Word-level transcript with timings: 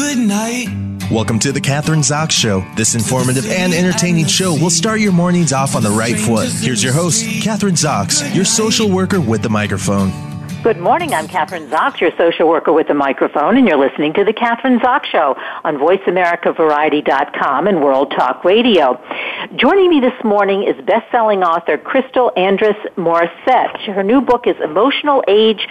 Good 0.00 0.16
night. 0.16 0.68
Welcome 1.10 1.38
to 1.40 1.52
the 1.52 1.60
Kathryn 1.60 1.98
Zox 1.98 2.30
Show. 2.30 2.64
This 2.74 2.94
informative 2.94 3.44
and 3.50 3.74
entertaining 3.74 4.24
show 4.24 4.54
will 4.54 4.70
start 4.70 4.98
your 5.00 5.12
mornings 5.12 5.52
off 5.52 5.76
on 5.76 5.82
the 5.82 5.90
right 5.90 6.18
foot. 6.18 6.48
Here's 6.48 6.82
your 6.82 6.94
host, 6.94 7.22
Kathryn 7.22 7.76
Zox, 7.76 8.34
your 8.34 8.46
social 8.46 8.88
worker 8.88 9.20
with 9.20 9.42
the 9.42 9.50
microphone. 9.50 10.10
Good 10.62 10.78
morning. 10.78 11.12
I'm 11.12 11.28
Kathryn 11.28 11.68
Zox, 11.68 12.00
your 12.00 12.12
social 12.16 12.48
worker 12.48 12.72
with 12.72 12.88
the 12.88 12.94
microphone, 12.94 13.58
and 13.58 13.68
you're 13.68 13.78
listening 13.78 14.14
to 14.14 14.24
the 14.24 14.32
Kathryn 14.32 14.78
Zox 14.80 15.04
Show 15.04 15.34
on 15.64 15.76
VoiceAmericaVariety.com 15.76 17.66
and 17.66 17.82
World 17.82 18.10
Talk 18.10 18.42
Radio. 18.42 18.98
Joining 19.56 19.90
me 19.90 20.00
this 20.00 20.24
morning 20.24 20.62
is 20.62 20.82
best-selling 20.86 21.42
author 21.42 21.76
Crystal 21.76 22.32
Andrus 22.36 22.76
Morissette. 22.96 23.78
Her 23.86 24.02
new 24.02 24.22
book 24.22 24.46
is 24.46 24.56
Emotional 24.62 25.22
Age 25.28 25.66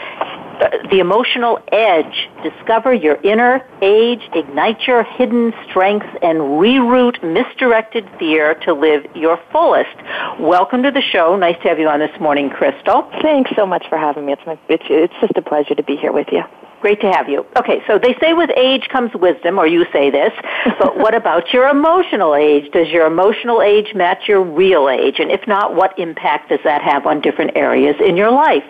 the 0.91 0.99
emotional 0.99 1.59
edge. 1.71 2.29
Discover 2.43 2.93
your 2.93 3.15
inner 3.23 3.65
age, 3.81 4.21
ignite 4.33 4.81
your 4.87 5.03
hidden 5.03 5.53
strengths, 5.69 6.09
and 6.21 6.39
reroute 6.59 7.21
misdirected 7.23 8.09
fear 8.19 8.55
to 8.65 8.73
live 8.73 9.05
your 9.15 9.39
fullest. 9.51 9.95
Welcome 10.39 10.83
to 10.83 10.91
the 10.91 11.01
show. 11.01 11.35
Nice 11.35 11.55
to 11.63 11.69
have 11.69 11.79
you 11.79 11.87
on 11.87 11.99
this 11.99 12.19
morning, 12.19 12.49
Crystal. 12.49 13.09
Thanks 13.21 13.51
so 13.55 13.65
much 13.65 13.85
for 13.89 13.97
having 13.97 14.25
me. 14.25 14.33
It's, 14.33 14.41
my, 14.45 14.59
it's, 14.67 14.83
it's 14.89 15.13
just 15.21 15.33
a 15.35 15.41
pleasure 15.41 15.75
to 15.75 15.83
be 15.83 15.95
here 15.95 16.11
with 16.11 16.27
you. 16.31 16.43
Great 16.81 17.01
to 17.01 17.11
have 17.11 17.27
you. 17.27 17.45
Okay, 17.57 17.83
so 17.87 17.99
they 17.99 18.15
say 18.21 18.33
with 18.33 18.49
age 18.55 18.87
comes 18.89 19.11
wisdom, 19.13 19.59
or 19.59 19.67
you 19.67 19.85
say 19.91 20.09
this, 20.09 20.31
but 20.79 20.97
what 20.97 21.13
about 21.15 21.51
your 21.51 21.67
emotional 21.67 22.35
age? 22.35 22.71
Does 22.71 22.87
your 22.87 23.05
emotional 23.05 23.61
age 23.61 23.93
match 23.93 24.29
your 24.29 24.41
real 24.41 24.87
age? 24.87 25.19
And 25.19 25.29
if 25.29 25.45
not, 25.45 25.75
what 25.75 25.97
impact 25.99 26.49
does 26.49 26.59
that 26.63 26.81
have 26.81 27.05
on 27.05 27.19
different 27.19 27.51
areas 27.55 27.95
in 27.99 28.15
your 28.15 28.31
life? 28.31 28.63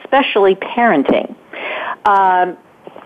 Especially 0.00 0.54
parenting. 0.54 1.34
Um, 2.06 2.56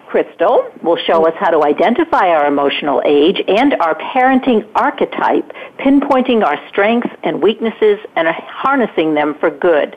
Crystal 0.06 0.70
will 0.82 0.96
show 0.96 1.26
us 1.26 1.34
how 1.38 1.50
to 1.50 1.64
identify 1.64 2.28
our 2.28 2.46
emotional 2.46 3.02
age 3.04 3.42
and 3.48 3.74
our 3.74 3.94
parenting 3.96 4.66
archetype, 4.74 5.50
pinpointing 5.78 6.44
our 6.44 6.56
strengths 6.68 7.10
and 7.24 7.42
weaknesses 7.42 7.98
and 8.14 8.28
harnessing 8.28 9.14
them 9.14 9.34
for 9.40 9.50
good. 9.50 9.96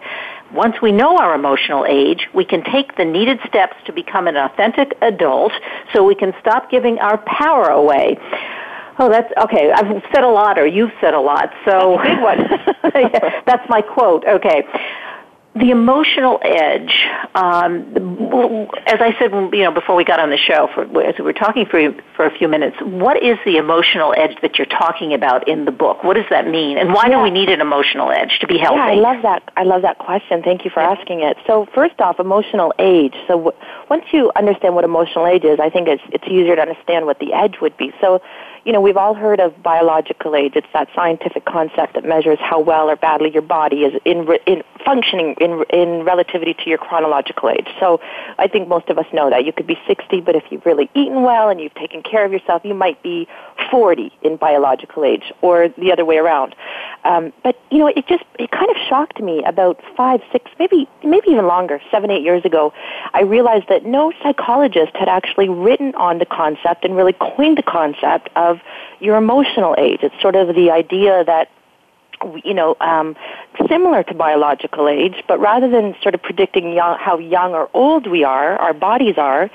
Once 0.51 0.75
we 0.81 0.91
know 0.91 1.17
our 1.17 1.35
emotional 1.35 1.85
age, 1.87 2.27
we 2.33 2.43
can 2.43 2.63
take 2.63 2.97
the 2.97 3.05
needed 3.05 3.39
steps 3.47 3.75
to 3.85 3.93
become 3.93 4.27
an 4.27 4.35
authentic 4.35 4.97
adult 5.01 5.53
so 5.93 6.03
we 6.03 6.15
can 6.15 6.33
stop 6.41 6.71
giving 6.71 6.97
our 6.99 7.19
power 7.19 7.67
away. 7.69 8.17
Oh, 8.97 9.09
that's 9.09 9.31
okay. 9.43 9.71
I've 9.71 10.03
said 10.13 10.23
a 10.23 10.27
lot, 10.27 10.57
or 10.57 10.65
you've 10.65 10.91
said 10.99 11.13
a 11.13 11.21
lot. 11.21 11.53
So 11.65 11.97
that's 12.03 12.93
big 12.93 13.13
one. 13.13 13.41
that's 13.45 13.69
my 13.69 13.81
quote. 13.81 14.25
Okay 14.25 14.65
the 15.59 15.71
emotional 15.71 16.39
edge, 16.41 16.93
um, 17.35 17.93
as 18.87 18.99
I 19.01 19.13
said, 19.19 19.31
you 19.31 19.63
know, 19.63 19.71
before 19.71 19.95
we 19.95 20.05
got 20.05 20.19
on 20.19 20.29
the 20.29 20.37
show, 20.37 20.69
for, 20.73 20.83
as 21.03 21.15
we 21.17 21.25
were 21.25 21.33
talking 21.33 21.65
for 21.65 21.79
for 22.15 22.25
a 22.25 22.37
few 22.37 22.47
minutes, 22.47 22.77
what 22.81 23.21
is 23.21 23.37
the 23.45 23.57
emotional 23.57 24.13
edge 24.17 24.37
that 24.41 24.57
you're 24.57 24.67
talking 24.67 25.13
about 25.13 25.47
in 25.47 25.65
the 25.65 25.71
book? 25.71 26.03
What 26.03 26.15
does 26.15 26.25
that 26.29 26.47
mean, 26.47 26.77
and 26.77 26.93
why 26.93 27.07
yeah. 27.07 27.17
do 27.17 27.23
we 27.23 27.31
need 27.31 27.49
an 27.49 27.61
emotional 27.61 28.11
edge 28.11 28.39
to 28.39 28.47
be 28.47 28.57
healthy? 28.57 28.77
Yeah, 28.77 28.85
I 28.85 28.93
love 28.93 29.21
that. 29.23 29.43
I 29.57 29.63
love 29.63 29.81
that 29.81 29.97
question. 29.97 30.41
Thank 30.43 30.63
you 30.63 30.71
for 30.71 30.81
yeah. 30.81 30.91
asking 30.91 31.21
it. 31.21 31.37
So, 31.45 31.67
first 31.75 31.99
off, 31.99 32.19
emotional 32.19 32.73
age. 32.79 33.15
So, 33.27 33.37
w- 33.37 33.57
once 33.89 34.05
you 34.11 34.31
understand 34.35 34.75
what 34.75 34.85
emotional 34.85 35.27
age 35.27 35.43
is, 35.43 35.59
I 35.59 35.69
think 35.69 35.87
it's 35.87 36.03
it's 36.11 36.25
easier 36.27 36.55
to 36.55 36.61
understand 36.61 37.05
what 37.05 37.19
the 37.19 37.33
edge 37.33 37.55
would 37.61 37.75
be. 37.75 37.91
So, 37.99 38.21
you 38.65 38.73
know, 38.73 38.81
we've 38.81 38.97
all 38.97 39.13
heard 39.13 39.39
of 39.39 39.61
biological 39.63 40.35
age. 40.35 40.53
It's 40.55 40.67
that 40.73 40.89
scientific 40.95 41.45
concept 41.45 41.95
that 41.95 42.05
measures 42.05 42.37
how 42.39 42.59
well 42.59 42.89
or 42.89 42.95
badly 42.95 43.31
your 43.31 43.41
body 43.41 43.83
is 43.83 43.99
in, 44.05 44.27
in 44.45 44.63
functioning 44.85 45.35
in, 45.39 45.48
in 45.69 46.03
relativity 46.03 46.53
to 46.53 46.69
your 46.69 46.77
chronological 46.77 47.49
age. 47.49 47.67
So 47.79 47.99
I 48.37 48.47
think 48.47 48.67
most 48.67 48.89
of 48.89 48.97
us 48.97 49.05
know 49.13 49.29
that. 49.29 49.45
You 49.45 49.53
could 49.53 49.67
be 49.67 49.77
60, 49.87 50.21
but 50.21 50.35
if 50.35 50.43
you've 50.49 50.65
really 50.65 50.89
eaten 50.93 51.23
well 51.23 51.49
and 51.49 51.59
you've 51.59 51.73
taken 51.75 52.01
care 52.03 52.25
of 52.25 52.31
yourself, 52.31 52.63
you 52.65 52.73
might 52.73 53.01
be 53.03 53.27
40 53.71 54.11
in 54.21 54.37
biological 54.37 55.03
age 55.03 55.31
or 55.41 55.69
the 55.77 55.91
other 55.91 56.05
way 56.05 56.17
around. 56.17 56.55
Um, 57.03 57.31
but, 57.43 57.59
you 57.71 57.79
know, 57.79 57.87
it 57.87 58.07
just, 58.07 58.23
it 58.37 58.51
kind 58.51 58.69
of 58.69 58.77
shocked 58.87 59.21
me 59.21 59.43
about 59.43 59.81
five, 59.95 60.21
six, 60.31 60.49
maybe, 60.59 60.87
maybe 61.03 61.29
even 61.29 61.47
longer, 61.47 61.81
seven, 61.91 62.11
eight 62.11 62.23
years 62.23 62.43
ago. 62.45 62.73
I 63.13 63.21
realized 63.21 63.69
that 63.69 63.85
no 63.85 64.11
psychologist 64.21 64.95
had 64.95 65.07
actually 65.07 65.49
written 65.49 65.95
on 65.95 66.19
the 66.19 66.25
concept 66.25 66.83
and 66.85 66.95
really 66.95 67.13
coined 67.13 67.57
the 67.57 67.63
concept 67.63 68.29
of 68.35 68.59
your 68.99 69.17
emotional 69.17 69.75
age. 69.77 69.99
It's 70.03 70.19
sort 70.21 70.35
of 70.35 70.55
the 70.55 70.71
idea 70.71 71.23
that 71.25 71.49
you 72.43 72.53
know, 72.53 72.75
um, 72.81 73.15
similar 73.67 74.03
to 74.03 74.13
biological 74.13 74.87
age, 74.87 75.23
but 75.27 75.39
rather 75.39 75.69
than 75.69 75.95
sort 76.01 76.15
of 76.15 76.21
predicting 76.21 76.73
young, 76.73 76.97
how 76.99 77.17
young 77.17 77.53
or 77.53 77.69
old 77.73 78.07
we 78.07 78.23
are, 78.23 78.57
our 78.57 78.73
bodies 78.73 79.15
are, 79.17 79.49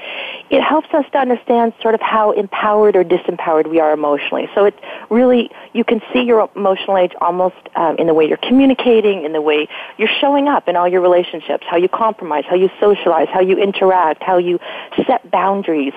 it 0.50 0.62
helps 0.62 0.88
us 0.92 1.04
to 1.12 1.18
understand 1.18 1.72
sort 1.80 1.94
of 1.94 2.00
how 2.00 2.32
empowered 2.32 2.96
or 2.96 3.04
disempowered 3.04 3.68
we 3.68 3.80
are 3.80 3.92
emotionally. 3.92 4.48
So 4.54 4.64
it 4.64 4.78
really, 5.10 5.50
you 5.72 5.84
can 5.84 6.00
see 6.12 6.22
your 6.22 6.48
emotional 6.56 6.96
age 6.96 7.12
almost 7.20 7.56
um, 7.76 7.96
in 7.96 8.06
the 8.06 8.14
way 8.14 8.26
you're 8.26 8.36
communicating, 8.36 9.24
in 9.24 9.32
the 9.32 9.42
way 9.42 9.68
you're 9.98 10.08
showing 10.20 10.48
up 10.48 10.68
in 10.68 10.76
all 10.76 10.88
your 10.88 11.00
relationships, 11.00 11.64
how 11.68 11.76
you 11.76 11.88
compromise, 11.88 12.44
how 12.48 12.56
you 12.56 12.70
socialize, 12.80 13.28
how 13.32 13.40
you 13.40 13.56
interact, 13.58 14.22
how 14.22 14.38
you 14.38 14.58
set 15.06 15.30
boundaries. 15.30 15.94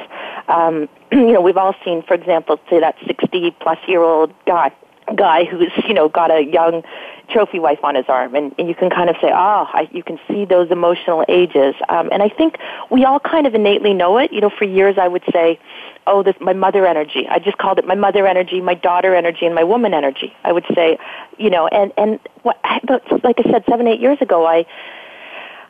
Um, 0.47 0.89
you 1.11 1.33
know, 1.33 1.41
we've 1.41 1.57
all 1.57 1.75
seen, 1.83 2.03
for 2.03 2.13
example, 2.13 2.59
say 2.69 2.79
that 2.79 2.95
60 3.05 3.55
plus 3.59 3.77
year 3.87 4.01
old 4.01 4.33
guy 4.45 4.71
guy 5.15 5.45
who's 5.45 5.71
you 5.87 5.93
know 5.93 6.09
got 6.09 6.31
a 6.31 6.43
young 6.43 6.83
trophy 7.29 7.59
wife 7.59 7.79
on 7.83 7.95
his 7.95 8.05
arm 8.07 8.35
and, 8.35 8.53
and 8.57 8.67
you 8.67 8.75
can 8.75 8.89
kind 8.89 9.09
of 9.09 9.15
say 9.21 9.29
oh 9.31 9.67
I, 9.71 9.89
you 9.91 10.03
can 10.03 10.19
see 10.27 10.45
those 10.45 10.71
emotional 10.71 11.23
ages. 11.27 11.75
Um, 11.89 12.09
and 12.11 12.21
i 12.23 12.29
think 12.29 12.57
we 12.89 13.05
all 13.05 13.19
kind 13.19 13.47
of 13.47 13.53
innately 13.55 13.93
know 13.93 14.17
it. 14.17 14.31
You 14.31 14.41
know 14.41 14.49
for 14.49 14.65
years 14.65 14.97
i 14.97 15.07
would 15.07 15.23
say 15.31 15.59
oh 16.05 16.23
this 16.23 16.35
my 16.39 16.53
mother 16.53 16.85
energy. 16.85 17.27
I 17.27 17.39
just 17.39 17.57
called 17.57 17.79
it 17.79 17.85
my 17.85 17.95
mother 17.95 18.27
energy 18.27 18.61
my 18.61 18.73
daughter 18.73 19.15
energy 19.15 19.45
and 19.45 19.55
my 19.55 19.63
woman 19.63 19.93
energy 19.93 20.33
i 20.43 20.51
would 20.51 20.65
say 20.73 20.97
you 21.37 21.49
know 21.49 21.67
and 21.67 21.91
and 21.97 22.19
what 22.43 22.59
but 22.83 23.03
like 23.23 23.39
i 23.39 23.51
said 23.51 23.63
seven 23.69 23.87
eight 23.87 23.99
years 23.99 24.17
ago 24.21 24.45
i 24.45 24.65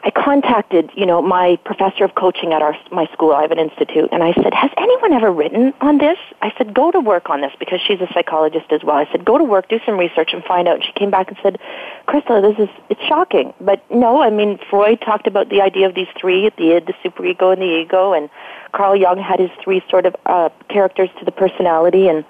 I 0.08 0.12
contacted, 0.12 0.90
you 0.96 1.06
know, 1.06 1.22
my 1.22 1.58
professor 1.66 2.06
of 2.06 2.16
coaching 2.16 2.54
at 2.54 2.62
our 2.62 2.78
my 2.94 3.08
school. 3.12 3.34
I 3.34 3.42
have 3.42 3.52
an 3.52 3.60
institute, 3.60 4.08
and 4.14 4.24
I 4.24 4.32
said, 4.42 4.54
"Has 4.54 4.72
anyone 4.78 5.12
ever 5.12 5.30
written 5.30 5.74
on 5.82 5.98
this?" 5.98 6.18
I 6.42 6.54
said, 6.58 6.74
"Go 6.74 6.92
to 6.92 7.02
work 7.02 7.30
on 7.30 7.42
this 7.42 7.52
because 7.60 7.82
she's 7.82 8.00
a 8.00 8.08
psychologist 8.14 8.72
as 8.72 8.86
well." 8.86 8.96
I 8.96 9.06
said, 9.12 9.26
"Go 9.26 9.38
to 9.38 9.44
work, 9.44 9.68
do 9.68 9.82
some 9.86 9.98
research, 9.98 10.32
and 10.32 10.42
find 10.46 10.66
out." 10.66 10.76
And 10.76 10.86
she 10.86 10.94
came 10.94 11.10
back 11.10 11.28
and 11.28 11.38
said, 11.44 11.60
"Crystal, 12.06 12.42
this 12.42 12.58
is 12.58 12.70
it's 12.88 13.02
shocking, 13.04 13.54
but 13.60 13.84
no. 13.92 14.22
I 14.22 14.30
mean, 14.30 14.58
Freud 14.70 15.02
talked 15.02 15.28
about 15.28 15.50
the 15.50 15.62
idea 15.62 15.86
of 15.86 15.94
these 15.94 16.08
three: 16.18 16.50
the 16.58 16.72
id, 16.72 16.86
the 16.86 16.94
superego, 17.04 17.52
and 17.52 17.62
the 17.62 17.82
ego, 17.82 18.14
and 18.14 18.30
Carl 18.72 18.96
Jung 18.96 19.18
had 19.18 19.42
his 19.42 19.52
three 19.62 19.84
sort 19.90 20.06
of 20.06 20.16
uh, 20.26 20.48
characters 20.70 21.10
to 21.20 21.26
the 21.26 21.34
personality, 21.34 22.08
and." 22.08 22.24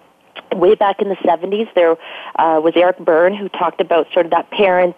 Way 0.53 0.75
back 0.75 1.01
in 1.01 1.09
the 1.09 1.15
70s, 1.15 1.67
there 1.73 1.97
uh, 2.37 2.61
was 2.61 2.73
Eric 2.75 2.99
Berne 2.99 3.33
who 3.33 3.49
talked 3.49 3.81
about 3.81 4.07
sort 4.13 4.25
of 4.25 4.31
that 4.31 4.49
parent 4.51 4.97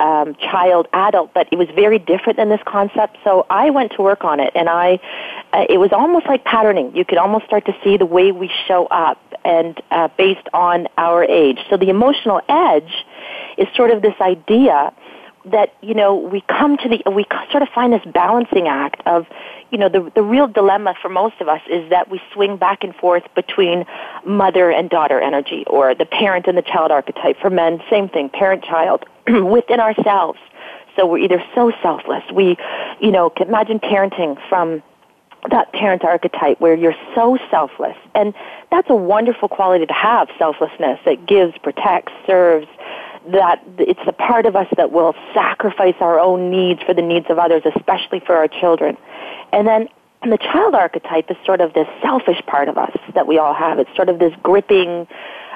um, 0.00 0.34
child, 0.36 0.88
adult, 0.92 1.32
but 1.34 1.48
it 1.52 1.56
was 1.56 1.68
very 1.74 1.98
different 1.98 2.36
than 2.36 2.48
this 2.48 2.60
concept. 2.66 3.18
So 3.24 3.46
I 3.50 3.70
went 3.70 3.92
to 3.92 4.02
work 4.02 4.24
on 4.24 4.40
it, 4.40 4.52
and 4.54 4.68
I, 4.68 5.00
uh, 5.52 5.64
it 5.68 5.78
was 5.78 5.92
almost 5.92 6.26
like 6.26 6.44
patterning. 6.44 6.94
You 6.94 7.04
could 7.04 7.18
almost 7.18 7.46
start 7.46 7.66
to 7.66 7.76
see 7.84 7.96
the 7.96 8.06
way 8.06 8.32
we 8.32 8.50
show 8.66 8.86
up, 8.86 9.18
and 9.44 9.80
uh, 9.90 10.08
based 10.16 10.48
on 10.52 10.88
our 10.96 11.24
age. 11.24 11.58
So 11.70 11.76
the 11.76 11.88
emotional 11.88 12.40
edge 12.48 12.92
is 13.56 13.66
sort 13.74 13.90
of 13.90 14.02
this 14.02 14.14
idea 14.20 14.92
that 15.50 15.74
you 15.80 15.94
know 15.94 16.14
we 16.16 16.42
come 16.42 16.76
to 16.76 16.88
the 16.88 17.10
we 17.10 17.24
sort 17.50 17.62
of 17.62 17.68
find 17.74 17.92
this 17.92 18.02
balancing 18.12 18.68
act 18.68 19.02
of 19.06 19.26
you 19.70 19.78
know 19.78 19.88
the 19.88 20.10
the 20.14 20.22
real 20.22 20.46
dilemma 20.46 20.94
for 21.00 21.08
most 21.08 21.40
of 21.40 21.48
us 21.48 21.60
is 21.70 21.88
that 21.90 22.10
we 22.10 22.20
swing 22.32 22.56
back 22.56 22.84
and 22.84 22.94
forth 22.96 23.22
between 23.34 23.84
mother 24.26 24.70
and 24.70 24.90
daughter 24.90 25.20
energy 25.20 25.64
or 25.66 25.94
the 25.94 26.06
parent 26.06 26.46
and 26.46 26.56
the 26.56 26.62
child 26.62 26.90
archetype 26.90 27.38
for 27.40 27.50
men 27.50 27.80
same 27.90 28.08
thing 28.08 28.28
parent 28.28 28.64
child 28.64 29.04
within 29.44 29.80
ourselves 29.80 30.38
so 30.96 31.06
we're 31.06 31.18
either 31.18 31.42
so 31.54 31.72
selfless 31.82 32.22
we 32.32 32.56
you 33.00 33.10
know 33.10 33.32
imagine 33.40 33.78
parenting 33.78 34.38
from 34.48 34.82
that 35.50 35.72
parent 35.72 36.04
archetype 36.04 36.60
where 36.60 36.74
you're 36.74 36.96
so 37.14 37.38
selfless 37.50 37.96
and 38.14 38.34
that's 38.70 38.90
a 38.90 38.94
wonderful 38.94 39.48
quality 39.48 39.86
to 39.86 39.92
have 39.92 40.28
selflessness 40.38 40.98
that 41.04 41.26
gives 41.26 41.56
protects 41.58 42.12
serves 42.26 42.66
that 43.32 43.62
it's 43.78 44.00
the 44.06 44.12
part 44.12 44.46
of 44.46 44.56
us 44.56 44.66
that 44.76 44.90
will 44.90 45.14
sacrifice 45.34 45.94
our 46.00 46.18
own 46.18 46.50
needs 46.50 46.82
for 46.82 46.94
the 46.94 47.02
needs 47.02 47.26
of 47.28 47.38
others, 47.38 47.62
especially 47.76 48.20
for 48.20 48.34
our 48.34 48.48
children. 48.48 48.96
And 49.52 49.66
then 49.66 49.88
the 50.22 50.38
child 50.38 50.74
archetype 50.74 51.30
is 51.30 51.36
sort 51.44 51.60
of 51.60 51.74
this 51.74 51.86
selfish 52.02 52.40
part 52.46 52.68
of 52.68 52.78
us 52.78 52.96
that 53.14 53.26
we 53.26 53.38
all 53.38 53.54
have. 53.54 53.78
It's 53.78 53.94
sort 53.94 54.08
of 54.08 54.18
this 54.18 54.32
gripping, 54.42 55.06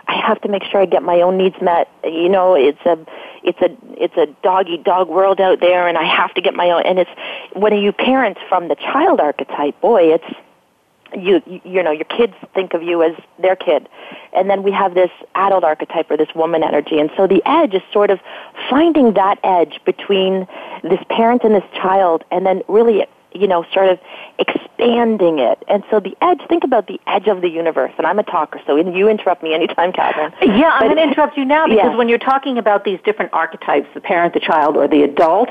I 0.09 0.15
have 0.15 0.41
to 0.43 0.49
make 0.49 0.65
sure 0.65 0.81
I 0.81 0.87
get 0.87 1.03
my 1.03 1.21
own 1.21 1.37
needs 1.37 1.57
met. 1.61 1.89
You 2.05 2.29
know, 2.29 2.55
it's 2.55 2.81
a, 2.85 2.99
it's 3.43 3.61
a, 3.61 3.77
it's 4.03 4.17
a 4.17 4.27
dog 4.43 4.69
eat 4.69 4.85
dog 4.85 5.09
world 5.09 5.41
out 5.41 5.61
there 5.61 5.89
and 5.89 5.97
I 5.97 6.05
have 6.05 6.35
to 6.35 6.41
get 6.41 6.55
my 6.55 6.71
own, 6.71 6.83
and 6.85 6.99
it's, 6.99 7.11
when 7.55 7.77
you 7.77 7.93
parent 7.93 8.39
from 8.49 8.69
the 8.69 8.77
child 8.77 9.21
archetype, 9.21 9.81
boy, 9.81 10.15
it's, 10.15 10.35
you 11.17 11.43
you 11.65 11.83
know 11.83 11.91
your 11.91 12.05
kids 12.05 12.35
think 12.55 12.75
of 12.75 12.83
you 12.83 13.03
as 13.03 13.15
their 13.39 13.57
kid 13.57 13.89
and 14.33 14.49
then 14.49 14.63
we 14.63 14.73
have 14.73 14.95
this 14.95 15.11
adult 15.35 15.65
archetype 15.65 16.11
or 16.11 16.17
this 16.17 16.35
woman 16.35 16.63
energy 16.63 16.99
and 16.99 17.11
so 17.17 17.27
the 17.27 17.43
edge 17.45 17.75
is 17.75 17.83
sort 17.93 18.11
of 18.11 18.21
finding 18.71 19.13
that 19.15 19.39
edge 19.45 19.81
between 19.85 20.47
this 20.83 21.01
parent 21.11 21.45
and 21.45 21.55
this 21.55 21.65
child 21.75 22.25
and 22.31 22.47
then 22.47 22.63
really 22.69 23.05
you 23.35 23.47
know, 23.47 23.65
sort 23.73 23.89
of 23.89 23.99
expanding 24.39 25.39
it. 25.39 25.63
And 25.69 25.83
so 25.91 26.01
the 26.01 26.17
edge, 26.21 26.41
think 26.49 26.65
about 26.65 26.87
the 26.87 27.01
edge 27.07 27.29
of 27.29 27.41
the 27.41 27.49
universe. 27.49 27.93
And 27.99 28.07
I'm 28.07 28.19
a 28.19 28.23
talker, 28.23 28.61
so 28.67 28.77
you 28.97 29.09
interrupt 29.09 29.43
me 29.43 29.55
anytime, 29.55 29.93
Kathryn. 29.93 30.33
Yeah, 30.41 30.71
I'm 30.71 30.87
going 30.87 30.97
to 30.97 31.03
interrupt 31.03 31.37
you 31.37 31.45
now 31.45 31.67
because 31.69 31.91
yeah. 31.91 31.97
when 31.97 32.09
you're 32.09 32.19
talking 32.19 32.59
about 32.59 32.85
these 32.85 32.99
different 33.05 33.33
archetypes, 33.33 33.89
the 33.95 34.01
parent, 34.01 34.35
the 34.35 34.41
child, 34.41 34.77
or 34.77 34.89
the 34.89 35.03
adult, 35.03 35.49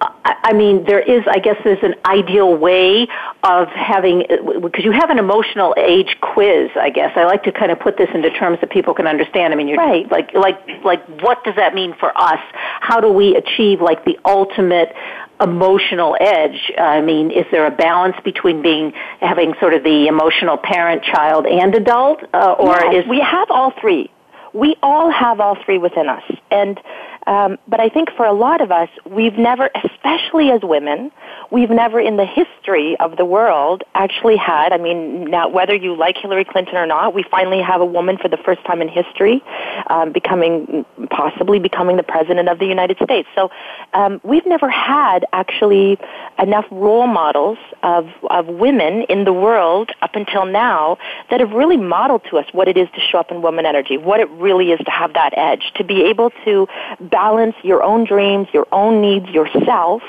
I 0.00 0.52
mean, 0.52 0.84
there 0.84 1.00
is, 1.00 1.22
I 1.28 1.38
guess, 1.38 1.56
there's 1.64 1.82
an 1.82 1.94
ideal 2.04 2.56
way 2.56 3.08
of 3.42 3.68
having, 3.68 4.24
because 4.62 4.84
you 4.84 4.92
have 4.92 5.10
an 5.10 5.18
emotional 5.18 5.74
age 5.76 6.16
quiz, 6.20 6.70
I 6.78 6.90
guess. 6.90 7.12
I 7.16 7.24
like 7.24 7.42
to 7.44 7.52
kind 7.52 7.72
of 7.72 7.80
put 7.80 7.96
this 7.96 8.08
into 8.14 8.30
terms 8.30 8.58
that 8.60 8.70
people 8.70 8.94
can 8.94 9.06
understand. 9.06 9.52
I 9.52 9.56
mean, 9.56 9.68
you're 9.68 9.78
right. 9.78 10.10
like, 10.10 10.32
like, 10.34 10.58
like, 10.84 11.04
what 11.22 11.42
does 11.44 11.56
that 11.56 11.74
mean 11.74 11.94
for 11.98 12.16
us? 12.16 12.40
How 12.80 13.00
do 13.00 13.12
we 13.12 13.36
achieve 13.36 13.80
like 13.80 14.04
the 14.04 14.18
ultimate 14.24 14.94
emotional 15.40 16.16
edge? 16.20 16.72
I 16.78 17.00
mean, 17.00 17.30
is 17.30 17.46
there 17.50 17.66
a 17.66 17.70
balance 17.70 18.16
between 18.24 18.62
being 18.62 18.92
having 19.20 19.54
sort 19.60 19.74
of 19.74 19.84
the 19.84 20.06
emotional 20.06 20.56
parent, 20.56 21.02
child, 21.04 21.46
and 21.46 21.74
adult, 21.74 22.22
uh, 22.34 22.52
or 22.58 22.76
yes, 22.92 23.04
is 23.04 23.10
we 23.10 23.20
have 23.20 23.50
all 23.50 23.72
three? 23.80 24.10
We 24.54 24.76
all 24.82 25.10
have 25.10 25.40
all 25.40 25.56
three 25.64 25.78
within 25.78 26.08
us, 26.08 26.22
and 26.50 26.80
um, 27.26 27.58
but 27.68 27.78
I 27.80 27.90
think 27.90 28.08
for 28.16 28.24
a 28.24 28.32
lot 28.32 28.62
of 28.62 28.72
us, 28.72 28.88
we've 29.04 29.36
never, 29.36 29.70
especially 29.84 30.50
as 30.50 30.62
women, 30.62 31.12
we've 31.50 31.70
never 31.70 32.00
in 32.00 32.16
the 32.16 32.26
history 32.26 32.96
of 33.00 33.16
the 33.16 33.24
world 33.24 33.82
actually 33.94 34.36
had, 34.36 34.72
I 34.72 34.78
mean, 34.78 35.24
now 35.24 35.48
whether 35.48 35.74
you 35.74 35.96
like 35.96 36.16
Hillary 36.16 36.44
Clinton 36.44 36.76
or 36.76 36.86
not, 36.86 37.14
we 37.14 37.24
finally 37.30 37.62
have 37.62 37.80
a 37.80 37.86
woman 37.86 38.18
for 38.18 38.28
the 38.28 38.36
first 38.36 38.64
time 38.64 38.82
in 38.82 38.88
history 38.88 39.42
um, 39.88 40.12
becoming, 40.12 40.84
possibly 41.10 41.58
becoming 41.58 41.96
the 41.96 42.02
president 42.02 42.48
of 42.48 42.58
the 42.58 42.66
United 42.66 42.98
States. 43.02 43.28
So 43.34 43.50
um, 43.94 44.20
we've 44.24 44.46
never 44.46 44.68
had 44.68 45.24
actually 45.32 45.98
enough 46.38 46.66
role 46.70 47.06
models 47.06 47.58
of, 47.82 48.08
of 48.30 48.46
women 48.46 49.02
in 49.08 49.24
the 49.24 49.32
world 49.32 49.90
up 50.02 50.14
until 50.14 50.44
now 50.44 50.98
that 51.30 51.40
have 51.40 51.52
really 51.52 51.76
modeled 51.76 52.22
to 52.30 52.38
us 52.38 52.46
what 52.52 52.68
it 52.68 52.76
is 52.76 52.88
to 52.94 53.00
show 53.00 53.18
up 53.18 53.30
in 53.30 53.40
woman 53.42 53.64
energy, 53.64 53.96
what 53.96 54.20
it 54.20 54.28
really 54.30 54.70
is 54.72 54.78
to 54.84 54.90
have 54.90 55.14
that 55.14 55.32
edge, 55.36 55.72
to 55.76 55.84
be 55.84 56.02
able 56.02 56.30
to 56.44 56.68
balance 57.00 57.54
your 57.62 57.82
own 57.82 58.04
dreams, 58.04 58.48
your 58.52 58.66
own 58.70 59.00
needs 59.00 59.28
yourself, 59.30 60.02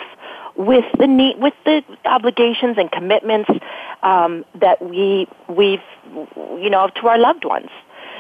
with 0.60 0.84
the 1.00 1.08
need, 1.08 1.40
with 1.40 1.54
the 1.64 1.82
obligations 2.04 2.78
and 2.78 2.92
commitments 2.92 3.50
um, 4.04 4.44
that 4.60 4.82
we 4.82 5.26
we've 5.48 5.80
you 6.36 6.70
know 6.70 6.90
to 6.96 7.08
our 7.08 7.18
loved 7.18 7.46
ones. 7.46 7.70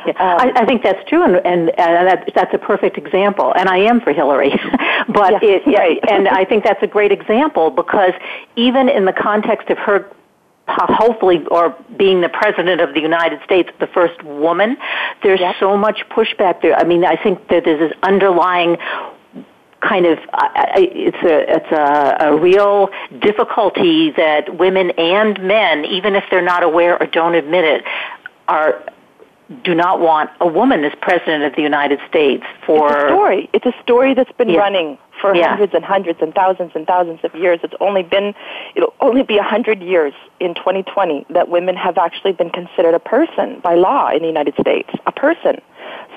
Yeah, 0.06 0.14
um, 0.14 0.40
I, 0.40 0.62
I 0.62 0.66
think 0.66 0.82
that's 0.82 1.04
true, 1.10 1.22
and, 1.22 1.36
and, 1.46 1.78
and 1.78 2.08
that, 2.08 2.32
that's 2.34 2.54
a 2.54 2.58
perfect 2.58 2.98
example. 2.98 3.54
And 3.54 3.68
I 3.68 3.80
am 3.80 4.00
for 4.00 4.14
Hillary, 4.14 4.52
but 5.10 5.44
yeah, 5.44 5.50
it, 5.50 5.68
right. 5.68 6.00
and 6.10 6.30
I 6.30 6.46
think 6.46 6.64
that's 6.64 6.82
a 6.82 6.88
great 6.88 7.12
example 7.12 7.70
because 7.70 8.14
even 8.56 8.88
in 8.88 9.04
the 9.04 9.12
context 9.12 9.70
of 9.70 9.78
her 9.78 10.10
hopefully 10.70 11.44
or 11.50 11.76
being 11.98 12.22
the 12.22 12.30
president 12.30 12.80
of 12.80 12.94
the 12.94 13.02
United 13.02 13.42
States, 13.44 13.70
the 13.80 13.88
first 13.88 14.24
woman, 14.24 14.78
there's 15.24 15.40
yep. 15.40 15.56
so 15.60 15.76
much 15.76 16.06
pushback 16.12 16.62
there. 16.62 16.76
I 16.76 16.84
mean, 16.84 17.04
I 17.04 17.22
think 17.22 17.48
that 17.50 17.66
there's 17.66 17.90
this 17.90 17.98
underlying 18.04 18.78
kind 19.82 20.06
of 20.06 20.20
it's 20.76 21.18
a 21.24 21.56
it's 21.56 21.72
a, 21.72 22.28
a 22.28 22.38
real 22.38 22.90
difficulty 23.20 24.12
that 24.12 24.58
women 24.58 24.92
and 24.92 25.42
men, 25.42 25.86
even 25.86 26.16
if 26.16 26.24
they're 26.30 26.42
not 26.42 26.64
aware 26.64 27.02
or 27.02 27.06
don't 27.06 27.36
admit 27.36 27.66
it, 27.66 27.84
are 28.48 28.84
do 29.64 29.74
not 29.74 30.00
want 30.00 30.30
a 30.40 30.48
woman 30.48 30.84
as 30.84 30.94
president 31.02 31.44
of 31.44 31.56
the 31.56 31.62
United 31.62 32.00
States 32.08 32.44
for 32.66 32.88
it's 32.88 32.96
a 32.96 33.08
story. 33.08 33.50
It's 33.54 33.66
a 33.66 33.74
story 33.82 34.14
that's 34.14 34.32
been 34.34 34.50
yeah. 34.50 34.60
running 34.60 34.98
for 35.20 35.36
yeah. 35.36 35.50
hundreds 35.50 35.74
and 35.74 35.84
hundreds 35.84 36.22
and 36.22 36.34
thousands 36.34 36.72
and 36.76 36.86
thousands 36.86 37.20
of 37.24 37.34
years. 37.34 37.60
It's 37.64 37.74
only 37.80 38.04
been 38.04 38.36
it'll 38.76 38.94
only 39.00 39.24
be 39.24 39.38
a 39.38 39.44
hundred 39.44 39.82
years 39.82 40.14
in 40.40 40.54
2020 40.54 41.26
that 41.32 41.50
women 41.50 41.76
have 41.76 41.98
actually 41.98 42.34
been 42.34 42.52
considered 42.52 42.94
a 42.94 43.00
person 43.00 43.60
by 43.62 43.76
law 43.76 44.10
in 44.12 44.22
the 44.22 44.28
United 44.28 44.54
States, 44.60 44.90
a 45.08 45.12
person. 45.12 45.62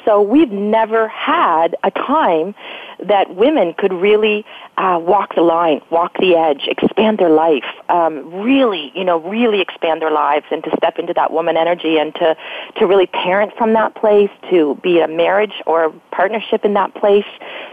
So 0.04 0.20
we've 0.20 0.50
never 0.50 1.08
had 1.08 1.76
a 1.84 1.90
time 1.90 2.54
that 2.98 3.34
women 3.34 3.74
could 3.74 3.92
really 3.92 4.44
uh, 4.76 4.98
walk 5.00 5.34
the 5.34 5.42
line, 5.42 5.80
walk 5.90 6.16
the 6.18 6.34
edge, 6.34 6.66
expand 6.66 7.18
their 7.18 7.30
life, 7.30 7.64
um, 7.88 8.42
really, 8.42 8.92
you 8.94 9.04
know, 9.04 9.20
really 9.20 9.60
expand 9.60 10.02
their 10.02 10.10
lives 10.10 10.46
and 10.50 10.62
to 10.64 10.70
step 10.76 10.98
into 10.98 11.12
that 11.14 11.32
woman 11.32 11.56
energy 11.56 11.98
and 11.98 12.14
to, 12.16 12.36
to 12.76 12.86
really 12.86 13.06
parent 13.06 13.52
from 13.56 13.72
that 13.74 13.94
place, 13.94 14.30
to 14.50 14.78
be 14.82 15.00
a 15.00 15.08
marriage 15.08 15.54
or 15.66 15.84
a 15.84 15.90
partnership 16.10 16.64
in 16.64 16.74
that 16.74 16.94
place, 16.94 17.26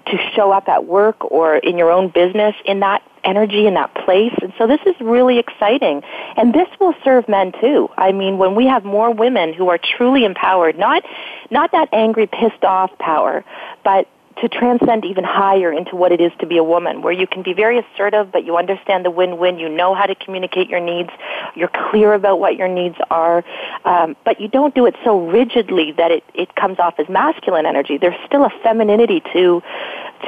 to 0.07 0.17
show 0.35 0.51
up 0.51 0.67
at 0.67 0.85
work 0.85 1.31
or 1.31 1.57
in 1.57 1.77
your 1.77 1.91
own 1.91 2.09
business 2.09 2.55
in 2.65 2.79
that 2.79 3.01
energy 3.23 3.67
in 3.67 3.73
that 3.75 3.93
place. 3.93 4.33
And 4.41 4.53
so 4.57 4.67
this 4.67 4.79
is 4.85 4.95
really 4.99 5.39
exciting. 5.39 6.01
And 6.37 6.53
this 6.53 6.67
will 6.79 6.93
serve 7.03 7.27
men 7.27 7.51
too. 7.59 7.89
I 7.97 8.11
mean, 8.11 8.37
when 8.37 8.55
we 8.55 8.65
have 8.67 8.83
more 8.83 9.13
women 9.13 9.53
who 9.53 9.69
are 9.69 9.79
truly 9.97 10.25
empowered, 10.25 10.77
not, 10.77 11.03
not 11.49 11.71
that 11.71 11.89
angry, 11.93 12.27
pissed 12.27 12.63
off 12.63 12.97
power, 12.97 13.43
but 13.83 14.07
to 14.41 14.47
transcend 14.47 15.03
even 15.05 15.23
higher 15.23 15.71
into 15.71 15.95
what 15.95 16.11
it 16.11 16.21
is 16.21 16.31
to 16.39 16.45
be 16.45 16.57
a 16.57 16.63
woman, 16.63 17.01
where 17.01 17.11
you 17.11 17.27
can 17.27 17.43
be 17.43 17.53
very 17.53 17.79
assertive, 17.79 18.31
but 18.31 18.45
you 18.45 18.57
understand 18.57 19.03
the 19.03 19.11
win-win. 19.11 19.59
You 19.59 19.67
know 19.67 19.93
how 19.93 20.05
to 20.05 20.15
communicate 20.15 20.69
your 20.69 20.79
needs. 20.79 21.09
You're 21.55 21.71
clear 21.91 22.13
about 22.13 22.39
what 22.39 22.55
your 22.55 22.67
needs 22.67 22.95
are, 23.09 23.43
um, 23.85 24.15
but 24.23 24.39
you 24.39 24.47
don't 24.47 24.73
do 24.73 24.85
it 24.85 24.95
so 25.03 25.27
rigidly 25.27 25.91
that 25.97 26.11
it, 26.11 26.23
it 26.33 26.55
comes 26.55 26.79
off 26.79 26.95
as 26.99 27.09
masculine 27.09 27.65
energy. 27.65 27.97
There's 27.97 28.19
still 28.25 28.45
a 28.45 28.51
femininity 28.63 29.23
to 29.33 29.61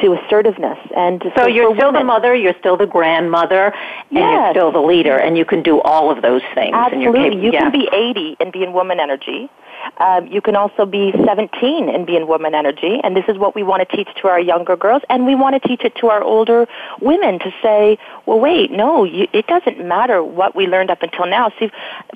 to 0.02 0.14
assertiveness. 0.14 0.78
And 0.96 1.22
so, 1.24 1.44
so 1.44 1.48
you're 1.48 1.76
still 1.76 1.88
women, 1.88 2.02
the 2.02 2.06
mother, 2.06 2.36
you're 2.36 2.56
still 2.60 2.78
the 2.78 2.88
grandmother, 2.88 3.74
and 3.74 3.74
yes. 4.12 4.22
you're 4.22 4.52
still 4.52 4.72
the 4.72 4.88
leader, 4.88 5.18
and 5.18 5.38
you 5.38 5.46
can 5.46 5.62
do 5.62 5.82
all 5.82 6.10
of 6.10 6.22
those 6.22 6.42
things. 6.56 6.74
And 6.76 7.02
you 7.02 7.12
can 7.12 7.22
Absolutely, 7.22 7.46
you 7.46 7.52
yeah. 7.52 7.70
can 7.70 7.72
be 7.72 7.90
80 7.92 8.38
and 8.40 8.52
be 8.52 8.64
in 8.64 8.74
woman 8.74 9.00
energy. 9.00 9.50
Um, 9.98 10.28
you 10.28 10.42
can 10.42 10.56
also 10.56 10.86
be 10.86 11.12
17 11.26 11.90
and 11.90 12.06
be 12.06 12.16
in 12.16 12.28
woman 12.28 12.56
energy, 12.56 13.00
and 13.04 13.16
this 13.16 13.26
is 13.28 13.38
what 13.38 13.56
we 13.56 13.64
want 13.64 13.88
to 13.88 13.98
teach 13.98 14.10
to 14.22 14.28
our 14.28 14.40
younger 14.40 14.76
girls, 14.76 15.04
and 15.10 15.26
we 15.26 15.36
want 15.36 15.62
to 15.62 15.68
teach 15.68 15.82
it 15.84 15.96
to 15.96 16.08
our 16.08 16.24
older 16.24 16.68
women 17.02 17.40
to 17.40 17.52
say, 17.62 17.98
well, 18.26 18.40
wait, 18.40 18.72
no, 18.72 19.04
you, 19.04 19.28
it 19.34 19.48
doesn't 19.48 19.86
matter 19.86 20.24
what 20.24 20.56
we 20.56 20.68
learned 20.68 20.90
up 20.90 21.02
until 21.02 21.26
now. 21.26 21.52
See, 21.60 21.70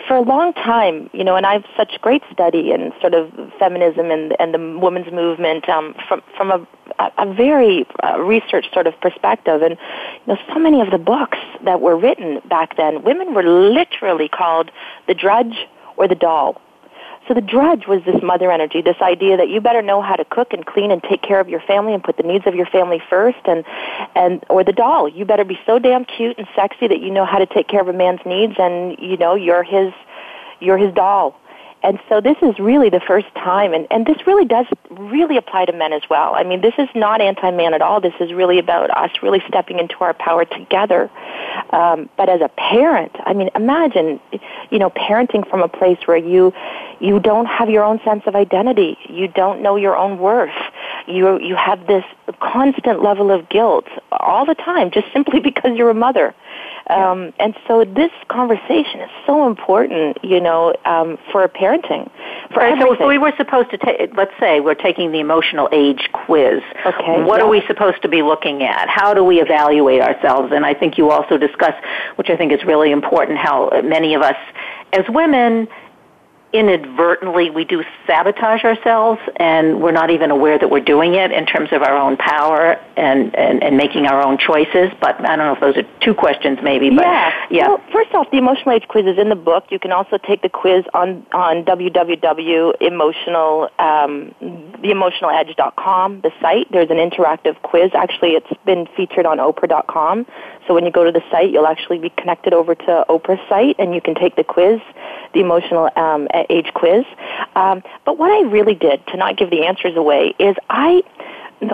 for 0.08 0.16
a 0.18 0.22
long 0.22 0.54
time, 0.54 1.10
you 1.14 1.24
know, 1.24 1.36
and 1.36 1.46
I 1.46 1.54
have 1.54 1.66
such 1.78 2.00
great 2.02 2.24
study 2.32 2.72
in 2.72 2.92
sort 3.02 3.14
of 3.14 3.32
feminism 3.60 4.12
and, 4.12 4.36
and 4.40 4.54
the 4.54 4.80
women's 4.80 5.12
movement 5.12 5.68
um, 5.70 5.96
from 6.08 6.22
from 6.36 6.52
a, 6.52 7.12
a 7.18 7.34
very 7.34 7.86
uh, 8.04 8.20
research 8.20 8.66
sort 8.74 8.88
of 8.88 9.00
perspective, 9.02 9.62
and 9.62 9.78
you 10.26 10.34
know, 10.34 10.38
so 10.54 10.60
many 10.60 10.82
of 10.82 10.92
the 10.92 10.98
books 10.98 11.38
that 11.64 11.82
were 11.82 11.98
written 11.98 12.42
back 12.48 12.78
then, 12.78 13.04
women 13.04 13.34
were 13.34 13.44
literally 13.44 14.30
called 14.30 14.72
the 15.08 15.14
drudge 15.14 15.68
or 15.98 16.08
the 16.08 16.16
doll 16.16 16.62
so 17.28 17.34
the 17.34 17.42
drudge 17.42 17.88
was 17.88 18.04
this 18.06 18.22
mother 18.22 18.52
energy, 18.52 18.82
this 18.82 19.02
idea 19.02 19.38
that 19.38 19.50
you 19.50 19.60
better 19.60 19.82
know 19.82 20.02
how 20.02 20.16
to 20.16 20.26
cook 20.26 20.54
and 20.54 20.66
clean 20.66 20.92
and 20.92 21.02
take 21.04 21.22
care 21.22 21.40
of 21.40 21.50
your 21.50 21.62
family 21.62 21.94
and 21.94 22.04
put 22.04 22.18
the 22.18 22.24
needs 22.24 22.46
of 22.46 22.56
your 22.56 22.68
family 22.68 23.02
first 23.10 23.40
and 23.46 23.64
and 24.16 24.44
or 24.50 24.64
the 24.64 24.74
doll. 24.74 25.08
You 25.08 25.26
better 25.26 25.44
be 25.44 25.60
so 25.66 25.80
damn 25.80 26.06
cute 26.06 26.38
and 26.38 26.48
sexy 26.56 26.88
that 26.88 27.02
you 27.02 27.12
know 27.12 27.26
how 27.26 27.40
to 27.40 27.46
take 27.46 27.68
care 27.68 27.82
of 27.82 27.88
a 27.88 27.94
man's 27.94 28.22
needs 28.26 28.54
and 28.58 28.98
you 29.00 29.18
know 29.18 29.36
you're 29.36 29.64
his 29.64 29.94
you're 30.60 30.78
his 30.78 30.94
doll 30.94 31.40
and 31.86 32.00
so 32.10 32.20
this 32.20 32.38
is 32.42 32.58
really 32.58 32.90
the 32.90 33.00
first 33.00 33.28
time, 33.36 33.76
and, 33.76 33.86
and 33.92 34.08
this 34.08 34.26
really 34.26 34.44
does 34.44 34.66
really 34.90 35.38
apply 35.38 35.66
to 35.66 35.72
men 35.72 35.94
as 35.94 36.02
well. 36.10 36.34
I 36.34 36.44
mean, 36.44 36.62
this 36.62 36.74
is 36.80 36.90
not 36.96 37.22
anti-man 37.22 37.76
at 37.76 37.82
all. 37.84 38.02
This 38.02 38.16
is 38.20 38.34
really 38.34 38.58
about 38.58 38.90
us 38.90 39.12
really 39.22 39.44
stepping 39.48 39.78
into 39.78 39.96
our 40.00 40.16
power 40.16 40.46
together. 40.46 41.12
Um, 41.70 42.10
but 42.18 42.28
as 42.28 42.42
a 42.42 42.50
parent, 42.50 43.12
I 43.26 43.34
mean, 43.34 43.52
imagine, 43.54 44.20
you 44.72 44.80
know, 44.80 44.90
parenting 44.90 45.48
from 45.48 45.62
a 45.62 45.68
place 45.68 46.00
where 46.06 46.18
you 46.18 46.54
you 47.00 47.20
don't 47.20 47.46
have 47.46 47.70
your 47.70 47.84
own 47.84 48.00
sense 48.04 48.24
of 48.26 48.36
identity, 48.36 48.98
you 49.08 49.28
don't 49.28 49.62
know 49.62 49.76
your 49.76 49.96
own 49.96 50.18
worth, 50.18 50.56
you 51.08 51.40
you 51.40 51.56
have 51.56 51.86
this 51.86 52.06
constant 52.40 53.04
level 53.04 53.30
of 53.30 53.48
guilt 53.50 53.86
all 54.12 54.46
the 54.46 54.56
time, 54.56 54.90
just 54.90 55.12
simply 55.14 55.40
because 55.50 55.78
you're 55.78 55.92
a 55.92 55.94
mother. 55.94 56.34
Um, 56.88 57.34
and 57.40 57.56
so 57.68 57.84
this 57.84 58.12
conversation 58.28 59.02
is 59.02 59.10
so 59.26 59.48
important, 59.48 60.24
you 60.24 60.40
know, 60.40 60.76
um, 60.86 61.18
for 61.32 61.48
parenting. 61.48 62.12
For 62.54 62.60
right, 62.60 62.80
so, 62.80 62.96
so 63.00 63.08
we 63.08 63.18
were 63.18 63.34
supposed 63.38 63.72
to 63.72 63.78
take, 63.78 64.16
let's 64.16 64.34
say 64.40 64.60
we're 64.60 64.76
taking 64.76 65.12
the 65.12 65.20
emotional 65.20 65.68
age 65.72 66.10
quiz. 66.14 66.62
Okay. 66.86 67.24
What 67.24 67.40
yeah. 67.40 67.46
are 67.46 67.50
we 67.50 67.64
supposed 67.66 68.04
to 68.04 68.08
be 68.08 68.22
looking 68.22 68.64
at? 68.64 68.88
How 68.88 69.14
do 69.14 69.24
we 69.24 69.42
evaluate 69.42 70.02
ourselves? 70.02 70.52
And 70.54 70.64
I 70.66 70.76
think 70.76 70.98
you 70.98 71.10
also 71.10 71.38
discuss, 71.38 71.74
which 72.18 72.30
I 72.30 72.38
think 72.38 72.52
is 72.54 72.64
really 72.64 72.92
important, 72.92 73.40
how 73.40 73.72
many 73.84 74.14
of 74.14 74.22
us 74.22 74.38
as 74.94 75.06
women 75.10 75.68
inadvertently 76.58 77.50
we 77.50 77.66
do 77.66 77.84
sabotage 78.08 78.64
ourselves 78.64 79.20
and 79.36 79.82
we're 79.82 79.92
not 79.92 80.10
even 80.10 80.32
aware 80.32 80.58
that 80.58 80.70
we're 80.70 80.80
doing 80.80 81.16
it 81.16 81.32
in 81.32 81.46
terms 81.46 81.70
of 81.72 81.82
our 81.82 81.98
own 81.98 82.18
power 82.18 82.80
and, 82.98 83.36
and, 83.36 83.64
and 83.64 83.78
making 83.78 84.08
our 84.08 84.22
own 84.22 84.38
choices. 84.38 84.92
But 85.02 85.20
I 85.22 85.36
don't 85.36 85.46
know 85.46 85.54
if 85.54 85.60
those 85.60 85.78
are 85.78 85.88
two 86.02 86.14
questions 86.14 86.60
maybe. 86.64 86.90
But 86.90 87.06
yeah. 87.06 87.34
yeah. 87.50 87.68
Well, 87.68 87.82
first 87.92 88.14
off, 88.14 88.30
the 88.32 88.38
emotional 88.38 88.76
age 88.76 88.88
quiz 88.88 89.06
is 89.06 89.18
in 89.18 89.30
the 89.30 89.36
book. 89.36 89.66
You 89.70 89.80
can 89.80 89.92
also 89.92 90.18
take 90.18 90.42
the 90.42 90.50
quiz 90.50 90.86
on, 90.94 91.26
on 91.34 91.66
www.emotional, 91.66 93.70
um, 93.80 94.36
theemotionaledge.com, 94.42 96.22
the 96.22 96.32
site. 96.42 96.72
There's 96.72 96.90
an 96.90 96.98
interactive 96.98 97.62
quiz. 97.62 97.92
Actually, 97.94 98.32
it's 98.32 98.52
been 98.66 98.88
featured 98.96 99.26
on 99.26 99.40
Oprah.com. 99.40 100.26
So 100.68 100.74
when 100.74 100.86
you 100.86 100.92
go 100.92 101.04
to 101.04 101.12
the 101.12 101.24
site, 101.30 101.52
you'll 101.52 101.68
actually 101.68 102.00
be 102.00 102.10
connected 102.10 102.54
over 102.54 102.76
to 102.76 103.06
Oprah's 103.10 103.42
site 103.48 103.76
and 103.78 103.94
you 103.94 104.02
can 104.02 104.16
take 104.16 104.36
the 104.36 104.44
quiz, 104.44 104.80
the 105.34 105.42
emotional 105.42 105.90
um, 105.96 106.28
age 106.50 106.74
quiz. 106.74 107.06
Um, 107.56 107.84
but 108.06 108.18
what 108.18 108.32
I 108.32 108.50
really 108.50 108.76
did 108.76 109.06
to 109.08 109.18
not 109.18 109.38
give 109.38 109.50
the 109.50 109.66
answers 109.66 109.96
away 109.96 110.34
is 110.40 110.56
I 110.70 111.04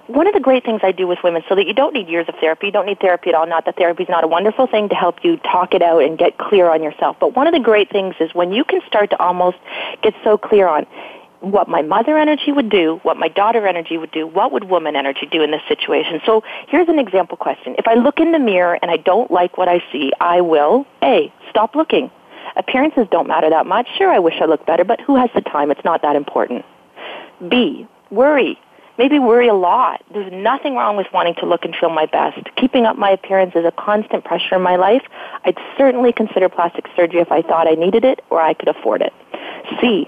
one 0.07 0.27
of 0.27 0.33
the 0.33 0.39
great 0.39 0.63
things 0.63 0.81
I 0.83 0.91
do 0.91 1.07
with 1.07 1.19
women, 1.23 1.41
so 1.49 1.55
that 1.55 1.65
you 1.65 1.73
don't 1.73 1.93
need 1.93 2.07
years 2.07 2.27
of 2.29 2.35
therapy, 2.35 2.67
you 2.67 2.71
don't 2.71 2.85
need 2.85 2.99
therapy 2.99 3.29
at 3.29 3.35
all. 3.35 3.47
Not 3.47 3.65
that 3.65 3.77
therapy 3.77 4.03
is 4.03 4.09
not 4.09 4.23
a 4.23 4.27
wonderful 4.27 4.67
thing 4.67 4.89
to 4.89 4.95
help 4.95 5.23
you 5.23 5.37
talk 5.37 5.73
it 5.73 5.81
out 5.81 6.03
and 6.03 6.17
get 6.17 6.37
clear 6.37 6.69
on 6.69 6.83
yourself. 6.83 7.17
But 7.19 7.35
one 7.35 7.47
of 7.47 7.53
the 7.53 7.59
great 7.59 7.89
things 7.89 8.15
is 8.19 8.33
when 8.33 8.51
you 8.51 8.63
can 8.63 8.81
start 8.87 9.09
to 9.09 9.19
almost 9.19 9.57
get 10.03 10.13
so 10.23 10.37
clear 10.37 10.67
on 10.67 10.85
what 11.39 11.67
my 11.67 11.81
mother 11.81 12.17
energy 12.17 12.51
would 12.51 12.69
do, 12.69 12.99
what 13.01 13.17
my 13.17 13.27
daughter 13.27 13.65
energy 13.67 13.97
would 13.97 14.11
do, 14.11 14.27
what 14.27 14.51
would 14.51 14.65
woman 14.65 14.95
energy 14.95 15.27
do 15.31 15.41
in 15.41 15.49
this 15.49 15.61
situation. 15.67 16.21
So 16.25 16.43
here's 16.67 16.87
an 16.87 16.99
example 16.99 17.35
question. 17.35 17.75
If 17.79 17.87
I 17.87 17.95
look 17.95 18.19
in 18.19 18.31
the 18.31 18.39
mirror 18.39 18.77
and 18.79 18.91
I 18.91 18.97
don't 18.97 19.31
like 19.31 19.57
what 19.57 19.67
I 19.67 19.83
see, 19.91 20.11
I 20.19 20.41
will, 20.41 20.85
A, 21.01 21.33
stop 21.49 21.75
looking. 21.75 22.11
Appearances 22.55 23.07
don't 23.11 23.27
matter 23.27 23.49
that 23.49 23.65
much. 23.65 23.87
Sure, 23.97 24.09
I 24.09 24.19
wish 24.19 24.35
I 24.41 24.45
looked 24.45 24.65
better, 24.65 24.83
but 24.83 24.99
who 25.01 25.15
has 25.15 25.29
the 25.33 25.41
time? 25.41 25.71
It's 25.71 25.83
not 25.85 26.01
that 26.01 26.15
important. 26.15 26.65
B, 27.49 27.87
worry. 28.09 28.59
Maybe 28.97 29.19
worry 29.19 29.47
a 29.47 29.53
lot. 29.53 30.03
There's 30.13 30.31
nothing 30.31 30.75
wrong 30.75 30.95
with 30.97 31.07
wanting 31.13 31.35
to 31.35 31.45
look 31.45 31.65
and 31.65 31.75
feel 31.75 31.89
my 31.89 32.05
best. 32.05 32.37
Keeping 32.55 32.85
up 32.85 32.97
my 32.97 33.09
appearance 33.09 33.53
is 33.55 33.65
a 33.65 33.71
constant 33.71 34.25
pressure 34.25 34.55
in 34.55 34.61
my 34.61 34.75
life. 34.75 35.03
I'd 35.43 35.57
certainly 35.77 36.11
consider 36.11 36.49
plastic 36.49 36.85
surgery 36.95 37.21
if 37.21 37.31
I 37.31 37.41
thought 37.41 37.67
I 37.67 37.75
needed 37.75 38.03
it 38.05 38.21
or 38.29 38.41
I 38.41 38.53
could 38.53 38.67
afford 38.67 39.01
it. 39.01 39.13
C, 39.79 40.07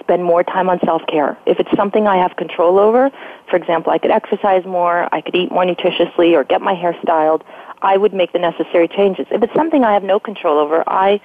spend 0.00 0.24
more 0.24 0.42
time 0.42 0.68
on 0.68 0.80
self-care. 0.84 1.38
If 1.46 1.60
it's 1.60 1.70
something 1.76 2.06
I 2.06 2.16
have 2.16 2.36
control 2.36 2.78
over, 2.78 3.10
for 3.48 3.56
example, 3.56 3.92
I 3.92 3.98
could 3.98 4.10
exercise 4.10 4.64
more, 4.64 5.08
I 5.14 5.20
could 5.20 5.34
eat 5.36 5.52
more 5.52 5.64
nutritiously 5.64 6.34
or 6.34 6.42
get 6.42 6.60
my 6.62 6.74
hair 6.74 6.96
styled, 7.02 7.44
I 7.84 7.98
would 7.98 8.14
make 8.14 8.32
the 8.32 8.38
necessary 8.38 8.88
changes. 8.88 9.26
If 9.30 9.42
it's 9.42 9.54
something 9.54 9.84
I 9.84 9.92
have 9.92 10.02
no 10.02 10.18
control 10.18 10.58
over, 10.58 10.82
I 10.88 11.20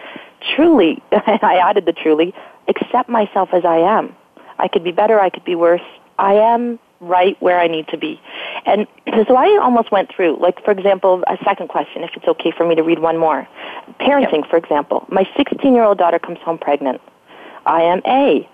truly, 0.56 1.02
I 1.12 1.60
added 1.64 1.86
the 1.86 1.94
truly, 1.94 2.34
accept 2.68 3.10
myself 3.10 3.50
as 3.54 3.64
I 3.66 3.78
am. 3.78 4.16
I 4.60 4.68
could 4.68 4.84
be 4.84 4.92
better, 4.92 5.20
I 5.20 5.30
could 5.30 5.46
be 5.46 5.56
worse. 5.56 5.82
I 6.20 6.34
am 6.34 6.78
right 7.00 7.42
where 7.42 7.60
I 7.60 7.68
need 7.68 7.88
to 7.88 7.98
be. 7.98 8.22
And 8.66 8.86
so 9.28 9.36
I 9.38 9.58
almost 9.62 9.90
went 9.90 10.14
through, 10.14 10.38
like, 10.42 10.64
for 10.66 10.72
example, 10.72 11.24
a 11.28 11.38
second 11.46 11.70
question, 11.70 12.04
if 12.04 12.12
it's 12.16 12.28
okay 12.28 12.52
for 12.56 12.68
me 12.68 12.76
to 12.76 12.84
read 12.84 13.00
one 13.00 13.18
more. 13.18 13.48
Parenting, 14.02 14.42
yep. 14.42 14.50
for 14.50 14.58
example. 14.58 15.06
My 15.10 15.28
16 15.38 15.74
year 15.74 15.84
old 15.84 15.98
daughter 15.98 16.20
comes 16.20 16.40
home 16.40 16.58
pregnant. 16.58 17.00
I 17.66 17.84
am 17.84 18.02
A, 18.06 18.48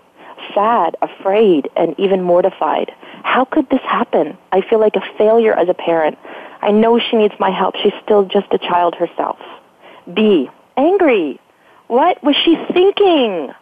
sad, 0.53 0.95
afraid, 1.01 1.69
and 1.75 1.99
even 1.99 2.21
mortified. 2.21 2.91
How 3.23 3.45
could 3.45 3.69
this 3.69 3.81
happen? 3.81 4.37
I 4.51 4.61
feel 4.61 4.79
like 4.79 4.95
a 4.95 5.17
failure 5.17 5.53
as 5.53 5.69
a 5.69 5.73
parent. 5.73 6.17
I 6.65 6.71
know 6.71 6.99
she 6.99 7.15
needs 7.15 7.35
my 7.39 7.51
help. 7.51 7.75
She's 7.75 7.93
still 8.03 8.25
just 8.25 8.47
a 8.51 8.57
child 8.57 8.95
herself. 8.95 9.37
B, 10.11 10.49
angry. 10.75 11.39
What 11.87 12.23
was 12.23 12.35
she 12.43 12.55
thinking? 12.73 13.53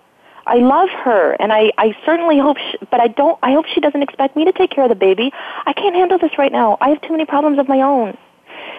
I 0.47 0.55
love 0.55 0.87
her, 0.89 1.33
and 1.33 1.51
I, 1.51 1.73
I 1.77 1.97
certainly 2.05 2.39
hope, 2.39 2.57
she, 2.57 2.77
but 2.89 3.01
I 3.01 3.07
don't, 3.07 3.37
I 3.43 3.51
hope 3.51 3.65
she 3.65 3.81
doesn't 3.81 4.01
expect 4.01 4.37
me 4.37 4.45
to 4.45 4.53
take 4.53 4.71
care 4.71 4.85
of 4.85 4.89
the 4.89 4.95
baby. 4.95 5.31
I 5.65 5.73
can't 5.73 5.95
handle 5.95 6.17
this 6.17 6.37
right 6.37 6.51
now. 6.51 6.77
I 6.79 6.89
have 6.89 7.01
too 7.01 7.11
many 7.11 7.25
problems 7.25 7.59
of 7.59 7.67
my 7.67 7.81
own. 7.81 8.17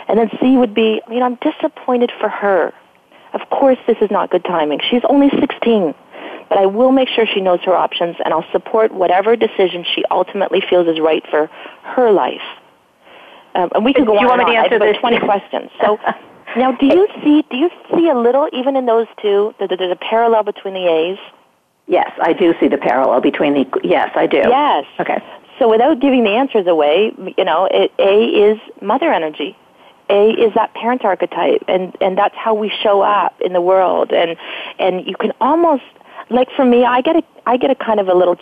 And 0.09 0.19
then 0.19 0.31
C 0.40 0.57
would 0.57 0.73
be, 0.75 1.02
you 1.11 1.21
know, 1.21 1.26
I'm 1.26 1.38
disappointed 1.43 2.11
for 2.19 2.31
her. 2.31 2.73
Of 3.35 3.50
course 3.50 3.78
this 3.87 3.99
is 4.00 4.11
not 4.11 4.31
good 4.31 4.45
timing. 4.45 4.81
She's 4.90 5.02
only 5.07 5.28
16. 5.38 5.95
But 6.49 6.59
I 6.59 6.64
will 6.64 6.93
make 6.93 7.09
sure 7.11 7.26
she 7.26 7.43
knows 7.43 7.61
her 7.64 7.75
options, 7.75 8.16
and 8.25 8.33
I'll 8.33 8.50
support 8.52 8.90
whatever 8.90 9.37
decision 9.37 9.85
she 9.95 10.02
ultimately 10.11 10.62
feels 10.62 10.88
is 10.88 10.99
right 10.99 11.25
for 11.31 11.49
her 11.83 12.11
life. 12.11 12.40
Um, 13.54 13.70
and 13.75 13.84
we 13.84 13.92
could 13.92 14.06
go 14.06 14.14
do 14.14 14.20
you 14.20 14.28
on 14.28 14.38
want 14.38 14.49
me 14.49 14.56
to 14.56 14.61
answer 14.61 14.78
this? 14.78 14.96
20 14.99 15.20
questions. 15.20 15.70
So 15.80 15.99
now, 16.56 16.73
do 16.73 16.87
you 16.87 17.06
see 17.23 17.44
do 17.50 17.56
you 17.56 17.70
see 17.94 18.08
a 18.08 18.14
little 18.14 18.49
even 18.52 18.76
in 18.76 18.87
those 18.87 19.06
two 19.20 19.54
that 19.61 19.68
there's 19.68 19.92
a 19.92 19.96
parallel 19.96 20.42
between 20.42 20.75
the 20.75 20.87
A's? 20.87 21.18
Yes, 21.87 22.11
I 22.20 22.32
do 22.32 22.54
see 22.61 22.68
the 22.68 22.78
parallel 22.78 23.20
between 23.20 23.54
the. 23.54 23.80
Yes, 23.84 24.11
I 24.14 24.26
do. 24.26 24.38
Yes. 24.38 24.87
Okay. 24.99 25.23
So 25.58 25.68
without 25.68 26.00
giving 26.00 26.25
the 26.25 26.30
answers 26.30 26.66
away, 26.66 27.12
you 27.37 27.44
know, 27.44 27.68
it, 27.70 27.92
A 27.99 28.25
is 28.25 28.58
mother 28.80 29.12
energy. 29.12 29.56
A 30.11 30.30
is 30.30 30.52
that 30.54 30.75
parent 30.75 31.04
archetype, 31.04 31.62
and 31.68 31.96
and 32.00 32.18
that's 32.18 32.34
how 32.37 32.54
we 32.54 32.73
show 32.82 33.02
up 33.02 33.40
in 33.40 33.52
the 33.52 33.61
world, 33.61 34.12
and 34.12 34.37
and 34.78 35.06
you 35.06 35.14
can 35.16 35.32
almost 35.40 35.84
like 36.30 36.49
for 36.56 36.64
me, 36.64 36.84
I 36.84 37.00
get 37.00 37.16
a 37.16 37.23
I 37.46 37.56
get 37.56 37.70
a 37.70 37.75
kind 37.75 38.00
of 38.00 38.08
a 38.08 38.14
little 38.14 38.37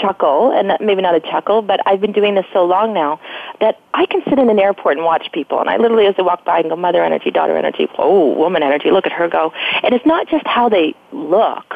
chuckle, 0.00 0.52
and 0.52 0.72
maybe 0.84 1.02
not 1.02 1.14
a 1.14 1.20
chuckle, 1.20 1.62
but 1.62 1.80
I've 1.86 2.00
been 2.00 2.12
doing 2.12 2.34
this 2.34 2.46
so 2.52 2.64
long 2.64 2.94
now 2.94 3.20
that 3.60 3.80
I 3.94 4.06
can 4.06 4.22
sit 4.28 4.38
in 4.38 4.48
an 4.48 4.58
airport 4.58 4.96
and 4.96 5.04
watch 5.04 5.30
people, 5.32 5.60
and 5.60 5.68
I 5.68 5.76
literally, 5.76 6.06
as 6.06 6.16
they 6.16 6.22
walk 6.22 6.44
by, 6.44 6.60
and 6.60 6.70
go, 6.70 6.76
mother 6.76 7.02
energy, 7.02 7.30
daughter 7.30 7.56
energy, 7.56 7.88
oh, 7.98 8.34
woman 8.34 8.62
energy, 8.62 8.90
look 8.90 9.06
at 9.06 9.12
her 9.12 9.28
go. 9.28 9.52
And 9.82 9.94
it's 9.94 10.06
not 10.06 10.28
just 10.28 10.46
how 10.46 10.68
they 10.68 10.94
look, 11.12 11.74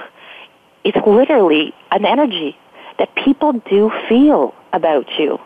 it's 0.84 0.98
literally 1.06 1.74
an 1.90 2.04
energy 2.04 2.56
that 2.98 3.14
people 3.16 3.52
do 3.68 3.90
feel 4.08 4.54
about 4.72 5.06
you 5.18 5.38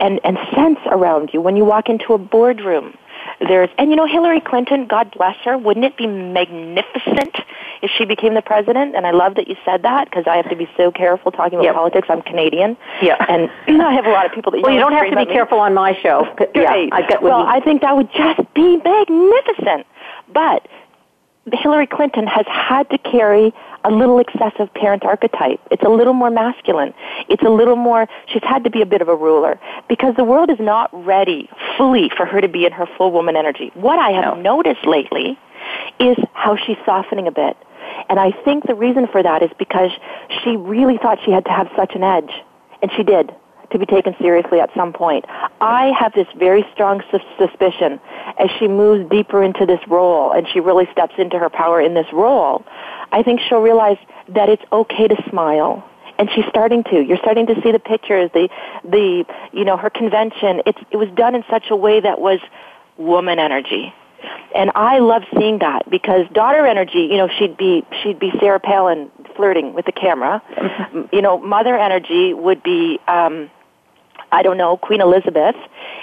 and, 0.00 0.20
and 0.24 0.38
sense 0.54 0.78
around 0.86 1.30
you 1.32 1.40
when 1.40 1.56
you 1.56 1.64
walk 1.64 1.88
into 1.88 2.14
a 2.14 2.18
boardroom 2.18 2.96
there's, 3.40 3.68
and 3.78 3.90
you 3.90 3.96
know, 3.96 4.06
Hillary 4.06 4.40
Clinton, 4.40 4.86
God 4.86 5.12
bless 5.12 5.36
her, 5.44 5.56
wouldn't 5.56 5.84
it 5.84 5.96
be 5.96 6.06
magnificent 6.06 7.36
if 7.82 7.90
she 7.96 8.04
became 8.04 8.34
the 8.34 8.42
president? 8.42 8.96
And 8.96 9.06
I 9.06 9.12
love 9.12 9.36
that 9.36 9.48
you 9.48 9.56
said 9.64 9.82
that 9.82 10.10
because 10.10 10.24
I 10.26 10.36
have 10.36 10.48
to 10.50 10.56
be 10.56 10.68
so 10.76 10.90
careful 10.90 11.30
talking 11.30 11.54
about 11.54 11.64
yep. 11.64 11.74
politics. 11.74 12.08
I'm 12.10 12.22
Canadian. 12.22 12.76
Yeah. 13.00 13.24
And 13.28 13.50
I 13.82 13.92
have 13.92 14.06
a 14.06 14.10
lot 14.10 14.26
of 14.26 14.32
people 14.32 14.52
that, 14.52 14.58
you 14.58 14.64
well, 14.64 14.72
you 14.72 14.80
don't 14.80 14.92
have 14.92 15.10
to 15.10 15.16
be 15.16 15.26
careful 15.26 15.60
on 15.60 15.74
my 15.74 15.96
show. 16.00 16.26
Yeah. 16.54 16.88
I 16.92 17.06
get 17.08 17.22
well, 17.22 17.40
you... 17.40 17.46
I 17.46 17.60
think 17.60 17.82
that 17.82 17.96
would 17.96 18.10
just 18.12 18.42
be 18.54 18.76
magnificent. 18.78 19.86
But 20.32 20.66
Hillary 21.52 21.86
Clinton 21.86 22.26
has 22.26 22.46
had 22.46 22.90
to 22.90 22.98
carry 22.98 23.54
a 23.84 23.90
little 23.90 24.18
excessive 24.18 24.72
parent 24.74 25.04
archetype. 25.04 25.60
It's 25.70 25.82
a 25.82 25.88
little 25.88 26.12
more 26.12 26.30
masculine. 26.30 26.94
It's 27.28 27.42
a 27.42 27.50
little 27.50 27.76
more, 27.76 28.08
she's 28.26 28.42
had 28.42 28.64
to 28.64 28.70
be 28.70 28.82
a 28.82 28.86
bit 28.86 29.02
of 29.02 29.08
a 29.08 29.14
ruler 29.14 29.58
because 29.88 30.14
the 30.16 30.24
world 30.24 30.50
is 30.50 30.58
not 30.58 30.90
ready 30.92 31.48
fully 31.76 32.10
for 32.16 32.26
her 32.26 32.40
to 32.40 32.48
be 32.48 32.66
in 32.66 32.72
her 32.72 32.86
full 32.96 33.12
woman 33.12 33.36
energy. 33.36 33.70
What 33.74 33.98
I 33.98 34.10
have 34.10 34.36
no. 34.38 34.56
noticed 34.56 34.86
lately 34.86 35.38
is 35.98 36.16
how 36.34 36.56
she's 36.56 36.76
softening 36.84 37.26
a 37.26 37.32
bit. 37.32 37.56
And 38.08 38.18
I 38.18 38.32
think 38.44 38.66
the 38.66 38.74
reason 38.74 39.06
for 39.06 39.22
that 39.22 39.42
is 39.42 39.50
because 39.58 39.90
she 40.42 40.56
really 40.56 40.98
thought 40.98 41.18
she 41.24 41.30
had 41.30 41.44
to 41.46 41.50
have 41.50 41.68
such 41.76 41.94
an 41.94 42.02
edge. 42.02 42.30
And 42.82 42.90
she 42.96 43.02
did 43.02 43.34
to 43.70 43.78
be 43.78 43.86
taken 43.86 44.14
seriously 44.18 44.60
at 44.60 44.70
some 44.74 44.92
point. 44.92 45.24
I 45.60 45.92
have 45.98 46.12
this 46.14 46.26
very 46.36 46.64
strong 46.72 47.02
su- 47.10 47.18
suspicion 47.38 48.00
as 48.38 48.50
she 48.58 48.68
moves 48.68 49.08
deeper 49.10 49.42
into 49.42 49.66
this 49.66 49.80
role 49.88 50.32
and 50.32 50.46
she 50.48 50.60
really 50.60 50.88
steps 50.92 51.14
into 51.18 51.38
her 51.38 51.50
power 51.50 51.80
in 51.80 51.94
this 51.94 52.06
role, 52.12 52.64
I 53.12 53.22
think 53.22 53.40
she'll 53.40 53.60
realize 53.60 53.98
that 54.28 54.48
it's 54.48 54.62
okay 54.72 55.08
to 55.08 55.16
smile. 55.30 55.88
And 56.18 56.28
she's 56.34 56.44
starting 56.48 56.82
to. 56.84 57.00
You're 57.00 57.18
starting 57.18 57.46
to 57.46 57.54
see 57.62 57.70
the 57.70 57.78
pictures, 57.78 58.28
the, 58.34 58.48
the, 58.82 59.24
you 59.52 59.64
know, 59.64 59.76
her 59.76 59.88
convention. 59.88 60.62
It's, 60.66 60.78
it 60.90 60.96
was 60.96 61.08
done 61.14 61.36
in 61.36 61.44
such 61.48 61.70
a 61.70 61.76
way 61.76 62.00
that 62.00 62.20
was 62.20 62.40
woman 62.96 63.38
energy. 63.38 63.94
And 64.52 64.72
I 64.74 64.98
love 64.98 65.22
seeing 65.38 65.60
that 65.60 65.88
because 65.88 66.26
daughter 66.32 66.66
energy, 66.66 67.02
you 67.02 67.16
know, 67.16 67.28
she'd 67.38 67.56
be, 67.56 67.84
she'd 68.02 68.18
be 68.18 68.32
Sarah 68.40 68.58
Palin 68.58 69.10
flirting 69.36 69.74
with 69.74 69.86
the 69.86 69.92
camera. 69.92 70.42
Mm-hmm. 70.56 71.14
You 71.14 71.22
know, 71.22 71.38
mother 71.38 71.78
energy 71.78 72.34
would 72.34 72.64
be, 72.64 72.98
um, 73.06 73.48
I 74.32 74.42
don't 74.42 74.56
know, 74.56 74.76
Queen 74.76 75.00
Elizabeth. 75.00 75.54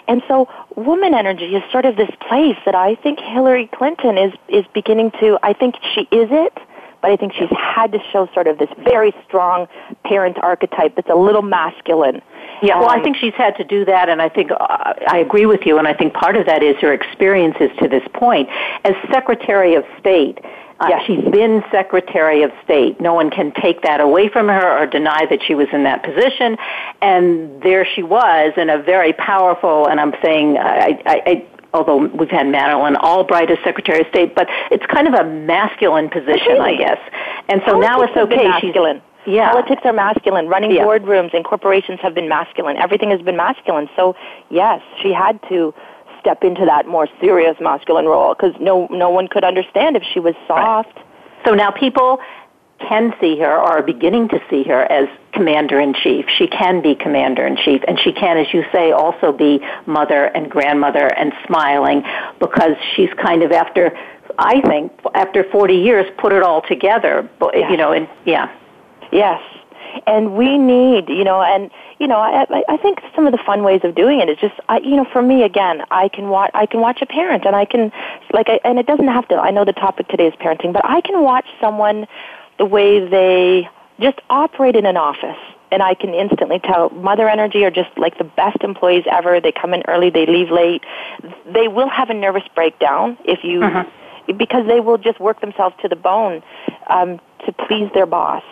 And 0.08 0.24
so 0.28 0.48
woman 0.76 1.14
energy 1.14 1.56
is 1.56 1.64
sort 1.72 1.86
of 1.86 1.98
this 1.98 2.10
place 2.28 2.58
that 2.66 2.76
I 2.76 2.96
think 2.96 3.20
Hillary 3.20 3.68
Clinton 3.68 4.18
is, 4.18 4.34
is 4.48 4.66
beginning 4.74 5.12
to, 5.20 5.38
I 5.44 5.54
think 5.54 5.76
she 5.94 6.02
is 6.12 6.30
it, 6.32 6.58
but 7.02 7.12
I 7.12 7.18
think 7.18 7.34
she's 7.34 7.50
had 7.52 7.92
to 7.92 8.00
show 8.12 8.28
sort 8.34 8.48
of 8.48 8.58
this 8.58 8.70
very 8.84 9.14
strong 9.28 9.68
parent 10.04 10.38
archetype 10.38 10.96
that's 10.96 11.10
a 11.10 11.16
little 11.16 11.42
masculine. 11.42 12.22
Yeah, 12.62 12.80
well, 12.80 12.90
I 12.90 12.98
um, 12.98 13.04
think 13.04 13.18
she's 13.18 13.34
had 13.34 13.56
to 13.58 13.64
do 13.64 13.86
that, 13.86 14.10
and 14.10 14.22
I 14.22 14.30
think 14.30 14.52
uh, 14.52 14.94
I 15.08 15.18
agree 15.18 15.46
with 15.46 15.66
you, 15.66 15.78
and 15.78 15.88
I 15.88 15.94
think 15.94 16.14
part 16.14 16.38
of 16.38 16.46
that 16.46 16.64
is 16.64 16.78
her 16.78 16.94
experiences 16.94 17.70
to 17.80 17.88
this 17.88 18.04
point. 18.14 18.50
As 18.86 18.94
Secretary 19.12 19.76
of 19.76 19.84
State, 20.00 20.40
uh, 20.80 20.88
yes. 20.90 21.04
She's 21.08 21.24
been 21.32 21.64
Secretary 21.72 22.44
of 22.44 22.52
State. 22.64 23.00
No 23.00 23.14
one 23.14 23.30
can 23.30 23.54
take 23.54 23.84
that 23.84 24.02
away 24.02 24.28
from 24.28 24.48
her 24.48 24.78
or 24.78 24.86
deny 24.86 25.26
that 25.30 25.40
she 25.42 25.56
was 25.56 25.68
in 25.72 25.84
that 25.84 26.04
position. 26.04 26.58
And 27.02 27.62
there 27.62 27.88
she 27.96 28.04
was 28.04 28.52
in 28.58 28.70
a 28.70 28.82
very 28.84 29.14
powerful, 29.14 29.88
and 29.88 30.02
I'm 30.02 30.14
saying, 30.22 30.58
I, 30.58 31.02
I, 31.06 31.22
I 31.26 31.46
although 31.74 32.08
we've 32.08 32.30
had 32.30 32.48
Madeleine 32.48 32.96
Albright 32.98 33.50
as 33.52 33.58
Secretary 33.64 34.02
of 34.02 34.08
State, 34.08 34.36
but 34.36 34.48
it's 34.72 34.86
kind 34.86 35.08
of 35.08 35.14
a 35.14 35.24
masculine 35.24 36.10
position, 36.10 36.60
I 36.62 36.76
guess. 36.76 37.00
And 37.50 37.62
so 37.66 37.74
Politics 37.74 37.88
now 37.88 38.02
it's 38.02 38.18
okay. 38.34 38.48
masculine. 38.48 39.02
yeah. 39.26 39.52
Politics 39.52 39.82
are 39.86 39.94
masculine. 39.94 40.48
Running 40.48 40.72
Yeah. 40.72 40.84
boardrooms 40.86 41.34
and 41.34 41.44
corporations 41.44 42.00
have 42.02 42.14
been 42.14 42.30
masculine. 42.30 42.78
Everything 42.78 43.10
has 43.12 43.22
been 43.22 43.38
masculine. 43.38 43.90
So 43.96 44.16
yes, 44.50 44.82
she 45.02 45.12
had 45.14 45.40
to 45.50 45.74
step 46.20 46.44
into 46.44 46.66
that 46.66 46.88
more 46.88 47.08
serious 47.20 47.56
masculine 47.60 48.06
role 48.06 48.34
because 48.34 48.54
no 48.60 48.88
no 48.90 49.10
one 49.10 49.28
could 49.28 49.44
understand 49.44 49.96
if 49.96 50.04
she 50.04 50.20
was 50.20 50.34
soft. 50.48 50.98
So 51.46 51.54
now 51.54 51.70
people 51.70 52.20
can 52.80 53.14
see 53.22 53.40
her 53.40 53.52
or 53.52 53.62
are 53.78 53.82
beginning 53.82 54.28
to 54.30 54.40
see 54.50 54.64
her 54.64 54.82
as 54.92 55.08
commander 55.34 55.80
in 55.80 55.94
chief. 55.94 56.26
She 56.38 56.48
can 56.48 56.82
be 56.82 56.96
commander 56.96 57.46
in 57.48 57.56
chief 57.58 57.82
and 57.88 58.00
she 58.00 58.12
can, 58.12 58.38
as 58.38 58.54
you 58.54 58.64
say, 58.72 58.92
also 58.92 59.32
be 59.32 59.60
mother 59.86 60.26
and 60.26 60.50
grandmother 60.52 61.08
and 61.08 61.34
smiling 61.48 62.04
because 62.40 62.76
she's 62.96 63.10
kind 63.22 63.44
of 63.44 63.52
after, 63.52 63.98
I 64.38 64.62
think, 64.62 64.92
after 65.14 65.44
40 65.52 65.76
years, 65.76 66.06
put 66.18 66.34
it 66.34 66.44
all 66.44 66.62
together. 66.62 67.30
But, 67.40 67.56
Yes. 67.58 67.72
You 67.72 67.78
know, 67.78 67.92
and 67.94 68.08
yeah. 68.26 68.54
Yes. 69.12 69.42
And 70.08 70.36
we 70.36 70.58
need, 70.58 71.08
you 71.08 71.24
know, 71.24 71.42
and 71.42 71.72
you 72.00 72.08
know, 72.08 72.18
I, 72.18 72.46
I- 72.50 72.64
I 72.68 72.78
think 72.78 73.00
some 73.16 73.26
of 73.26 73.32
the 73.32 73.40
fun 73.46 73.64
ways 73.64 73.80
of 73.86 73.96
doing 73.96 74.20
it 74.20 74.28
is 74.30 74.38
just, 74.38 74.56
I, 74.68 74.80
you 74.80 74.98
know, 74.98 75.06
for 75.14 75.22
me 75.22 75.44
again, 75.44 75.82
I 75.92 76.10
can 76.10 76.28
watch, 76.28 76.52
I 76.54 76.66
can 76.66 76.82
watch 76.82 77.02
a 77.02 77.06
parent, 77.06 77.46
and 77.46 77.56
I 77.56 77.64
can, 77.64 77.94
like, 78.34 78.50
I, 78.50 78.60
and 78.66 78.78
it 78.78 78.86
doesn't 78.86 79.08
have 79.08 79.26
to. 79.30 79.36
I 79.36 79.52
know 79.52 79.64
the 79.64 79.72
topic 79.72 80.10
today 80.10 80.28
is 80.28 80.34
parenting, 80.34 80.74
but 80.74 80.84
I 80.84 81.00
can 81.00 81.22
watch 81.24 81.46
someone 81.62 82.06
the 82.58 82.66
way 82.66 83.06
they 83.08 83.70
just 84.00 84.20
operate 84.30 84.76
in 84.76 84.86
an 84.86 84.98
office, 84.98 85.38
and 85.72 85.82
I 85.82 85.94
can 85.94 86.14
instantly 86.14 86.60
tell 86.60 86.90
mother 86.90 87.28
energy 87.28 87.64
are 87.64 87.72
just 87.72 87.90
like 87.98 88.18
the 88.18 88.24
best 88.24 88.58
employees 88.62 89.04
ever. 89.10 89.40
They 89.42 89.52
come 89.52 89.74
in 89.74 89.84
early, 89.88 90.10
they 90.10 90.26
leave 90.26 90.50
late. 90.52 90.84
They 91.46 91.68
will 91.68 91.90
have 91.90 92.10
a 92.10 92.14
nervous 92.14 92.44
breakdown 92.54 93.18
if 93.26 93.44
you, 93.44 93.62
because 94.38 94.68
they 94.68 94.80
will 94.80 94.98
just 94.98 95.20
work 95.20 95.42
themselves 95.42 95.76
to 95.82 95.88
the 95.88 95.96
bone 95.96 96.44
um, 96.88 97.20
to 97.46 97.52
please 97.54 97.90
their 97.94 98.06
boss 98.06 98.44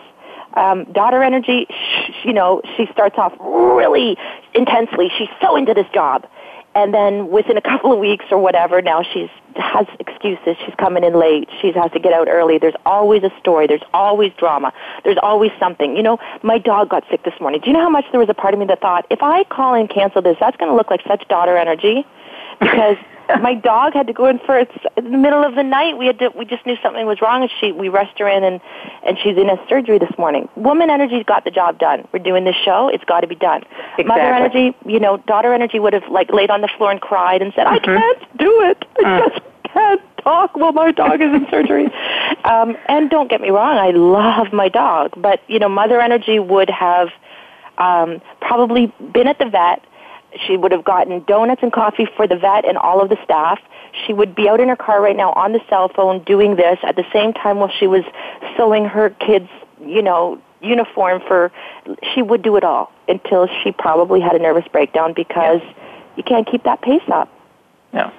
um, 0.56 0.86
daughter 0.92 1.24
energy, 1.24 1.66
sh- 1.70 2.26
you 2.26 2.34
know, 2.34 2.62
she 2.78 2.86
starts 2.92 3.18
off 3.18 3.34
really 3.40 4.18
intensely. 4.54 5.10
She's 5.18 5.30
so 5.42 5.56
into 5.56 5.74
this 5.74 5.88
job. 5.94 6.28
And 6.76 6.94
then 6.94 7.30
within 7.30 7.58
a 7.58 7.62
couple 7.72 7.92
of 7.92 8.00
weeks 8.00 8.26
or 8.32 8.38
whatever, 8.38 8.82
now 8.82 9.04
she's 9.04 9.30
has 9.56 9.86
excuses. 10.00 10.58
She's 10.66 10.74
coming 10.80 11.04
in 11.04 11.14
late. 11.14 11.48
She 11.62 11.72
has 11.74 11.92
to 11.92 12.00
get 12.00 12.12
out 12.14 12.28
early. 12.28 12.58
There's 12.58 12.76
always 12.86 13.24
a 13.24 13.32
story. 13.40 13.68
There's 13.68 13.84
always 13.94 14.32
drama. 14.34 14.74
There's 15.04 15.18
always 15.22 15.52
something. 15.60 15.96
You 15.96 16.04
know, 16.04 16.18
my 16.42 16.58
dog 16.58 16.90
got 16.90 17.04
sick 17.10 17.24
this 17.24 17.40
morning. 17.40 17.62
Do 17.62 17.68
you 17.70 17.74
know 17.74 17.82
how 17.82 17.90
much 17.90 18.06
there 18.12 18.20
was 18.20 18.30
a 18.30 18.34
part 18.34 18.54
of 18.54 18.60
me 18.60 18.66
that 18.68 18.82
thought, 18.82 19.06
if 19.12 19.22
I 19.22 19.44
call 19.46 19.76
and 19.76 19.90
cancel 19.90 20.22
this, 20.22 20.38
that's 20.40 20.58
going 20.58 20.72
to 20.72 20.76
look 20.76 20.90
like 20.90 21.02
such 21.08 21.28
daughter 21.28 21.56
energy? 21.56 22.06
Because 22.60 22.98
my 23.42 23.54
dog 23.54 23.94
had 23.94 24.08
to 24.08 24.14
go 24.14 24.28
in 24.28 24.40
for 24.40 24.58
its 24.58 24.72
in 24.98 25.12
the 25.12 25.18
middle 25.18 25.44
of 25.44 25.56
the 25.56 25.64
night. 25.64 25.98
We 25.98 26.08
had 26.08 26.20
to, 26.20 26.30
we 26.36 26.46
just 26.46 26.66
knew 26.66 26.76
something 26.82 27.06
was 27.06 27.22
wrong, 27.22 27.42
and 27.42 27.52
she 27.60 27.72
we 27.72 27.90
rushed 27.90 28.20
her 28.20 28.28
in, 28.28 28.44
and 28.44 28.60
and 29.06 29.18
she's 29.20 29.38
in 29.38 29.50
a 29.50 29.58
surgery 29.68 30.00
this 30.00 30.12
morning. 30.18 30.50
Woman 30.56 30.90
energy's 30.90 31.24
got 31.26 31.44
the 31.44 31.52
job 31.52 31.80
done. 31.80 32.08
We're 32.12 32.20
doing 32.20 32.44
this 32.44 32.56
show; 32.56 32.90
it's 32.90 33.04
got 33.06 33.22
to 33.22 33.28
be 33.28 33.36
done. 33.36 33.64
Mother 34.06 34.22
energy, 34.22 34.76
you 34.86 35.00
know, 35.00 35.18
daughter 35.18 35.54
energy 35.54 35.80
would 35.80 35.94
have 35.94 36.08
like 36.10 36.32
laid 36.32 36.50
on 36.50 36.62
the 36.62 36.70
floor 36.78 36.92
and 36.92 37.02
cried 37.02 37.42
and 37.42 37.54
said, 37.56 37.68
"I 37.68 37.80
can't 37.80 38.38
do 38.38 38.62
it. 38.64 38.86
I 39.04 39.30
just 39.30 39.42
can't 39.64 40.02
talk 40.18 40.56
while 40.56 40.74
my 40.74 40.92
dog 40.92 41.22
is 41.22 41.34
in 41.34 41.48
surgery." 41.50 41.88
Um, 42.46 42.76
and 42.90 43.10
don't 43.10 43.30
get 43.30 43.40
me 43.40 43.52
wrong, 43.52 43.78
I 43.78 43.92
love 43.92 44.52
my 44.52 44.68
dog, 44.68 45.14
but 45.16 45.42
you 45.48 45.60
know, 45.60 45.70
mother 45.70 46.02
energy 46.02 46.40
would 46.40 46.70
have 46.70 47.08
um, 47.78 48.22
probably 48.42 48.94
been 49.14 49.28
at 49.28 49.40
the 49.40 49.46
vet. 49.46 49.82
She 50.48 50.58
would 50.58 50.72
have 50.72 50.84
gotten 50.84 51.24
donuts 51.26 51.62
and 51.64 51.72
coffee 51.72 52.08
for 52.16 52.28
the 52.28 52.36
vet 52.36 52.66
and 52.66 52.78
all 52.78 53.02
of 53.02 53.10
the 53.10 53.18
staff. 53.24 53.60
She 54.06 54.14
would 54.14 54.34
be 54.36 54.50
out 54.50 54.60
in 54.60 54.70
her 54.70 54.76
car 54.76 55.02
right 55.02 55.16
now 55.16 55.32
on 55.34 55.54
the 55.54 55.62
cell 55.70 55.90
phone 55.90 56.24
doing 56.24 56.56
this 56.56 56.80
at 56.84 56.96
the 56.96 57.06
same 57.14 57.34
time 57.34 57.58
while 57.60 57.70
she 57.80 57.88
was 57.88 58.04
sewing 58.58 58.86
her 58.86 59.12
kids, 59.12 59.48
you 59.82 60.02
know, 60.02 60.42
uniform 60.62 61.22
for. 61.28 61.52
She 62.14 62.22
would 62.22 62.42
do 62.42 62.56
it 62.56 62.64
all 62.64 62.92
until 63.08 63.48
she 63.64 63.72
probably 63.72 64.20
had 64.22 64.34
a 64.34 64.40
nervous 64.40 64.66
breakdown 64.72 65.14
because 65.14 65.62
you 66.16 66.24
can't 66.24 66.48
keep 66.50 66.64
that 66.64 66.82
pace 66.82 67.04
up. 67.12 67.30
No. 67.94 68.12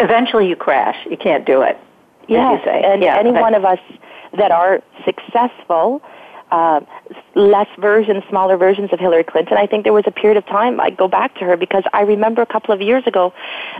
Eventually 0.00 0.48
you 0.48 0.56
crash. 0.56 0.96
You 1.08 1.16
can't 1.16 1.44
do 1.44 1.62
it. 1.62 1.76
as 1.76 2.28
Yes, 2.28 2.60
you 2.60 2.64
say. 2.72 2.82
and 2.84 3.02
Yeah, 3.02 3.16
any 3.18 3.32
that- 3.32 3.40
one 3.40 3.54
of 3.54 3.64
us 3.64 3.78
that 4.36 4.50
are 4.50 4.82
successful, 5.04 6.02
uh, 6.50 6.80
less 7.34 7.68
versions, 7.78 8.22
smaller 8.28 8.56
versions 8.56 8.92
of 8.92 8.98
Hillary 8.98 9.24
Clinton. 9.24 9.56
I 9.56 9.66
think 9.66 9.84
there 9.84 9.92
was 9.92 10.04
a 10.06 10.10
period 10.10 10.36
of 10.36 10.46
time 10.46 10.80
I 10.80 10.90
go 10.90 11.08
back 11.08 11.34
to 11.36 11.44
her 11.44 11.56
because 11.56 11.84
I 11.92 12.02
remember 12.02 12.42
a 12.42 12.46
couple 12.46 12.74
of 12.74 12.80
years 12.80 13.04
ago, 13.06 13.32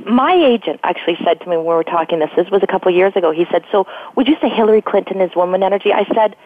my 0.07 0.35
agent 0.35 0.81
actually 0.85 1.19
said 1.25 1.41
to 1.41 1.49
me 1.49 1.57
when 1.57 1.67
we 1.67 1.75
were 1.75 1.85
talking 1.85 2.21
this. 2.21 2.31
This 2.37 2.51
was 2.51 2.63
a 2.63 2.67
couple 2.67 2.89
of 2.89 2.97
years 2.97 3.15
ago. 3.17 3.33
He 3.33 3.47
said, 3.51 3.65
"So 3.73 3.87
would 4.17 4.29
you 4.29 4.37
say 4.41 4.49
Hillary 4.49 4.83
Clinton 4.83 5.21
is 5.21 5.35
woman 5.35 5.63
energy?" 5.63 5.93
I 5.93 6.05
said. 6.15 6.37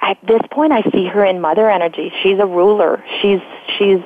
At 0.00 0.16
this 0.24 0.40
point, 0.52 0.72
I 0.72 0.82
see 0.92 1.06
her 1.06 1.24
in 1.24 1.40
mother 1.40 1.68
energy. 1.68 2.12
She's 2.22 2.38
a 2.38 2.46
ruler. 2.46 3.02
She's 3.20 3.40
she's. 3.76 3.98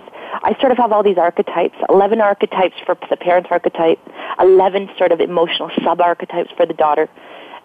I 0.43 0.57
sort 0.59 0.73
of 0.73 0.79
have 0.79 0.91
all 0.91 1.03
these 1.03 1.19
archetypes. 1.19 1.77
Eleven 1.91 2.23
archetypes 2.23 2.77
for 2.87 2.97
the 3.11 3.17
parent 3.19 3.49
archetype. 3.51 3.99
Eleven 4.41 4.89
sort 4.97 5.13
of 5.13 5.21
emotional 5.21 5.71
sub 5.85 6.01
archetypes 6.01 6.51
for 6.57 6.65
the 6.65 6.73
daughter. 6.73 7.11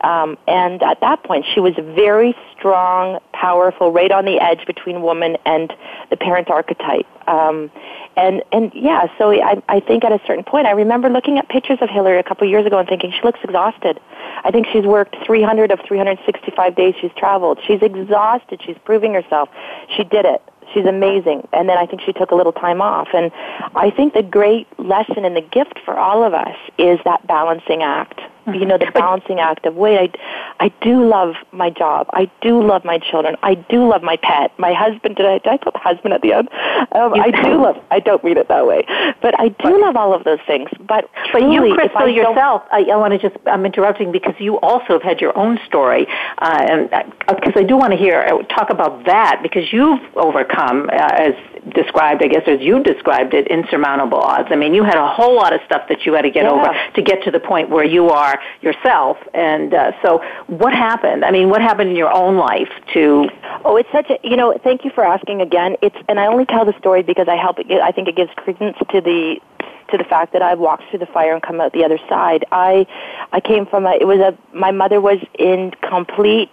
Um, 0.01 0.37
and 0.47 0.83
at 0.83 1.01
that 1.01 1.23
point, 1.23 1.45
she 1.53 1.59
was 1.59 1.73
very 1.75 2.35
strong, 2.57 3.19
powerful, 3.33 3.91
right 3.91 4.11
on 4.11 4.25
the 4.25 4.39
edge 4.39 4.65
between 4.65 5.01
woman 5.01 5.37
and 5.45 5.73
the 6.09 6.17
parent 6.17 6.49
archetype. 6.49 7.07
Um, 7.27 7.71
and 8.15 8.43
and 8.51 8.71
yeah, 8.73 9.07
so 9.17 9.31
I, 9.31 9.61
I 9.67 9.79
think 9.79 10.03
at 10.03 10.11
a 10.11 10.19
certain 10.25 10.43
point, 10.43 10.65
I 10.67 10.71
remember 10.71 11.09
looking 11.09 11.37
at 11.37 11.49
pictures 11.49 11.79
of 11.81 11.89
Hillary 11.89 12.19
a 12.19 12.23
couple 12.23 12.47
years 12.47 12.65
ago 12.65 12.77
and 12.79 12.87
thinking 12.87 13.11
she 13.11 13.21
looks 13.23 13.39
exhausted. 13.43 13.99
I 14.43 14.51
think 14.51 14.67
she's 14.71 14.85
worked 14.85 15.15
300 15.25 15.71
of 15.71 15.79
365 15.87 16.75
days 16.75 16.95
she's 17.01 17.11
traveled. 17.17 17.59
She's 17.65 17.81
exhausted. 17.81 18.61
She's 18.65 18.77
proving 18.85 19.13
herself. 19.13 19.49
She 19.95 20.03
did 20.03 20.25
it. 20.25 20.41
She's 20.73 20.85
amazing. 20.85 21.47
And 21.53 21.69
then 21.69 21.77
I 21.77 21.85
think 21.85 22.01
she 22.01 22.13
took 22.13 22.31
a 22.31 22.35
little 22.35 22.51
time 22.51 22.81
off. 22.81 23.09
And 23.13 23.31
I 23.75 23.89
think 23.89 24.13
the 24.13 24.23
great 24.23 24.67
lesson 24.79 25.25
and 25.25 25.35
the 25.35 25.41
gift 25.41 25.79
for 25.85 25.97
all 25.97 26.23
of 26.23 26.33
us 26.33 26.55
is 26.77 26.99
that 27.05 27.25
balancing 27.27 27.83
act. 27.83 28.19
You 28.53 28.65
know, 28.65 28.77
the 28.77 28.89
balancing 28.93 29.39
act 29.39 29.65
of, 29.65 29.75
wait, 29.75 30.15
I, 30.59 30.65
I 30.65 30.69
do 30.81 31.05
love 31.05 31.35
my 31.51 31.69
job. 31.69 32.07
I 32.13 32.31
do 32.41 32.65
love 32.65 32.85
my 32.85 32.97
children. 32.97 33.35
I 33.43 33.55
do 33.55 33.87
love 33.87 34.03
my 34.03 34.15
pet. 34.17 34.57
My 34.57 34.73
husband, 34.73 35.17
did 35.17 35.25
I, 35.25 35.39
did 35.39 35.47
I 35.47 35.57
put 35.57 35.75
husband 35.75 36.13
at 36.13 36.21
the 36.21 36.31
end? 36.31 36.49
Um, 36.93 37.13
I 37.13 37.31
do 37.31 37.61
love, 37.61 37.83
I 37.91 37.99
don't 37.99 38.23
mean 38.23 38.37
it 38.37 38.47
that 38.47 38.65
way. 38.65 38.85
But 39.21 39.37
I 39.37 39.49
do 39.49 39.81
love 39.81 39.97
all 39.97 40.13
of 40.13 40.23
those 40.23 40.39
things. 40.47 40.69
But, 40.79 41.09
But 41.33 41.39
truly, 41.39 41.55
you, 41.55 41.73
if 41.73 41.79
I 41.79 41.87
Crystal, 41.87 42.09
yourself, 42.09 42.63
I, 42.71 42.83
I 42.83 42.95
want 42.95 43.11
to 43.13 43.29
just, 43.29 43.35
I'm 43.47 43.65
interrupting 43.65 44.11
because 44.13 44.35
you 44.39 44.59
also 44.61 44.93
have 44.93 45.03
had 45.03 45.19
your 45.19 45.37
own 45.37 45.59
story. 45.65 46.07
Uh, 46.37 46.65
and 46.69 46.89
Because 47.27 47.53
I 47.57 47.63
do 47.63 47.75
want 47.75 47.91
to 47.91 47.97
hear, 47.97 48.21
uh, 48.21 48.43
talk 48.43 48.69
about 48.69 49.05
that 49.05 49.41
because 49.43 49.73
you've 49.73 49.99
overcome, 50.15 50.89
uh, 50.89 50.95
as 50.95 51.33
described, 51.73 52.23
I 52.23 52.27
guess, 52.27 52.43
as 52.47 52.61
you 52.61 52.81
described 52.81 53.33
it, 53.33 53.47
insurmountable 53.47 54.19
odds. 54.19 54.47
I 54.51 54.55
mean, 54.55 54.73
you 54.73 54.83
had 54.83 54.95
a 54.95 55.07
whole 55.07 55.35
lot 55.35 55.51
of 55.53 55.59
stuff 55.65 55.89
that 55.89 56.05
you 56.05 56.13
had 56.13 56.21
to 56.21 56.29
get 56.29 56.43
Yeah. 56.45 56.51
over 56.51 56.73
to 56.95 57.01
get 57.01 57.23
to 57.23 57.31
the 57.31 57.41
point 57.41 57.69
where 57.69 57.83
you 57.83 58.09
are 58.09 58.36
yourself. 58.61 59.17
And 59.33 59.73
uh, 59.73 59.91
so 60.01 60.23
what 60.47 60.73
happened? 60.73 61.25
I 61.25 61.31
mean, 61.31 61.49
what 61.49 61.61
happened 61.61 61.89
in 61.89 61.95
your 61.95 62.13
own 62.13 62.37
life 62.37 62.69
to, 62.93 63.29
Oh, 63.65 63.75
it's 63.75 63.91
such 63.91 64.09
a 64.09 64.17
you 64.23 64.37
know. 64.37 64.57
Thank 64.63 64.85
you 64.85 64.91
for 64.91 65.03
asking 65.03 65.41
again. 65.41 65.75
It's 65.81 65.95
and 66.07 66.19
I 66.19 66.27
only 66.27 66.45
tell 66.45 66.63
the 66.63 66.77
story 66.79 67.03
because 67.03 67.27
I 67.27 67.35
help 67.35 67.59
it. 67.59 67.69
I 67.69 67.91
think 67.91 68.07
it 68.07 68.15
gives 68.15 68.31
credence 68.35 68.77
to 68.91 69.01
the 69.01 69.41
to 69.89 69.97
the 69.97 70.03
fact 70.03 70.33
that 70.33 70.41
I've 70.41 70.59
walked 70.59 70.83
through 70.89 70.99
the 70.99 71.05
fire 71.05 71.33
and 71.33 71.41
come 71.41 71.59
out 71.59 71.73
the 71.73 71.83
other 71.83 71.99
side. 72.09 72.45
I 72.51 72.85
I 73.33 73.39
came 73.39 73.65
from 73.65 73.85
a. 73.85 73.91
It 73.99 74.07
was 74.07 74.19
a. 74.19 74.37
My 74.55 74.71
mother 74.71 75.01
was 75.01 75.19
in 75.37 75.71
complete 75.81 76.49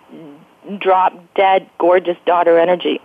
drop 0.79 1.13
dead 1.35 1.69
gorgeous 1.79 2.17
daughter 2.27 2.59
energy. 2.59 3.01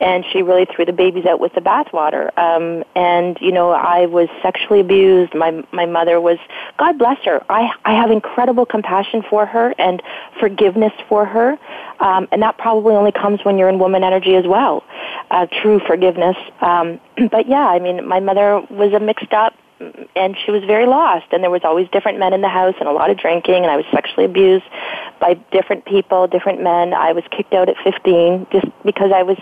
And 0.00 0.24
she 0.32 0.42
really 0.42 0.64
threw 0.64 0.84
the 0.84 0.92
babies 0.92 1.26
out 1.26 1.40
with 1.40 1.54
the 1.54 1.60
bathwater. 1.60 2.36
Um 2.38 2.84
and 2.94 3.38
you 3.40 3.52
know 3.52 3.70
i 3.70 4.06
was 4.06 4.28
sexually 4.42 4.80
abused. 4.80 5.34
My 5.34 5.64
my 5.72 5.86
mother 5.86 6.20
was 6.20 6.38
god 6.78 6.98
bless 6.98 7.18
her. 7.24 7.44
I 7.48 7.70
i 7.84 7.94
have 7.94 8.10
incredible 8.10 8.66
compassion 8.66 9.22
for 9.28 9.46
her 9.46 9.74
and 9.78 10.02
forgiveness 10.40 10.92
for 11.08 11.24
her. 11.24 11.58
Um 12.00 12.28
and 12.32 12.42
that 12.42 12.58
probably 12.58 12.94
only 12.94 13.12
comes 13.12 13.44
when 13.44 13.58
you're 13.58 13.68
in 13.68 13.78
woman 13.78 14.04
energy 14.04 14.34
as 14.34 14.46
well 14.46 14.84
uh 15.30 15.46
true 15.46 15.80
forgiveness. 15.86 16.36
Um 16.60 17.00
but 17.30 17.48
yeah 17.48 17.68
i 17.68 17.78
mean 17.78 18.06
my 18.06 18.20
mother 18.20 18.60
was 18.70 18.92
a 18.92 19.00
mixed 19.00 19.32
up 19.32 19.54
and 20.14 20.36
she 20.44 20.50
was 20.50 20.64
very 20.64 20.86
lost. 20.86 21.26
And 21.32 21.42
there 21.42 21.50
was 21.50 21.62
always 21.64 21.88
different 21.90 22.18
men 22.18 22.32
in 22.32 22.40
the 22.40 22.48
house 22.48 22.74
and 22.78 22.88
a 22.88 22.92
lot 22.92 23.10
of 23.10 23.18
drinking 23.18 23.62
and 23.62 23.66
I 23.66 23.76
was 23.76 23.86
sexually 23.92 24.24
abused 24.24 24.64
by 25.22 25.34
different 25.52 25.84
people, 25.86 26.26
different 26.26 26.60
men. 26.62 26.92
I 26.92 27.12
was 27.12 27.22
kicked 27.30 27.54
out 27.54 27.68
at 27.68 27.76
15 27.84 28.48
just 28.50 28.66
because 28.84 29.12
I 29.14 29.22
was 29.22 29.38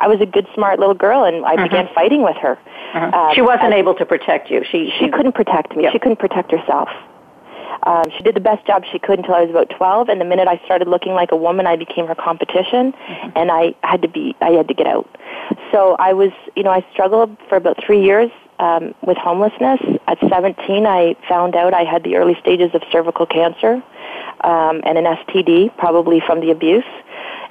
I 0.00 0.08
was 0.08 0.20
a 0.20 0.26
good 0.26 0.46
smart 0.54 0.80
little 0.80 0.94
girl 0.94 1.24
and 1.24 1.46
I 1.46 1.62
began 1.62 1.88
fighting 1.94 2.22
with 2.22 2.36
her. 2.38 2.58
Um, 2.94 3.32
she 3.34 3.42
wasn't 3.42 3.72
able 3.74 3.94
to 3.94 4.04
protect 4.04 4.50
you. 4.50 4.64
She, 4.64 4.92
she 4.98 5.08
couldn't 5.08 5.34
protect 5.34 5.76
me. 5.76 5.84
Yep. 5.84 5.92
She 5.92 5.98
couldn't 6.00 6.18
protect 6.18 6.50
herself. 6.50 6.88
Um, 7.84 8.04
she 8.16 8.22
did 8.22 8.34
the 8.34 8.40
best 8.40 8.66
job 8.66 8.82
she 8.90 8.98
could 8.98 9.20
until 9.20 9.34
I 9.34 9.42
was 9.42 9.50
about 9.50 9.70
12, 9.70 10.08
and 10.10 10.20
the 10.20 10.24
minute 10.24 10.48
I 10.48 10.60
started 10.66 10.88
looking 10.88 11.12
like 11.12 11.32
a 11.32 11.36
woman, 11.36 11.66
I 11.66 11.76
became 11.76 12.06
her 12.08 12.14
competition, 12.14 12.92
and 13.34 13.50
I 13.50 13.74
had 13.82 14.02
to 14.02 14.08
be, 14.08 14.36
I 14.42 14.50
had 14.50 14.68
to 14.68 14.74
get 14.74 14.86
out. 14.86 15.08
So 15.72 15.96
I 15.98 16.12
was, 16.12 16.30
you 16.56 16.62
know, 16.62 16.70
I 16.70 16.84
struggled 16.92 17.34
for 17.48 17.56
about 17.56 17.82
three 17.82 18.02
years 18.04 18.30
um, 18.58 18.94
with 19.02 19.16
homelessness. 19.16 19.80
At 20.06 20.18
17, 20.20 20.86
I 20.86 21.16
found 21.26 21.56
out 21.56 21.72
I 21.72 21.84
had 21.84 22.04
the 22.04 22.16
early 22.16 22.36
stages 22.40 22.74
of 22.74 22.82
cervical 22.92 23.24
cancer 23.24 23.82
um, 24.44 24.80
and 24.84 24.98
an 24.98 25.04
STD, 25.04 25.76
probably 25.76 26.20
from 26.20 26.40
the 26.40 26.50
abuse. 26.50 26.84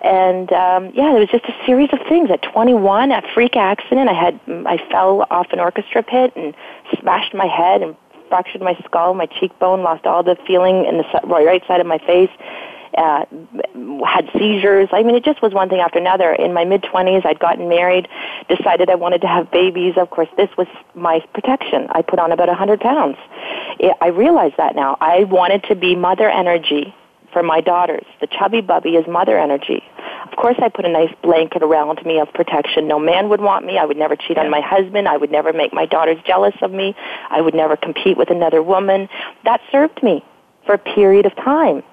And 0.02 0.52
um, 0.54 0.92
yeah, 0.94 1.16
it 1.16 1.20
was 1.20 1.30
just 1.30 1.46
a 1.46 1.66
series 1.66 1.90
of 1.92 2.00
things. 2.08 2.30
At 2.32 2.42
21, 2.42 3.12
a 3.12 3.22
freak 3.34 3.56
accident, 3.56 4.10
I 4.10 4.14
had 4.14 4.40
I 4.66 4.78
fell 4.90 5.28
off 5.30 5.48
an 5.52 5.60
orchestra 5.60 6.04
pit 6.04 6.32
and 6.36 6.56
smashed 7.00 7.34
my 7.34 7.48
head 7.48 7.82
and 7.82 7.96
fractured 8.30 8.62
my 8.62 8.76
skull, 8.86 9.14
my 9.14 9.26
cheekbone, 9.26 9.84
lost 9.84 10.06
all 10.06 10.24
the 10.24 10.38
feeling 10.48 10.86
in 10.86 10.98
the 10.98 11.04
right 11.26 11.66
side 11.68 11.82
of 11.82 11.88
my 11.88 11.98
face. 11.98 12.30
Uh, 12.98 13.26
had 14.06 14.30
seizures. 14.34 14.90
I 14.92 15.04
mean, 15.04 15.16
it 15.16 15.24
just 15.24 15.42
was 15.42 15.54
one 15.54 15.70
thing 15.70 15.80
after 15.80 16.00
another. 16.00 16.34
In 16.34 16.54
my 16.54 16.66
mid 16.66 16.82
20s, 16.82 17.26
I'd 17.26 17.40
gotten 17.40 17.70
married, 17.70 18.08
decided 18.50 18.90
I 18.90 18.96
wanted 18.96 19.22
to 19.22 19.28
have 19.28 19.52
babies. 19.52 19.94
Of 19.98 20.10
course, 20.10 20.30
this 20.38 20.50
was 20.58 20.68
my 20.96 21.20
protection. 21.34 21.88
I 21.92 22.02
put 22.02 22.20
on 22.20 22.32
about 22.32 22.48
100 22.48 22.80
pounds. 22.80 23.18
I 24.02 24.08
realize 24.08 24.54
that 24.58 24.76
now. 24.76 24.98
I 25.00 25.24
wanted 25.26 25.64
to 25.66 25.76
be 25.76 25.96
mother 25.96 26.30
energy 26.30 26.94
for 27.32 27.44
my 27.44 27.62
daughters. 27.62 28.06
The 28.22 28.28
chubby 28.28 28.62
bubby 28.62 28.96
is 28.96 29.08
mother 29.08 29.38
energy. 29.38 29.84
Of 30.30 30.38
course, 30.38 30.58
I 30.60 30.70
put 30.70 30.86
a 30.86 30.90
nice 30.90 31.14
blanket 31.22 31.64
around 31.64 32.04
me 32.06 32.20
of 32.20 32.32
protection. 32.34 32.88
No 32.88 33.00
man 33.00 33.30
would 33.30 33.42
want 33.42 33.66
me. 33.66 33.78
I 33.78 33.86
would 33.86 33.98
never 33.98 34.16
cheat 34.16 34.38
on 34.38 34.50
my 34.50 34.62
husband. 34.62 35.08
I 35.08 35.18
would 35.18 35.32
never 35.32 35.54
make 35.54 35.74
my 35.74 35.86
daughters 35.86 36.18
jealous 36.26 36.56
of 36.62 36.72
me. 36.72 36.96
I 37.30 37.42
would 37.42 37.54
never 37.54 37.76
compete 37.76 38.18
with 38.18 38.30
another 38.30 38.64
woman. 38.64 39.10
That 39.44 39.62
served 39.72 40.02
me 40.02 40.24
for 40.66 40.74
a 40.74 40.78
period 40.78 41.26
of 41.26 41.36
time 41.36 41.84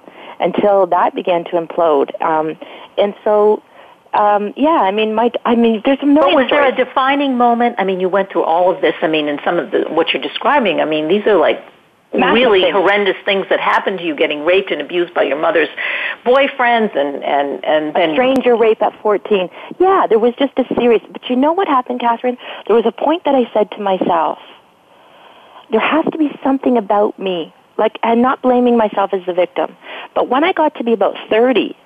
until 0.40 0.86
that 0.86 1.14
began 1.14 1.44
to 1.44 1.52
implode. 1.52 2.20
Um, 2.22 2.58
and 2.98 3.14
so 3.24 3.62
um, 4.14 4.54
yeah, 4.56 4.68
I 4.70 4.92
mean, 4.92 5.14
my, 5.14 5.30
I 5.44 5.54
mean, 5.54 5.82
there's 5.84 5.98
a 6.00 6.06
million. 6.06 6.34
But 6.34 6.42
was 6.42 6.50
there 6.50 6.66
a 6.66 6.74
defining 6.74 7.36
moment? 7.36 7.76
I 7.78 7.84
mean, 7.84 8.00
you 8.00 8.08
went 8.08 8.32
through 8.32 8.44
all 8.44 8.74
of 8.74 8.80
this. 8.80 8.94
I 9.02 9.08
mean, 9.08 9.28
and 9.28 9.40
some 9.44 9.58
of 9.58 9.70
the, 9.70 9.84
what 9.88 10.12
you're 10.12 10.22
describing. 10.22 10.80
I 10.80 10.86
mean, 10.86 11.08
these 11.08 11.26
are 11.26 11.36
like 11.36 11.62
Massive 12.14 12.34
really 12.34 12.62
things. 12.62 12.72
horrendous 12.72 13.16
things 13.24 13.46
that 13.50 13.60
happened 13.60 13.98
to 13.98 14.04
you, 14.04 14.14
getting 14.14 14.44
raped 14.44 14.70
and 14.70 14.80
abused 14.80 15.12
by 15.12 15.24
your 15.24 15.38
mother's 15.38 15.68
boyfriends, 16.24 16.96
and 16.96 17.22
and 17.24 17.64
and 17.64 17.94
then 17.94 18.14
stranger 18.14 18.56
rape 18.56 18.80
at 18.80 18.98
14. 19.02 19.48
Yeah, 19.78 20.06
there 20.08 20.18
was 20.18 20.32
just 20.38 20.52
a 20.56 20.64
series. 20.76 21.02
But 21.10 21.28
you 21.28 21.36
know 21.36 21.52
what 21.52 21.68
happened, 21.68 22.00
Kathryn? 22.00 22.38
There 22.66 22.76
was 22.76 22.86
a 22.86 22.92
point 22.92 23.24
that 23.24 23.34
I 23.34 23.50
said 23.52 23.70
to 23.72 23.80
myself, 23.80 24.38
there 25.70 25.80
has 25.80 26.04
to 26.12 26.18
be 26.18 26.30
something 26.42 26.78
about 26.78 27.18
me. 27.18 27.52
Like, 27.78 27.98
and 28.02 28.22
not 28.22 28.42
blaming 28.42 28.76
myself 28.76 29.12
as 29.12 29.24
the 29.26 29.34
victim. 29.34 29.76
But 30.14 30.28
when 30.28 30.44
I 30.44 30.52
got 30.52 30.74
to 30.76 30.84
be 30.84 30.92
about 30.92 31.14
30, 31.28 31.76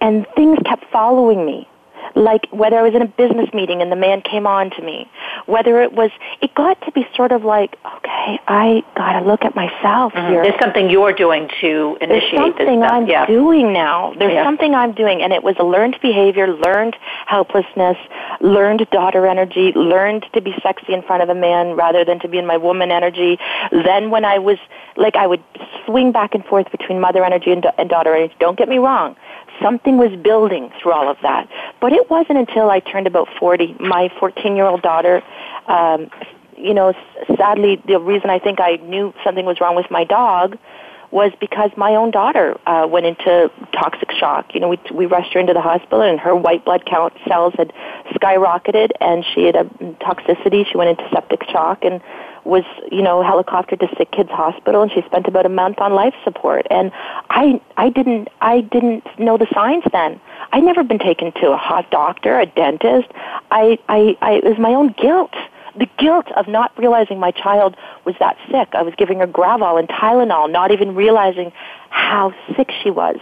and 0.00 0.26
things 0.34 0.58
kept 0.64 0.84
following 0.90 1.44
me, 1.44 1.68
like 2.14 2.46
whether 2.50 2.76
I 2.78 2.82
was 2.82 2.94
in 2.94 3.02
a 3.02 3.06
business 3.06 3.48
meeting 3.52 3.82
and 3.82 3.90
the 3.90 3.96
man 3.96 4.22
came 4.22 4.46
on 4.46 4.70
to 4.70 4.82
me, 4.82 5.10
whether 5.46 5.82
it 5.82 5.92
was, 5.92 6.10
it 6.40 6.54
got 6.54 6.80
to 6.82 6.92
be 6.92 7.06
sort 7.14 7.32
of 7.32 7.44
like, 7.44 7.76
okay, 7.84 8.38
I 8.48 8.82
gotta 8.96 9.26
look 9.26 9.44
at 9.44 9.54
myself 9.54 10.12
mm-hmm. 10.12 10.32
here. 10.32 10.42
there's 10.42 10.60
something 10.60 10.90
you're 10.90 11.12
doing 11.12 11.48
to 11.60 11.98
initiate 12.00 12.30
this 12.30 12.38
something 12.38 12.80
stuff. 12.80 12.92
I'm 12.92 13.06
yeah. 13.06 13.26
doing 13.26 13.72
now. 13.72 14.14
There's 14.18 14.32
Yeah. 14.32 14.44
something 14.44 14.74
I'm 14.74 14.92
doing, 14.92 15.22
and 15.22 15.32
it 15.32 15.42
was 15.42 15.56
a 15.58 15.64
learned 15.64 15.98
behavior, 16.00 16.48
learned 16.48 16.96
helplessness, 17.26 17.96
learned 18.40 18.88
daughter 18.90 19.26
energy, 19.26 19.72
learned 19.74 20.26
to 20.32 20.40
be 20.40 20.54
sexy 20.62 20.92
in 20.92 21.02
front 21.02 21.22
of 21.22 21.28
a 21.28 21.34
man 21.34 21.74
rather 21.76 22.04
than 22.04 22.18
to 22.20 22.28
be 22.28 22.38
in 22.38 22.46
my 22.46 22.56
woman 22.56 22.90
energy. 22.90 23.38
Then 23.70 24.10
when 24.10 24.24
I 24.24 24.38
was 24.38 24.58
like, 24.96 25.16
I 25.16 25.26
would 25.26 25.42
swing 25.84 26.12
back 26.12 26.34
and 26.34 26.44
forth 26.44 26.70
between 26.70 27.00
mother 27.00 27.24
energy 27.24 27.52
and, 27.52 27.66
and 27.78 27.88
daughter 27.88 28.14
energy. 28.14 28.34
Don't 28.38 28.58
get 28.58 28.68
me 28.68 28.78
wrong. 28.78 29.16
Something 29.62 29.98
was 29.98 30.10
building 30.22 30.70
through 30.80 30.92
all 30.92 31.08
of 31.10 31.16
that. 31.22 31.48
But 31.80 31.92
it 31.92 32.10
wasn't 32.10 32.38
until 32.38 32.70
I 32.70 32.80
turned 32.80 33.06
about 33.06 33.28
40, 33.38 33.76
my 33.80 34.10
14 34.18 34.56
year 34.56 34.66
old 34.66 34.82
daughter, 34.82 35.22
um, 35.66 36.10
you 36.56 36.74
know, 36.74 36.94
sadly, 37.36 37.82
the 37.86 37.98
reason 38.00 38.30
I 38.30 38.38
think 38.38 38.60
I 38.60 38.76
knew 38.76 39.12
something 39.24 39.44
was 39.44 39.60
wrong 39.60 39.76
with 39.76 39.90
my 39.90 40.04
dog 40.04 40.58
was 41.10 41.32
because 41.40 41.70
my 41.76 41.94
own 41.94 42.10
daughter 42.10 42.58
uh, 42.66 42.86
went 42.88 43.06
into 43.06 43.50
toxic 43.72 44.10
shock. 44.12 44.54
You 44.54 44.60
know, 44.60 44.68
we 44.68 44.78
we 44.92 45.06
rushed 45.06 45.32
her 45.34 45.40
into 45.40 45.52
the 45.52 45.60
hospital, 45.60 46.00
and 46.00 46.18
her 46.18 46.34
white 46.34 46.64
blood 46.64 46.84
count 46.84 47.12
cells 47.28 47.54
had 47.56 47.72
skyrocketed, 48.14 48.90
and 49.00 49.24
she 49.34 49.44
had 49.44 49.56
a 49.56 49.64
toxicity. 50.00 50.66
She 50.70 50.76
went 50.76 50.98
into 50.98 51.08
septic 51.12 51.44
shock 51.44 51.84
and 51.84 52.00
was, 52.46 52.64
you 52.90 53.02
know, 53.02 53.22
helicoptered 53.22 53.80
to 53.80 53.88
Sick 53.96 54.10
Kids 54.12 54.30
Hospital, 54.30 54.82
and 54.82 54.90
she 54.90 55.02
spent 55.02 55.26
about 55.26 55.46
a 55.46 55.50
month 55.50 55.78
on 55.80 55.92
life 55.92 56.14
support. 56.24 56.66
And 56.70 56.92
I 57.30 57.60
I 57.76 57.90
didn't 57.90 58.28
I 58.40 58.60
didn't 58.60 59.04
know 59.18 59.36
the 59.36 59.48
signs 59.52 59.84
then. 59.92 60.20
I'd 60.52 60.64
never 60.64 60.82
been 60.84 60.98
taken 60.98 61.32
to 61.32 61.52
a 61.52 61.56
hot 61.56 61.90
doctor, 61.90 62.38
a 62.38 62.46
dentist. 62.46 63.08
I 63.50 63.78
I, 63.88 64.16
I 64.22 64.32
it 64.34 64.44
was 64.44 64.58
my 64.58 64.70
own 64.70 64.94
guilt 64.96 65.34
the 65.78 65.88
guilt 65.98 66.30
of 66.32 66.48
not 66.48 66.72
realizing 66.78 67.20
my 67.20 67.30
child 67.30 67.76
was 68.04 68.14
that 68.18 68.36
sick. 68.50 68.68
I 68.72 68.82
was 68.82 68.94
giving 68.96 69.18
her 69.18 69.26
Gravol 69.26 69.78
and 69.78 69.88
Tylenol, 69.88 70.50
not 70.50 70.70
even 70.70 70.94
realizing 70.94 71.52
how 71.90 72.34
sick 72.56 72.70
she 72.82 72.90
was. 72.90 73.16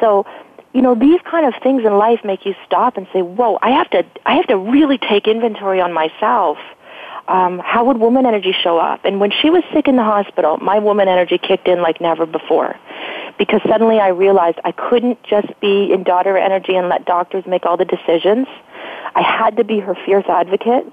So, 0.00 0.24
you 0.72 0.82
know, 0.82 0.94
these 0.94 1.20
kind 1.22 1.46
of 1.46 1.54
things 1.62 1.84
in 1.84 1.96
life 1.98 2.20
make 2.24 2.46
you 2.46 2.54
stop 2.64 2.96
and 2.96 3.06
say, 3.12 3.22
"Whoa, 3.22 3.58
I 3.62 3.70
have 3.70 3.90
to, 3.90 4.04
I 4.26 4.34
have 4.34 4.46
to 4.48 4.56
really 4.56 4.98
take 4.98 5.26
inventory 5.26 5.80
on 5.80 5.92
myself." 5.92 6.58
Um, 7.26 7.58
how 7.58 7.84
would 7.86 7.98
woman 7.98 8.26
energy 8.26 8.52
show 8.52 8.78
up? 8.78 9.04
And 9.04 9.18
when 9.18 9.30
she 9.30 9.48
was 9.48 9.62
sick 9.72 9.88
in 9.88 9.96
the 9.96 10.02
hospital, 10.02 10.58
my 10.58 10.78
woman 10.78 11.08
energy 11.08 11.38
kicked 11.38 11.68
in 11.68 11.80
like 11.80 12.00
never 12.00 12.26
before. 12.26 12.76
Because 13.38 13.60
suddenly 13.68 13.98
I 13.98 14.08
realized 14.08 14.58
I 14.64 14.72
couldn't 14.72 15.22
just 15.22 15.48
be 15.60 15.92
in 15.92 16.04
daughter 16.04 16.36
energy 16.36 16.74
and 16.74 16.88
let 16.88 17.06
doctors 17.06 17.44
make 17.46 17.64
all 17.64 17.76
the 17.76 17.86
decisions. 17.86 18.46
I 19.14 19.22
had 19.22 19.56
to 19.56 19.64
be 19.64 19.80
her 19.80 19.94
fierce 20.04 20.26
advocate. 20.28 20.86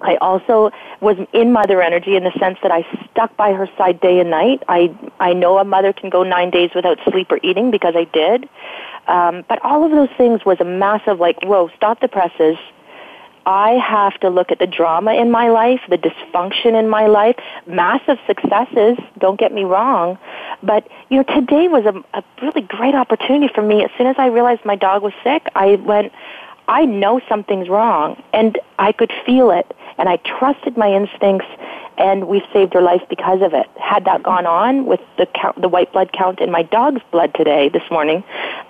I 0.00 0.16
also 0.16 0.70
was 1.00 1.16
in 1.32 1.52
mother 1.52 1.82
energy 1.82 2.14
in 2.14 2.24
the 2.24 2.32
sense 2.38 2.58
that 2.62 2.70
I 2.70 2.86
stuck 3.10 3.36
by 3.36 3.52
her 3.52 3.68
side 3.78 4.00
day 4.00 4.20
and 4.20 4.30
night. 4.30 4.62
I 4.68 4.94
I 5.18 5.32
know 5.32 5.58
a 5.58 5.64
mother 5.64 5.92
can 5.92 6.10
go 6.10 6.22
nine 6.22 6.50
days 6.50 6.70
without 6.74 6.98
sleep 7.10 7.30
or 7.30 7.40
eating 7.42 7.70
because 7.70 7.94
I 7.96 8.04
did. 8.04 8.48
Um, 9.06 9.44
but 9.48 9.64
all 9.64 9.84
of 9.84 9.90
those 9.90 10.10
things 10.18 10.44
was 10.44 10.58
a 10.60 10.64
massive 10.64 11.18
like, 11.18 11.42
whoa, 11.42 11.70
stop 11.76 12.00
the 12.00 12.08
presses. 12.08 12.58
I 13.48 13.78
have 13.82 14.20
to 14.20 14.28
look 14.28 14.52
at 14.52 14.58
the 14.58 14.66
drama 14.66 15.14
in 15.14 15.30
my 15.30 15.48
life, 15.48 15.80
the 15.88 15.96
dysfunction 15.96 16.78
in 16.78 16.86
my 16.86 17.06
life, 17.06 17.36
massive 17.66 18.18
successes, 18.26 18.98
don't 19.16 19.40
get 19.40 19.54
me 19.54 19.64
wrong. 19.64 20.18
But, 20.62 20.86
you 21.08 21.16
know, 21.16 21.22
today 21.22 21.66
was 21.66 21.86
a, 21.86 22.18
a 22.18 22.22
really 22.42 22.60
great 22.60 22.94
opportunity 22.94 23.50
for 23.54 23.62
me. 23.62 23.82
As 23.82 23.90
soon 23.96 24.06
as 24.06 24.16
I 24.18 24.26
realized 24.26 24.66
my 24.66 24.76
dog 24.76 25.02
was 25.02 25.14
sick, 25.24 25.48
I 25.54 25.76
went, 25.76 26.12
I 26.68 26.84
know 26.84 27.20
something's 27.28 27.68
wrong, 27.68 28.22
and 28.32 28.58
I 28.78 28.92
could 28.92 29.10
feel 29.24 29.50
it, 29.50 29.74
and 29.96 30.08
I 30.08 30.16
trusted 30.18 30.76
my 30.76 30.92
instincts, 30.92 31.46
and 31.96 32.28
we've 32.28 32.42
saved 32.52 32.74
her 32.74 32.82
life 32.82 33.02
because 33.08 33.40
of 33.42 33.54
it. 33.54 33.66
Had 33.80 34.04
that 34.04 34.22
gone 34.22 34.46
on 34.46 34.84
with 34.84 35.00
the 35.16 35.26
count, 35.26 35.60
the 35.60 35.68
white 35.68 35.92
blood 35.92 36.12
count 36.12 36.40
in 36.40 36.50
my 36.50 36.62
dog's 36.62 37.00
blood 37.10 37.32
today, 37.34 37.70
this 37.70 37.82
morning, 37.90 38.22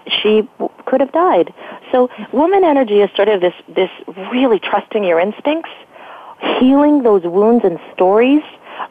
she 0.06 0.48
w- 0.58 0.70
could 0.86 1.00
have 1.00 1.12
died. 1.12 1.52
So, 1.90 2.08
woman 2.32 2.62
energy 2.64 3.00
is 3.00 3.10
sort 3.16 3.28
of 3.28 3.40
this 3.40 3.54
this 3.68 3.90
really 4.32 4.60
trusting 4.60 5.02
your 5.02 5.18
instincts, 5.18 5.70
healing 6.60 7.02
those 7.02 7.24
wounds 7.24 7.64
and 7.64 7.80
stories, 7.94 8.42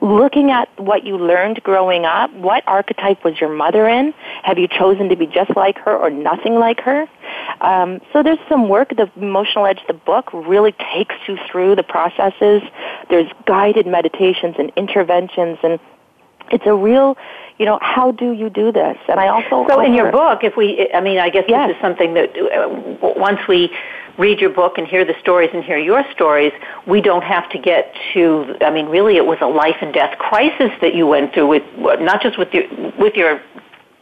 looking 0.01 0.51
at 0.51 0.67
what 0.79 1.03
you 1.05 1.17
learned 1.17 1.61
growing 1.63 2.05
up. 2.05 2.31
What 2.33 2.63
archetype 2.67 3.23
was 3.23 3.39
your 3.39 3.53
mother 3.53 3.87
in? 3.87 4.13
Have 4.43 4.57
you 4.57 4.67
chosen 4.67 5.09
to 5.09 5.15
be 5.15 5.27
just 5.27 5.55
like 5.55 5.77
her 5.79 5.95
or 5.95 6.09
nothing 6.09 6.55
like 6.55 6.79
her? 6.81 7.07
Um, 7.61 7.99
so 8.13 8.23
there's 8.23 8.39
some 8.49 8.69
work. 8.69 8.89
The 8.89 9.09
Emotional 9.15 9.65
Edge, 9.65 9.79
the 9.87 9.93
book, 9.93 10.31
really 10.33 10.73
takes 10.93 11.15
you 11.27 11.37
through 11.49 11.75
the 11.75 11.83
processes. 11.83 12.61
There's 13.09 13.31
guided 13.45 13.87
meditations 13.87 14.55
and 14.59 14.71
interventions, 14.75 15.57
and 15.63 15.79
it's 16.51 16.65
a 16.65 16.73
real, 16.73 17.17
you 17.57 17.65
know, 17.65 17.79
how 17.81 18.11
do 18.11 18.31
you 18.33 18.49
do 18.49 18.71
this? 18.71 18.97
And 19.07 19.19
I 19.19 19.27
also 19.27 19.65
So 19.67 19.81
in 19.81 19.93
your 19.93 20.11
book, 20.11 20.43
if 20.43 20.55
we, 20.55 20.89
I 20.93 21.01
mean, 21.01 21.17
I 21.17 21.29
guess 21.29 21.45
Yes. 21.47 21.69
this 21.69 21.75
is 21.75 21.81
something 21.81 22.13
that 22.13 22.37
uh, 22.37 23.13
once 23.17 23.39
we 23.47 23.71
read 24.17 24.39
your 24.39 24.49
book 24.49 24.77
and 24.77 24.87
hear 24.87 25.05
the 25.05 25.15
stories 25.19 25.49
and 25.53 25.63
hear 25.63 25.77
your 25.77 26.03
stories, 26.11 26.51
we 26.85 27.01
don't 27.01 27.23
have 27.23 27.49
to 27.51 27.59
get 27.59 27.95
to. 28.13 28.55
I 28.61 28.69
mean, 28.69 28.87
really, 28.87 29.17
it 29.17 29.25
was 29.25 29.37
a 29.41 29.47
life 29.47 29.77
and 29.81 29.93
death 29.93 30.17
crisis 30.17 30.71
that 30.81 30.93
you 30.95 31.07
went 31.07 31.33
through 31.33 31.47
with 31.47 31.63
not 31.99 32.21
just 32.21 32.37
with 32.37 32.53
your 32.53 32.63
with 32.97 33.15
your 33.15 33.41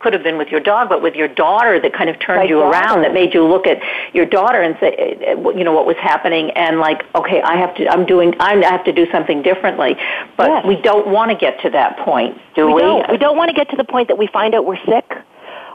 could 0.06 0.14
have 0.14 0.22
been 0.22 0.38
with 0.38 0.50
your 0.50 0.60
dog, 0.60 0.88
but 0.88 1.02
with 1.02 1.16
your 1.16 1.28
daughter 1.28 1.80
that 1.80 1.92
kind 1.92 2.12
of 2.12 2.20
turned 2.20 2.42
My 2.42 2.44
you 2.44 2.60
daughter. 2.60 2.78
around, 2.78 3.02
that 3.02 3.12
made 3.12 3.34
you 3.34 3.44
look 3.44 3.66
at 3.66 3.82
your 4.14 4.28
daughter 4.28 4.62
and 4.62 4.78
say, 4.80 5.18
you 5.58 5.64
know, 5.64 5.74
what 5.74 5.88
was 5.88 5.96
happening, 5.98 6.52
and 6.52 6.78
like, 6.80 7.02
okay, 7.16 7.42
I 7.42 7.56
have 7.58 7.74
to, 7.78 7.88
I'm 7.92 8.06
doing, 8.06 8.36
I 8.40 8.54
have 8.70 8.84
to 8.84 8.92
do 8.92 9.08
something 9.12 9.42
differently. 9.42 9.98
But 10.38 10.50
Yes. 10.50 10.66
we 10.68 10.76
don't 10.76 11.08
want 11.08 11.32
to 11.32 11.36
get 11.38 11.60
to 11.64 11.72
that 11.72 11.98
point, 12.06 12.40
do 12.54 12.68
we? 12.68 12.74
we 12.76 12.82
don't. 12.82 13.10
We 13.10 13.18
don't 13.18 13.36
want 13.36 13.50
to 13.50 13.56
get 13.56 13.68
to 13.72 13.76
the 13.78 13.84
point 13.84 14.10
that 14.10 14.18
we 14.20 14.28
find 14.28 14.54
out 14.54 14.64
we're 14.64 14.78
sick. 14.86 15.12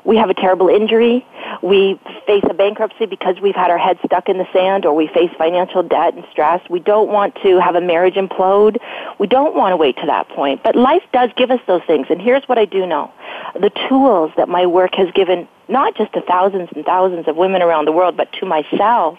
We 0.05 0.17
have 0.17 0.31
a 0.31 0.35
terrible 0.35 0.69
injury. 0.69 1.27
We 1.63 2.01
face 2.27 2.45
a 2.49 2.55
bankruptcy 2.55 3.07
because 3.07 3.37
we've 3.41 3.55
had 3.55 3.71
our 3.71 3.79
head 3.79 3.99
stuck 4.05 4.29
in 4.29 4.39
the 4.39 4.47
sand 4.53 4.87
or 4.87 4.95
we 4.95 5.09
face 5.09 5.31
financial 5.37 5.83
debt 5.83 6.15
and 6.15 6.25
stress. 6.31 6.61
We 6.71 6.81
don't 6.81 7.09
want 7.09 7.35
to 7.43 7.61
have 7.61 7.75
a 7.75 7.81
marriage 7.81 8.15
implode. 8.15 8.79
We 9.19 9.27
don't 9.27 9.55
want 9.55 9.73
to 9.73 9.77
wait 9.77 9.97
to 9.99 10.07
that 10.07 10.29
point. 10.29 10.63
But 10.63 10.77
life 10.77 11.03
does 11.13 11.31
give 11.37 11.51
us 11.51 11.61
those 11.67 11.83
things. 11.87 12.07
And 12.11 12.21
here's 12.21 12.45
what 12.45 12.59
I 12.59 12.65
do 12.65 12.87
know. 12.87 13.13
The 13.55 13.71
tools 13.89 14.33
that 14.37 14.49
my 14.49 14.67
work 14.67 14.95
has 14.95 15.11
given 15.13 15.47
not 15.69 15.97
just 15.97 16.13
to 16.15 16.21
thousands 16.23 16.69
and 16.75 16.85
thousands 16.85 17.29
of 17.29 17.37
women 17.37 17.63
around 17.63 17.85
the 17.85 17.93
world, 17.93 18.17
but 18.17 18.33
to 18.35 18.47
myself, 18.47 19.19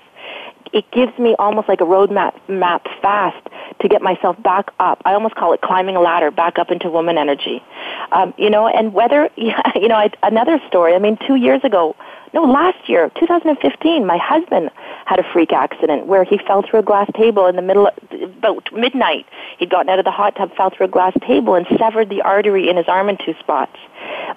it 0.74 0.90
gives 0.92 1.18
me 1.20 1.36
almost 1.38 1.68
like 1.68 1.82
a 1.82 1.86
roadmap 1.86 2.34
map 2.48 2.88
fast 3.02 3.48
to 3.82 3.88
get 3.88 4.02
myself 4.02 4.42
back 4.42 4.72
up. 4.80 5.02
I 5.06 5.14
almost 5.14 5.36
call 5.36 5.54
it 5.54 5.62
climbing 5.62 5.96
a 5.96 6.02
ladder 6.02 6.32
back 6.32 6.60
up 6.60 6.72
into 6.72 6.90
woman 6.90 7.18
energy. 7.18 7.64
Um, 8.12 8.34
you 8.38 8.50
know, 8.50 8.68
and 8.68 8.94
whether 8.94 9.30
you 9.36 9.88
know 9.88 9.96
I, 9.96 10.12
another 10.24 10.62
story. 10.68 10.94
I 10.96 11.00
mean, 11.00 11.18
two 11.28 11.36
years 11.36 11.64
ago, 11.64 11.96
no, 12.34 12.44
last 12.44 12.88
year, 12.88 13.12
2015, 13.20 14.06
my 14.06 14.18
husband 14.18 14.70
had 15.06 15.20
a 15.20 15.24
freak 15.34 15.52
accident 15.52 16.08
where 16.08 16.24
he 16.24 16.38
fell 16.48 16.62
through 16.62 16.80
a 16.80 16.84
glass 16.84 17.10
table 17.16 17.46
in 17.48 17.58
the 17.58 17.62
middle, 17.62 17.88
of, 17.88 17.94
about 18.38 18.72
midnight. 18.72 19.26
He'd 19.58 19.70
gotten 19.70 19.90
out 19.90 20.00
of 20.00 20.06
the 20.06 20.12
hot 20.12 20.36
tub, 20.38 20.56
fell 20.56 20.70
through 20.70 20.86
a 20.86 20.90
glass 20.90 21.14
table, 21.28 21.56
and 21.56 21.66
severed 21.78 22.10
the 22.10 22.22
artery 22.22 22.70
in 22.70 22.78
his 22.78 22.88
arm 22.88 23.10
in 23.10 23.18
two 23.18 23.34
spots. 23.40 23.76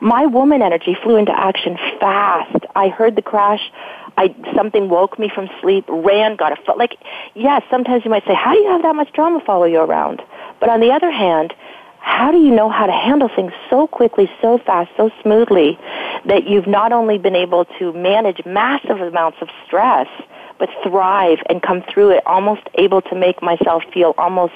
My 0.01 0.27
woman 0.27 0.61
energy 0.61 0.97
flew 1.03 1.17
into 1.17 1.39
action 1.39 1.79
fast. 2.01 2.65
I 2.75 2.89
heard 2.89 3.15
the 3.15 3.23
crash. 3.23 3.71
I 4.17 4.35
something 4.57 4.89
woke 4.89 5.19
me 5.19 5.31
from 5.33 5.49
sleep, 5.61 5.85
ran, 5.89 6.37
got 6.37 6.53
a 6.53 6.57
foot. 6.65 6.79
Like, 6.79 6.97
yes, 7.35 7.63
sometimes 7.71 8.05
you 8.05 8.11
might 8.11 8.25
say, 8.27 8.35
how 8.35 8.53
do 8.53 8.59
you 8.59 8.71
have 8.71 8.83
that 8.83 8.95
much 8.95 9.13
drama 9.13 9.41
follow 9.45 9.65
you 9.65 9.79
around? 9.79 10.23
But 10.61 10.69
on 10.69 10.81
the 10.81 10.91
other 10.91 11.11
hand, 11.11 11.55
how 12.05 12.31
do 12.31 12.37
you 12.39 12.55
know 12.55 12.69
how 12.69 12.85
to 12.85 12.93
handle 12.93 13.31
things 13.35 13.53
so 13.71 13.87
quickly, 13.87 14.31
so 14.43 14.59
fast, 14.59 14.91
so 14.95 15.11
smoothly 15.23 15.79
that 16.27 16.47
you've 16.47 16.67
not 16.67 16.93
only 16.93 17.17
been 17.17 17.35
able 17.35 17.65
to 17.79 17.95
manage 17.95 18.45
massive 18.45 19.01
amounts 19.01 19.39
of 19.41 19.49
stress, 19.67 20.07
but 20.59 20.69
thrive 20.83 21.39
and 21.49 21.63
come 21.63 21.83
through 21.83 22.11
it, 22.11 22.23
almost 22.27 22.61
able 22.75 23.01
to 23.01 23.15
make 23.15 23.43
myself 23.43 23.83
feel 23.93 24.15
almost 24.19 24.53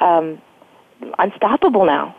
um, 0.00 0.40
unstoppable 1.18 1.84
now. 1.84 2.16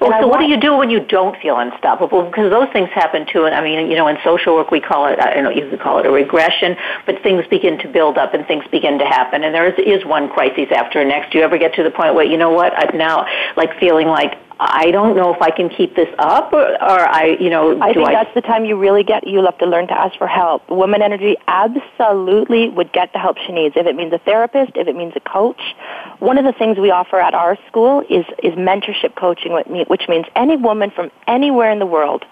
Well, 0.00 0.12
so 0.20 0.26
what 0.26 0.40
do 0.40 0.46
you 0.46 0.58
do 0.58 0.76
when 0.76 0.90
you 0.90 1.00
don't 1.00 1.36
feel 1.40 1.58
unstoppable? 1.58 2.22
Because 2.24 2.50
those 2.50 2.68
things 2.72 2.88
happen 2.90 3.26
too. 3.26 3.44
And 3.44 3.54
I 3.54 3.62
mean, 3.62 3.90
you 3.90 3.96
know, 3.96 4.08
in 4.08 4.16
social 4.24 4.54
work 4.54 4.70
we 4.70 4.80
call 4.80 5.06
it, 5.06 5.18
I 5.18 5.34
don't 5.34 5.44
know, 5.44 5.50
you 5.50 5.68
could 5.68 5.80
call 5.80 5.98
it 5.98 6.06
a 6.06 6.10
regression, 6.10 6.76
but 7.06 7.22
things 7.22 7.46
begin 7.48 7.78
to 7.78 7.88
build 7.88 8.18
up 8.18 8.34
and 8.34 8.46
things 8.46 8.64
begin 8.70 8.98
to 8.98 9.04
happen. 9.04 9.44
And 9.44 9.54
there 9.54 9.66
is, 9.66 9.74
is 9.78 10.04
one 10.04 10.28
crisis 10.28 10.68
after 10.74 11.02
the 11.02 11.08
next. 11.08 11.32
Do 11.32 11.38
you 11.38 11.44
ever 11.44 11.58
get 11.58 11.74
to 11.74 11.82
the 11.82 11.90
point 11.90 12.14
where, 12.14 12.24
you 12.24 12.36
know 12.36 12.50
what, 12.50 12.72
I'm 12.76 12.96
now, 12.96 13.26
like 13.56 13.78
feeling 13.78 14.08
like 14.08 14.38
I 14.60 14.90
don't 14.90 15.16
know 15.16 15.34
if 15.34 15.42
I 15.42 15.50
can 15.50 15.68
keep 15.68 15.96
this 15.96 16.08
up, 16.18 16.52
or, 16.52 16.62
or 16.62 17.00
I, 17.00 17.36
you 17.40 17.50
know, 17.50 17.80
I 17.80 17.92
think 17.92 18.08
I... 18.08 18.12
that's 18.12 18.34
the 18.34 18.40
time 18.40 18.64
you 18.64 18.76
really 18.76 19.02
get. 19.02 19.26
You'll 19.26 19.44
have 19.46 19.58
to 19.58 19.66
learn 19.66 19.88
to 19.88 19.98
ask 19.98 20.16
for 20.16 20.26
help. 20.26 20.68
Woman 20.70 21.02
Energy 21.02 21.36
absolutely 21.48 22.68
would 22.68 22.92
get 22.92 23.12
the 23.12 23.18
help 23.18 23.36
she 23.38 23.52
needs. 23.52 23.74
If 23.76 23.86
it 23.86 23.96
means 23.96 24.12
a 24.12 24.18
therapist, 24.18 24.72
if 24.76 24.86
it 24.86 24.96
means 24.96 25.12
a 25.16 25.20
coach, 25.20 25.60
one 26.18 26.38
of 26.38 26.44
the 26.44 26.52
things 26.52 26.78
we 26.78 26.90
offer 26.90 27.18
at 27.18 27.34
our 27.34 27.58
school 27.66 28.02
is 28.08 28.24
is 28.42 28.54
mentorship 28.54 29.16
coaching, 29.16 29.52
which 29.88 30.02
means 30.08 30.26
any 30.36 30.56
woman 30.56 30.90
from 30.90 31.10
anywhere 31.26 31.70
in 31.70 31.78
the 31.78 31.86
world 31.86 32.24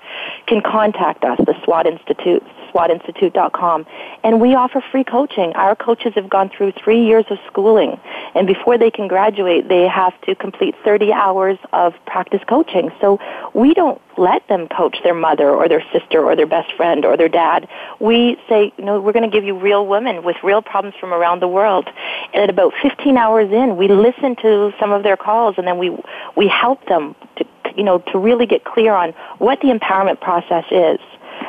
can 0.47 0.63
contact 0.63 1.25
us, 1.25 1.39
the 1.39 1.55
SWAT 1.65 1.87
Institute, 1.87 2.43
SWATinstitute.com, 2.73 3.87
and 4.25 4.41
we 4.41 4.55
offer 4.55 4.83
free 4.91 5.05
coaching. 5.05 5.53
Our 5.55 5.77
coaches 5.77 6.13
have 6.15 6.29
gone 6.29 6.51
through 6.57 6.73
three 6.73 7.05
years 7.05 7.25
of 7.31 7.39
schooling, 7.47 8.01
and 8.35 8.47
before 8.47 8.79
they 8.79 8.91
can 8.91 9.09
graduate, 9.09 9.69
they 9.69 9.87
have 9.87 10.19
to 10.23 10.35
complete 10.35 10.75
30 10.85 11.13
hours 11.13 11.59
of 11.73 11.95
practice 12.07 12.41
coaching. 12.49 12.91
So 13.01 13.21
we 13.55 13.75
don't 13.75 14.01
let 14.19 14.47
them 14.49 14.69
coach 14.69 14.99
their 15.03 15.15
mother 15.15 15.51
or 15.51 15.69
their 15.69 15.85
sister 15.93 16.25
or 16.25 16.37
their 16.37 16.47
best 16.47 16.73
friend 16.75 17.05
or 17.05 17.17
their 17.17 17.29
dad. 17.29 17.69
We 18.01 18.39
say, 18.49 18.73
you 18.77 18.85
know, 18.85 19.01
we're 19.01 19.13
going 19.13 19.31
to 19.31 19.35
give 19.35 19.45
you 19.45 19.59
real 19.59 19.87
women 19.87 20.23
with 20.23 20.37
real 20.43 20.63
problems 20.63 20.97
from 20.99 21.13
around 21.13 21.41
the 21.41 21.49
world. 21.49 21.89
And 22.33 22.43
at 22.43 22.51
about 22.51 22.73
15 22.83 23.17
hours 23.17 23.51
in, 23.51 23.77
we 23.77 23.89
listen 23.89 24.37
to 24.37 24.73
some 24.79 24.93
of 24.93 25.03
their 25.03 25.17
calls 25.17 25.57
and 25.59 25.67
then 25.67 25.79
we, 25.79 25.97
we 26.37 26.49
help 26.49 26.87
them 26.87 27.15
to, 27.37 27.45
you 27.77 27.85
know, 27.85 27.99
to 27.99 28.19
really 28.19 28.47
get 28.47 28.65
clear 28.65 28.93
on 28.95 29.13
what 29.39 29.61
the 29.61 29.69
empowerment 29.69 30.21
process 30.21 30.65
is. 30.71 31.01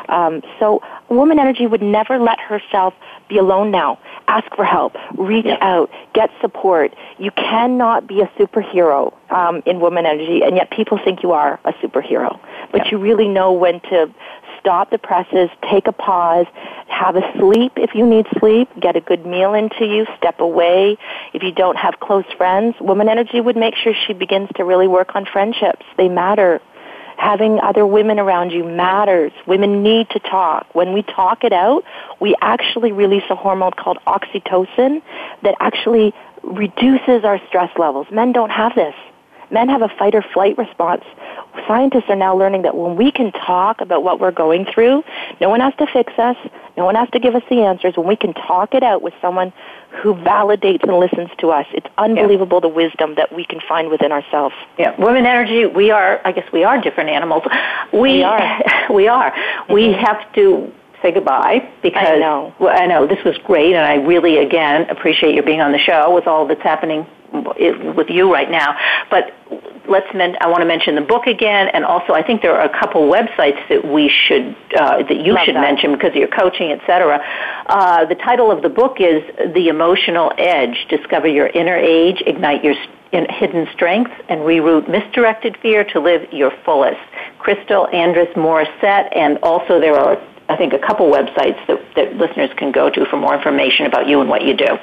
Um, 0.09 0.41
so 0.59 0.81
woman 1.09 1.39
energy 1.39 1.67
would 1.67 1.81
never 1.81 2.19
let 2.19 2.39
herself 2.39 2.93
be 3.29 3.37
alone 3.37 3.71
now. 3.71 3.99
Ask 4.27 4.53
for 4.55 4.65
help. 4.65 4.95
Reach 5.17 5.45
yeah. 5.45 5.57
out. 5.61 5.89
Get 6.13 6.29
support. 6.41 6.93
You 7.17 7.31
cannot 7.31 8.07
be 8.07 8.21
a 8.21 8.27
superhero 8.39 9.13
um, 9.31 9.61
in 9.65 9.79
woman 9.79 10.05
energy, 10.05 10.41
and 10.43 10.55
yet 10.55 10.71
people 10.71 10.99
think 11.03 11.23
you 11.23 11.31
are 11.31 11.59
a 11.65 11.73
superhero. 11.73 12.39
But 12.71 12.85
yeah. 12.85 12.91
you 12.91 12.97
really 12.97 13.27
know 13.27 13.53
when 13.53 13.79
to 13.81 14.13
stop 14.59 14.91
the 14.91 14.97
presses, 14.97 15.49
take 15.69 15.87
a 15.87 15.91
pause, 15.91 16.45
have 16.87 17.17
a 17.17 17.33
sleep 17.37 17.73
if 17.75 17.93
you 17.93 18.05
need 18.05 18.25
sleep, 18.39 18.69
get 18.79 18.95
a 18.95 19.01
good 19.01 19.25
meal 19.25 19.53
into 19.53 19.85
you, 19.85 20.05
step 20.17 20.39
away. 20.39 20.97
If 21.33 21.43
you 21.43 21.51
don't 21.51 21.77
have 21.77 21.99
close 21.99 22.25
friends, 22.37 22.75
Woman 22.79 23.09
Energy 23.09 23.41
would 23.41 23.57
make 23.57 23.75
sure 23.75 23.93
she 24.07 24.13
begins 24.13 24.49
to 24.55 24.63
really 24.63 24.87
work 24.87 25.15
on 25.15 25.25
friendships. 25.25 25.85
They 25.97 26.07
matter 26.07 26.61
having 27.23 27.59
other 27.61 27.85
women 27.85 28.19
around 28.19 28.51
you 28.51 28.63
matters. 28.63 29.31
Women 29.47 29.81
need 29.81 30.09
to 30.09 30.19
talk. 30.19 30.67
When 30.75 30.93
we 30.93 31.03
talk 31.03 31.43
it 31.43 31.53
out, 31.53 31.83
we 32.19 32.35
actually 32.41 32.91
release 32.91 33.23
a 33.29 33.35
hormone 33.35 33.71
called 33.71 33.97
oxytocin 34.05 35.01
that 35.41 35.55
actually 35.59 36.13
reduces 36.43 37.23
our 37.23 37.39
stress 37.47 37.71
levels. 37.77 38.07
Men 38.11 38.33
don't 38.33 38.49
have 38.49 38.75
this. 38.75 38.93
Men 39.51 39.69
have 39.69 39.81
a 39.81 39.89
fight 39.89 40.15
or 40.15 40.21
flight 40.21 40.57
response. 40.57 41.03
Scientists 41.67 42.05
are 42.09 42.15
now 42.15 42.35
learning 42.35 42.63
that 42.63 42.75
when 42.75 42.95
we 42.95 43.11
can 43.11 43.31
talk 43.31 43.81
about 43.81 44.03
what 44.03 44.19
we're 44.19 44.31
going 44.31 44.65
through, 44.65 45.03
no 45.39 45.49
one 45.49 45.59
has 45.59 45.73
to 45.75 45.87
fix 45.87 46.13
us, 46.17 46.35
no 46.75 46.85
one 46.85 46.95
has 46.95 47.09
to 47.11 47.19
give 47.19 47.35
us 47.35 47.43
the 47.49 47.61
answers. 47.61 47.95
When 47.95 48.07
we 48.07 48.15
can 48.15 48.33
talk 48.33 48.73
it 48.73 48.83
out 48.83 49.01
with 49.01 49.13
someone 49.21 49.53
who 50.01 50.15
validates 50.15 50.83
and 50.83 50.97
listens 50.97 51.29
to 51.37 51.51
us, 51.51 51.67
it's 51.73 51.87
unbelievable 51.97 52.57
yeah. 52.57 52.69
the 52.69 52.73
wisdom 52.75 53.15
that 53.15 53.33
we 53.33 53.45
can 53.45 53.59
find 53.59 53.89
within 53.89 54.11
ourselves. 54.11 54.55
Yeah, 54.79 54.99
women 54.99 55.25
energy, 55.25 55.65
we 55.67 55.91
are, 55.91 56.19
I 56.25 56.31
guess 56.31 56.51
we 56.51 56.63
are 56.63 56.81
different 56.81 57.09
animals. 57.09 57.43
We, 57.91 57.99
we 57.99 58.23
are. 58.23 58.63
we 58.93 59.07
are. 59.07 59.31
Mm-hmm. 59.31 59.73
We 59.73 59.93
have 59.93 60.33
to 60.33 60.73
say 61.03 61.11
goodbye 61.11 61.69
because 61.83 62.07
I 62.07 62.17
know. 62.17 62.53
Well, 62.59 62.75
I 62.75 62.87
know 62.87 63.05
this 63.05 63.23
was 63.23 63.37
great, 63.45 63.75
and 63.75 63.85
I 63.85 63.95
really 63.95 64.37
again 64.37 64.89
appreciate 64.89 65.35
you 65.35 65.43
being 65.43 65.61
on 65.61 65.71
the 65.71 65.77
show 65.79 66.13
with 66.15 66.25
all 66.25 66.47
that's 66.47 66.61
happening 66.63 67.05
with 67.95 68.09
you 68.09 68.31
right 68.31 68.49
now. 68.49 68.75
But 69.09 69.33
let's 69.89 70.07
men- 70.13 70.37
I 70.39 70.47
want 70.47 70.61
to 70.61 70.65
mention 70.67 70.95
the 70.95 71.01
book 71.01 71.25
again, 71.27 71.67
and 71.73 71.83
also 71.83 72.13
I 72.13 72.23
think 72.23 72.41
there 72.41 72.55
are 72.55 72.65
a 72.65 72.79
couple 72.79 73.01
websites 73.09 73.67
that 73.69 73.85
we 73.85 74.07
should 74.09 74.55
uh, 74.77 75.03
that 75.03 75.17
you 75.25 75.33
Love 75.33 75.45
should 75.45 75.55
that. 75.55 75.61
mention 75.61 75.91
because 75.93 76.09
of 76.11 76.15
your 76.15 76.27
coaching, 76.29 76.71
etc. 76.71 77.19
Uh, 77.67 78.05
the 78.05 78.15
title 78.15 78.51
of 78.51 78.61
the 78.61 78.69
book 78.69 78.97
is 78.99 79.23
"The 79.53 79.67
Emotional 79.67 80.31
Edge: 80.37 80.85
Discover 80.89 81.27
Your 81.27 81.47
Inner 81.47 81.75
Age, 81.77 82.21
Ignite 82.25 82.63
Your 82.63 82.75
Hidden 83.11 83.67
Strengths, 83.73 84.13
and 84.29 84.41
Reroute 84.41 84.87
Misdirected 84.89 85.57
Fear 85.61 85.83
to 85.85 85.99
Live 85.99 86.31
Your 86.31 86.51
Fullest." 86.65 86.99
Crystal 87.39 87.87
Andrus 87.93 88.29
Morissette, 88.37 89.09
and 89.13 89.37
also 89.43 89.79
there 89.81 89.95
are 89.95 90.15
I 90.53 90.55
think 90.55 90.73
a 90.73 90.79
couple 90.79 91.09
websites 91.09 91.65
that, 91.65 91.81
that 91.95 92.15
listeners 92.15 92.51
can 92.55 92.71
go 92.71 92.91
to 92.91 93.05
for 93.05 93.17
more 93.17 93.33
information 93.33 93.87
about 93.87 94.07
you 94.07 94.21
and 94.21 94.29
what 94.29 94.43
you 94.43 94.53
do 94.53 94.77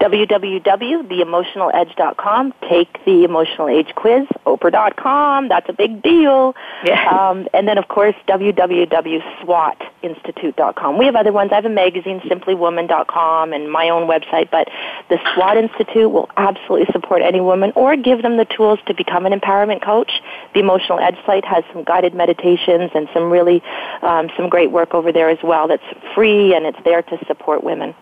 www.theemotionaledge.com. 0.00 2.54
Take 2.68 3.04
the 3.04 3.24
emotional 3.24 3.68
age 3.68 3.94
quiz. 3.94 4.26
Oprah.com. 4.46 5.48
That's 5.48 5.68
a 5.68 5.72
big 5.72 6.02
deal. 6.02 6.54
Yeah. 6.84 7.08
Um, 7.08 7.48
and 7.54 7.66
then, 7.66 7.78
of 7.78 7.88
course, 7.88 8.14
www.swatinstitute.com. 8.28 10.98
We 10.98 11.06
have 11.06 11.16
other 11.16 11.32
ones. 11.32 11.50
I 11.52 11.54
have 11.56 11.64
a 11.64 11.70
magazine, 11.70 12.20
simplywoman.com, 12.20 13.52
and 13.52 13.72
my 13.72 13.88
own 13.88 14.08
website. 14.08 14.50
But 14.50 14.68
the 15.08 15.18
SWAT 15.34 15.56
Institute 15.56 16.10
will 16.10 16.28
absolutely 16.36 16.92
support 16.92 17.22
any 17.22 17.40
woman 17.40 17.72
or 17.74 17.96
give 17.96 18.20
them 18.22 18.36
the 18.36 18.44
tools 18.44 18.78
to 18.86 18.94
become 18.94 19.26
an 19.26 19.32
empowerment 19.32 19.82
coach. 19.82 20.20
The 20.52 20.60
Emotional 20.60 20.98
Edge 20.98 21.16
site 21.24 21.44
has 21.44 21.64
some 21.72 21.84
guided 21.84 22.14
meditations 22.14 22.90
and 22.94 23.08
some 23.14 23.30
really 23.30 23.62
um, 24.02 24.28
some 24.36 24.48
great 24.48 24.70
work 24.70 24.94
over 24.94 25.12
there 25.12 25.30
as 25.30 25.38
well. 25.42 25.68
That's 25.68 25.82
free 26.14 26.54
and 26.54 26.66
it's 26.66 26.78
there 26.84 27.02
to 27.02 27.18
support 27.26 27.64
women. 27.64 27.94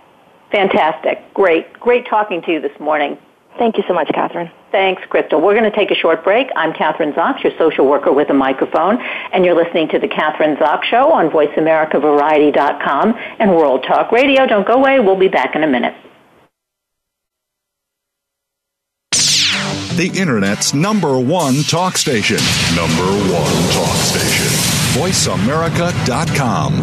Fantastic. 0.52 1.18
Great. 1.34 1.72
Great 1.80 2.06
talking 2.06 2.42
to 2.42 2.52
you 2.52 2.60
this 2.60 2.78
morning. 2.78 3.18
Thank 3.58 3.76
you 3.76 3.82
so 3.88 3.94
much, 3.94 4.08
Kathryn. 4.08 4.50
Thanks, 4.70 5.02
Crystal. 5.08 5.40
We're 5.40 5.54
going 5.54 5.70
to 5.70 5.76
take 5.76 5.90
a 5.90 5.94
short 5.94 6.24
break. 6.24 6.48
I'm 6.56 6.72
Kathryn 6.72 7.14
Zox, 7.14 7.42
your 7.42 7.52
social 7.58 7.86
worker 7.86 8.10
with 8.12 8.30
a 8.30 8.34
microphone, 8.34 8.98
and 9.32 9.44
you're 9.44 9.54
listening 9.54 9.88
to 9.88 9.98
the 9.98 10.08
Kathryn 10.08 10.56
Zox 10.56 10.84
Show 10.84 11.12
on 11.12 11.28
VoiceAmericaVariety.com 11.30 13.14
and 13.38 13.54
World 13.54 13.84
Talk 13.86 14.10
Radio. 14.12 14.46
Don't 14.46 14.66
go 14.66 14.74
away. 14.74 15.00
We'll 15.00 15.16
be 15.16 15.28
back 15.28 15.54
in 15.54 15.62
a 15.62 15.66
minute. 15.66 15.94
The 19.96 20.10
Internet's 20.16 20.72
number 20.72 21.20
one 21.20 21.62
talk 21.64 21.98
station. 21.98 22.38
Number 22.74 23.04
one 23.30 23.68
talk 23.72 23.96
station. 23.96 24.46
VoiceAmerica.com. 24.98 26.82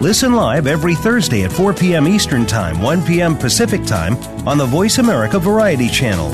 Listen 0.00 0.34
live 0.34 0.66
every 0.66 0.94
Thursday 0.94 1.44
at 1.44 1.52
4 1.52 1.72
p.m. 1.72 2.06
Eastern 2.06 2.44
Time, 2.44 2.82
1 2.82 3.02
p.m. 3.06 3.34
Pacific 3.34 3.82
Time 3.86 4.14
on 4.46 4.58
the 4.58 4.66
Voice 4.66 4.98
America 4.98 5.38
Variety 5.38 5.88
Channel. 5.88 6.30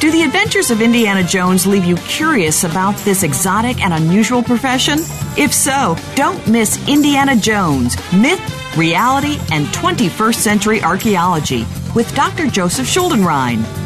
Do 0.00 0.10
the 0.10 0.22
adventures 0.22 0.70
of 0.70 0.80
Indiana 0.80 1.22
Jones 1.22 1.66
leave 1.66 1.84
you 1.84 1.96
curious 1.96 2.64
about 2.64 2.96
this 2.98 3.22
exotic 3.22 3.82
and 3.82 3.92
unusual 3.92 4.42
profession? 4.42 5.00
If 5.36 5.52
so, 5.52 5.98
don't 6.14 6.46
miss 6.48 6.88
Indiana 6.88 7.36
Jones 7.36 7.96
Myth, 8.14 8.74
Reality, 8.74 9.38
and 9.52 9.66
21st 9.66 10.36
Century 10.36 10.82
Archaeology 10.82 11.66
with 11.94 12.14
Dr. 12.14 12.46
Joseph 12.46 12.86
Schuldenrein. 12.86 13.85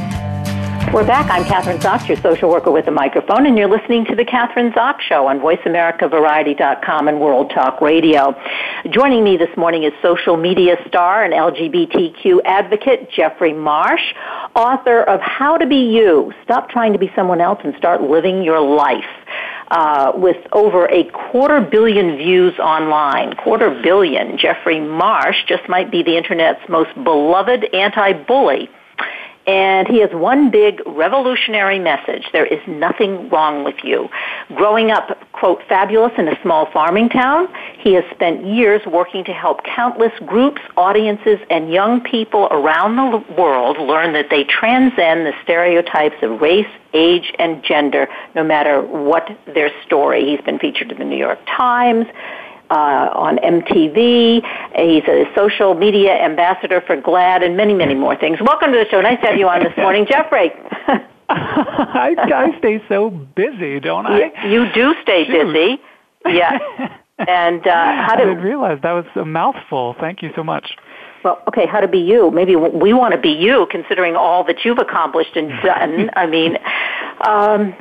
We're 0.89 1.07
back. 1.07 1.31
I'm 1.31 1.45
Kathryn 1.45 1.79
Zox, 1.79 2.09
your 2.09 2.17
social 2.17 2.49
worker 2.49 2.69
with 2.69 2.85
a 2.87 2.91
microphone, 2.91 3.45
and 3.45 3.57
you're 3.57 3.69
listening 3.69 4.03
to 4.05 4.15
the 4.15 4.25
Kathryn 4.25 4.73
Zox 4.73 4.99
Show 4.99 5.25
on 5.27 5.39
VoiceAmericaVariety.com 5.39 7.07
and 7.07 7.21
World 7.21 7.49
Talk 7.51 7.79
Radio. 7.79 8.35
Joining 8.89 9.23
me 9.23 9.37
this 9.37 9.55
morning 9.55 9.83
is 9.83 9.93
social 10.01 10.35
media 10.35 10.75
star 10.89 11.23
and 11.23 11.33
LGBTQ 11.33 12.41
advocate 12.43 13.09
Jeffrey 13.09 13.53
Marsh, 13.53 14.01
author 14.53 15.03
of 15.03 15.21
How 15.21 15.57
to 15.57 15.65
Be 15.65 15.93
You: 15.93 16.33
Stop 16.43 16.69
Trying 16.69 16.91
to 16.91 16.99
Be 16.99 17.09
Someone 17.15 17.39
Else 17.39 17.59
and 17.63 17.73
Start 17.77 18.01
Living 18.01 18.43
Your 18.43 18.59
Life. 18.59 19.05
Uh, 19.69 20.11
with 20.15 20.45
over 20.51 20.85
a 20.87 21.05
quarter 21.11 21.61
billion 21.61 22.17
views 22.17 22.53
online. 22.59 23.33
Quarter 23.37 23.79
billion. 23.81 24.37
Jeffrey 24.37 24.81
Marsh 24.81 25.37
just 25.47 25.69
might 25.69 25.89
be 25.89 26.03
the 26.03 26.17
Internet's 26.17 26.59
most 26.67 26.93
beloved 27.05 27.63
anti-bully 27.73 28.69
and 29.51 29.85
he 29.85 29.99
has 29.99 30.09
one 30.13 30.49
big 30.49 30.81
revolutionary 30.85 31.77
message. 31.77 32.25
There 32.31 32.45
is 32.45 32.65
nothing 32.67 33.27
wrong 33.27 33.65
with 33.65 33.75
you. 33.83 34.07
Growing 34.55 34.91
up, 34.91 35.17
quote, 35.33 35.61
fabulous 35.67 36.13
in 36.17 36.29
a 36.29 36.41
small 36.41 36.71
farming 36.71 37.09
town, 37.09 37.53
he 37.77 37.91
has 37.95 38.05
spent 38.11 38.45
years 38.45 38.81
working 38.85 39.25
to 39.25 39.33
help 39.33 39.65
countless 39.65 40.13
groups, 40.25 40.61
audiences, 40.77 41.37
and 41.49 41.69
young 41.69 41.99
people 41.99 42.47
around 42.49 42.95
the 42.95 43.33
world 43.33 43.77
learn 43.77 44.13
that 44.13 44.29
they 44.29 44.45
transcend 44.45 45.25
the 45.25 45.33
stereotypes 45.43 46.15
of 46.21 46.39
race, 46.39 46.71
age, 46.93 47.33
and 47.37 47.61
gender, 47.61 48.07
no 48.33 48.45
matter 48.45 48.81
what 48.81 49.37
their 49.47 49.69
story. 49.85 50.23
He's 50.29 50.45
been 50.45 50.59
featured 50.59 50.93
in 50.93 50.97
the 50.97 51.03
New 51.03 51.17
York 51.17 51.39
Times 51.45 52.07
uh, 52.71 53.09
on 53.13 53.37
MTV. 53.37 54.41
He's 54.75 55.03
a 55.03 55.25
social 55.35 55.73
media 55.75 56.13
ambassador 56.13 56.81
for 56.87 56.95
GLAAD 56.95 57.43
and 57.43 57.57
many, 57.57 57.73
many 57.73 57.93
more 57.93 58.15
things. 58.15 58.39
Welcome 58.39 58.71
to 58.71 58.77
the 58.77 58.85
show. 58.89 59.01
Nice 59.01 59.19
to 59.21 59.27
have 59.27 59.37
you 59.37 59.47
on 59.49 59.63
this 59.63 59.73
morning, 59.77 60.05
Jeffrey. 60.09 60.51
I, 61.29 62.15
I 62.17 62.57
stay 62.59 62.81
so 62.89 63.09
busy, 63.09 63.79
don't 63.79 64.05
I? 64.05 64.31
You, 64.45 64.63
you 64.63 64.73
do 64.73 64.95
stay 65.03 65.25
Shoot. 65.25 65.53
busy. 65.53 65.81
Yeah. 66.25 66.57
And 67.27 67.67
uh, 67.67 67.71
how 67.71 68.15
did 68.15 68.25
I 68.25 68.29
didn't 68.31 68.43
realize 68.43 68.79
that 68.81 68.93
was 68.93 69.05
a 69.15 69.23
mouthful. 69.23 69.95
Thank 69.99 70.23
you 70.23 70.31
so 70.35 70.43
much. 70.43 70.71
Well, 71.23 71.39
okay, 71.49 71.67
how 71.67 71.79
to 71.79 71.87
be 71.87 71.99
you? 71.99 72.31
Maybe 72.31 72.55
we 72.55 72.93
want 72.93 73.13
to 73.13 73.21
be 73.21 73.29
you, 73.29 73.67
considering 73.69 74.15
all 74.15 74.43
that 74.45 74.65
you've 74.65 74.79
accomplished 74.79 75.35
and 75.35 75.49
done. 75.61 76.09
I 76.15 76.25
mean, 76.25 76.57
um, 77.27 77.75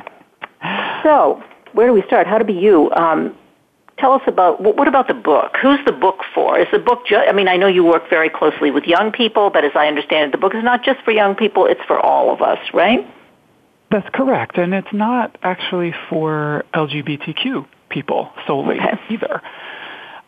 so 1.03 1.43
where 1.73 1.87
do 1.87 1.95
we 1.95 2.03
start? 2.03 2.27
How 2.27 2.37
to 2.37 2.45
be 2.45 2.53
you? 2.53 2.91
Um, 2.93 3.35
tell 4.01 4.13
us 4.13 4.23
about 4.27 4.61
what 4.61 4.89
about 4.89 5.07
the 5.09 5.15
book? 5.15 5.57
Who's 5.61 5.79
the 5.85 5.93
book 5.93 6.21
for? 6.35 6.59
Is 6.59 6.67
the 6.73 6.79
book 6.79 7.07
just? 7.07 7.29
I 7.29 7.33
mean, 7.33 7.49
I 7.49 7.57
know 7.57 7.67
you 7.67 7.85
work 7.85 8.09
very 8.11 8.31
closely 8.31 8.71
with 8.71 8.85
young 8.85 9.13
people, 9.13 9.51
but 9.51 9.65
as 9.65 9.73
I 9.75 9.87
understand 9.87 10.29
it, 10.29 10.33
the 10.33 10.39
book 10.39 10.55
is 10.55 10.65
not 10.65 10.83
just 10.83 11.01
for 11.03 11.13
young 11.13 11.35
people; 11.35 11.67
it's 11.67 11.83
for 11.87 11.99
all 12.01 12.33
of 12.33 12.43
us, 12.43 12.59
right? 12.73 13.07
That's 13.91 14.09
correct, 14.15 14.57
and 14.57 14.73
it's 14.73 14.93
not 14.93 15.37
actually 15.43 15.93
for 16.09 16.65
LGBTQ 16.75 17.67
people 17.91 18.31
solely 18.47 18.77
okay. 18.79 18.99
either. 19.11 19.43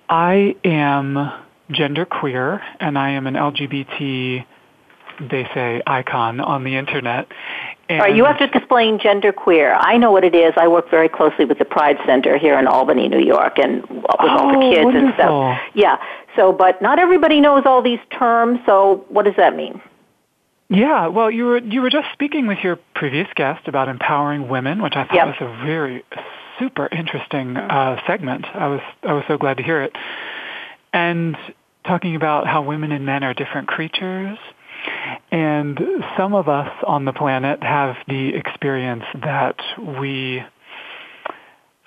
I 0.09 0.57
am 0.65 1.33
genderqueer, 1.71 2.61
and 2.81 2.99
I 2.99 3.11
am 3.11 3.27
an 3.27 3.35
LGBT, 3.35 4.45
they 5.31 5.49
say, 5.55 5.83
icon 5.87 6.41
on 6.41 6.65
the 6.65 6.77
internet. 6.77 7.29
All 8.01 8.07
right, 8.07 8.17
you 8.17 8.25
have 8.25 8.39
to 8.39 8.45
explain 8.45 8.99
genderqueer. 8.99 9.77
I 9.81 9.97
know 9.97 10.11
what 10.13 10.25
it 10.25 10.35
is. 10.35 10.53
I 10.57 10.69
work 10.69 10.91
very 10.91 11.09
closely 11.09 11.45
with 11.45 11.59
the 11.59 11.65
Pride 11.65 11.99
Center 12.07 12.39
here 12.39 12.59
in 12.59 12.67
Albany, 12.67 13.09
New 13.09 13.21
York, 13.21 13.59
and 13.59 13.83
with 13.83 14.05
oh, 14.19 14.29
all 14.29 14.53
the 14.53 14.75
kids 14.75 14.85
wonderful. 14.85 15.09
and 15.09 15.15
stuff. 15.15 15.59
Yeah. 15.75 15.99
So, 16.37 16.53
but 16.53 16.81
not 16.81 16.99
everybody 16.99 17.41
knows 17.41 17.65
all 17.67 17.83
these 17.83 18.01
terms. 18.11 18.61
So, 18.67 19.05
what 19.09 19.25
does 19.25 19.37
that 19.37 19.55
mean? 19.57 19.81
Yeah, 20.69 21.09
well, 21.09 21.31
you 21.31 21.45
were 21.45 21.59
you 21.59 21.83
were 21.83 21.91
just 21.91 22.09
speaking 22.15 22.47
with 22.47 22.59
your 22.63 22.79
previous 22.95 23.29
guest 23.35 23.69
about 23.69 23.89
empowering 23.89 24.49
women, 24.49 24.83
which 24.83 24.95
I 24.97 25.05
thought 25.05 25.15
yep. 25.15 25.27
was 25.27 25.37
a 25.41 25.67
very 25.67 26.03
super 26.59 26.89
interesting 26.91 27.59
uh, 27.59 28.01
segment. 28.07 28.47
I 28.55 28.69
was 28.69 28.81
I 29.03 29.13
was 29.13 29.25
so 29.29 29.37
glad 29.37 29.59
to 29.59 29.63
hear 29.63 29.83
it, 29.83 29.95
and 30.95 31.37
talking 31.85 32.17
about 32.17 32.47
how 32.47 32.63
women 32.63 32.91
and 32.91 33.05
men 33.05 33.23
are 33.23 33.35
different 33.35 33.69
creatures 33.69 34.39
and 35.31 35.79
some 36.17 36.35
of 36.35 36.49
us 36.49 36.71
on 36.87 37.05
the 37.05 37.13
planet 37.13 37.63
have 37.63 37.97
the 38.07 38.35
experience 38.35 39.05
that 39.23 39.57
we 39.99 40.43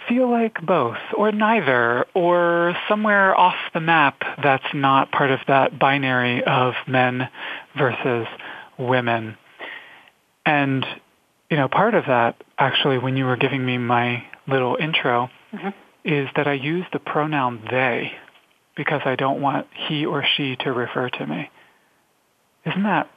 feel 0.08 0.30
like 0.30 0.62
both 0.65 0.97
or 1.17 1.32
neither 1.32 2.06
or 2.13 2.75
somewhere 2.88 3.38
off 3.38 3.56
the 3.73 3.80
map 3.80 4.21
that's 4.43 4.73
not 4.73 5.12
part 5.12 5.32
of 5.32 5.39
that 5.47 5.80
binary 5.80 6.43
of 6.43 6.73
men 6.88 7.28
versus 7.78 8.28
women. 8.78 9.38
And, 10.45 10.86
you 11.49 11.58
know, 11.58 11.67
part 11.67 11.95
of 11.95 12.06
that 12.08 12.43
actually 12.58 12.97
when 12.97 13.17
you 13.17 13.25
were 13.25 13.38
giving 13.38 13.65
me 13.65 13.78
my 13.78 14.23
little 14.47 14.78
intro 14.80 15.30
mm-hmm. 15.54 15.69
is 16.04 16.30
that 16.36 16.47
I 16.47 16.54
use 16.54 16.86
the 16.93 16.99
pronoun 16.99 17.63
they 17.69 18.12
because 18.75 19.01
I 19.06 19.15
don't 19.15 19.41
want 19.41 19.67
he 19.88 20.06
or 20.06 20.23
she 20.36 20.56
to 20.58 20.71
refer 20.71 21.10
to 21.10 21.25
me. 21.25 21.49
Isn't 22.65 22.84
that 22.84 23.10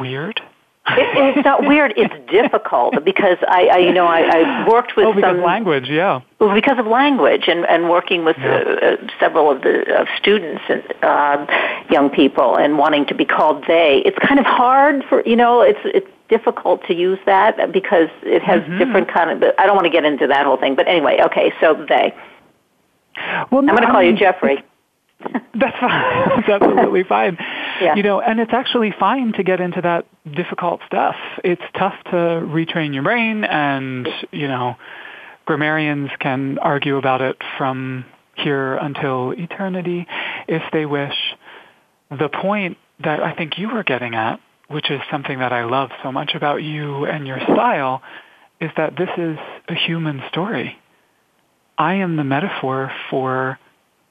weird? 0.00 0.40
it, 0.86 1.36
it's 1.36 1.44
not 1.44 1.66
weird. 1.66 1.94
It's 1.96 2.14
difficult 2.30 3.04
because 3.04 3.38
I, 3.48 3.66
I 3.66 3.78
you 3.78 3.92
know, 3.92 4.06
I, 4.06 4.20
I 4.20 4.68
worked 4.68 4.96
with 4.96 5.06
oh, 5.06 5.12
because 5.14 5.36
some 5.36 5.42
language, 5.42 5.88
yeah. 5.88 6.20
Well, 6.38 6.54
because 6.54 6.78
of 6.78 6.86
language 6.86 7.44
and 7.48 7.64
and 7.66 7.88
working 7.88 8.24
with 8.24 8.36
yeah. 8.38 8.56
uh, 8.56 8.86
uh, 8.86 8.96
several 9.18 9.50
of 9.50 9.62
the 9.62 9.84
uh, 9.94 10.04
students 10.18 10.62
and 10.68 10.82
uh, 11.02 11.46
young 11.90 12.10
people 12.10 12.56
and 12.56 12.78
wanting 12.78 13.06
to 13.06 13.14
be 13.14 13.24
called 13.24 13.64
they. 13.66 14.02
It's 14.04 14.18
kind 14.18 14.38
of 14.38 14.46
hard 14.46 15.04
for 15.08 15.22
you 15.24 15.36
know. 15.36 15.62
It's 15.62 15.80
it's 15.84 16.10
difficult 16.28 16.84
to 16.86 16.94
use 16.94 17.18
that 17.26 17.72
because 17.72 18.08
it 18.22 18.42
has 18.42 18.60
mm-hmm. 18.62 18.78
different 18.78 19.12
kind 19.12 19.30
of. 19.30 19.54
I 19.58 19.66
don't 19.66 19.76
want 19.76 19.86
to 19.86 19.92
get 19.92 20.04
into 20.04 20.26
that 20.26 20.44
whole 20.44 20.58
thing, 20.58 20.74
but 20.74 20.86
anyway, 20.86 21.20
okay. 21.26 21.52
So 21.60 21.86
they. 21.88 22.14
Well, 23.50 23.62
no, 23.62 23.70
I'm 23.72 23.76
going 23.76 23.86
to 23.86 23.92
call 23.92 24.02
you 24.02 24.16
Jeffrey. 24.16 24.62
That's 25.54 25.78
fine. 25.78 26.28
That's 26.28 26.48
absolutely 26.48 27.04
fine. 27.04 27.38
Yeah. 27.80 27.94
You 27.96 28.02
know, 28.02 28.20
and 28.20 28.40
it's 28.40 28.52
actually 28.52 28.94
fine 28.98 29.32
to 29.34 29.42
get 29.42 29.60
into 29.60 29.80
that 29.80 30.06
difficult 30.30 30.80
stuff. 30.86 31.16
It's 31.42 31.62
tough 31.76 31.94
to 32.04 32.16
retrain 32.16 32.94
your 32.94 33.02
brain 33.02 33.44
and, 33.44 34.08
you 34.30 34.48
know, 34.48 34.76
grammarians 35.46 36.10
can 36.20 36.58
argue 36.58 36.96
about 36.96 37.20
it 37.20 37.36
from 37.58 38.04
here 38.36 38.76
until 38.76 39.32
eternity 39.32 40.06
if 40.48 40.62
they 40.72 40.86
wish. 40.86 41.16
The 42.10 42.28
point 42.28 42.78
that 43.02 43.22
I 43.22 43.34
think 43.34 43.58
you 43.58 43.68
were 43.70 43.82
getting 43.82 44.14
at, 44.14 44.40
which 44.68 44.90
is 44.90 45.00
something 45.10 45.38
that 45.38 45.52
I 45.52 45.64
love 45.64 45.90
so 46.02 46.12
much 46.12 46.34
about 46.34 46.62
you 46.62 47.04
and 47.06 47.26
your 47.26 47.40
style, 47.40 48.02
is 48.60 48.70
that 48.76 48.96
this 48.96 49.10
is 49.16 49.36
a 49.68 49.74
human 49.74 50.22
story. 50.30 50.78
I 51.76 51.94
am 51.94 52.16
the 52.16 52.24
metaphor 52.24 52.92
for 53.10 53.58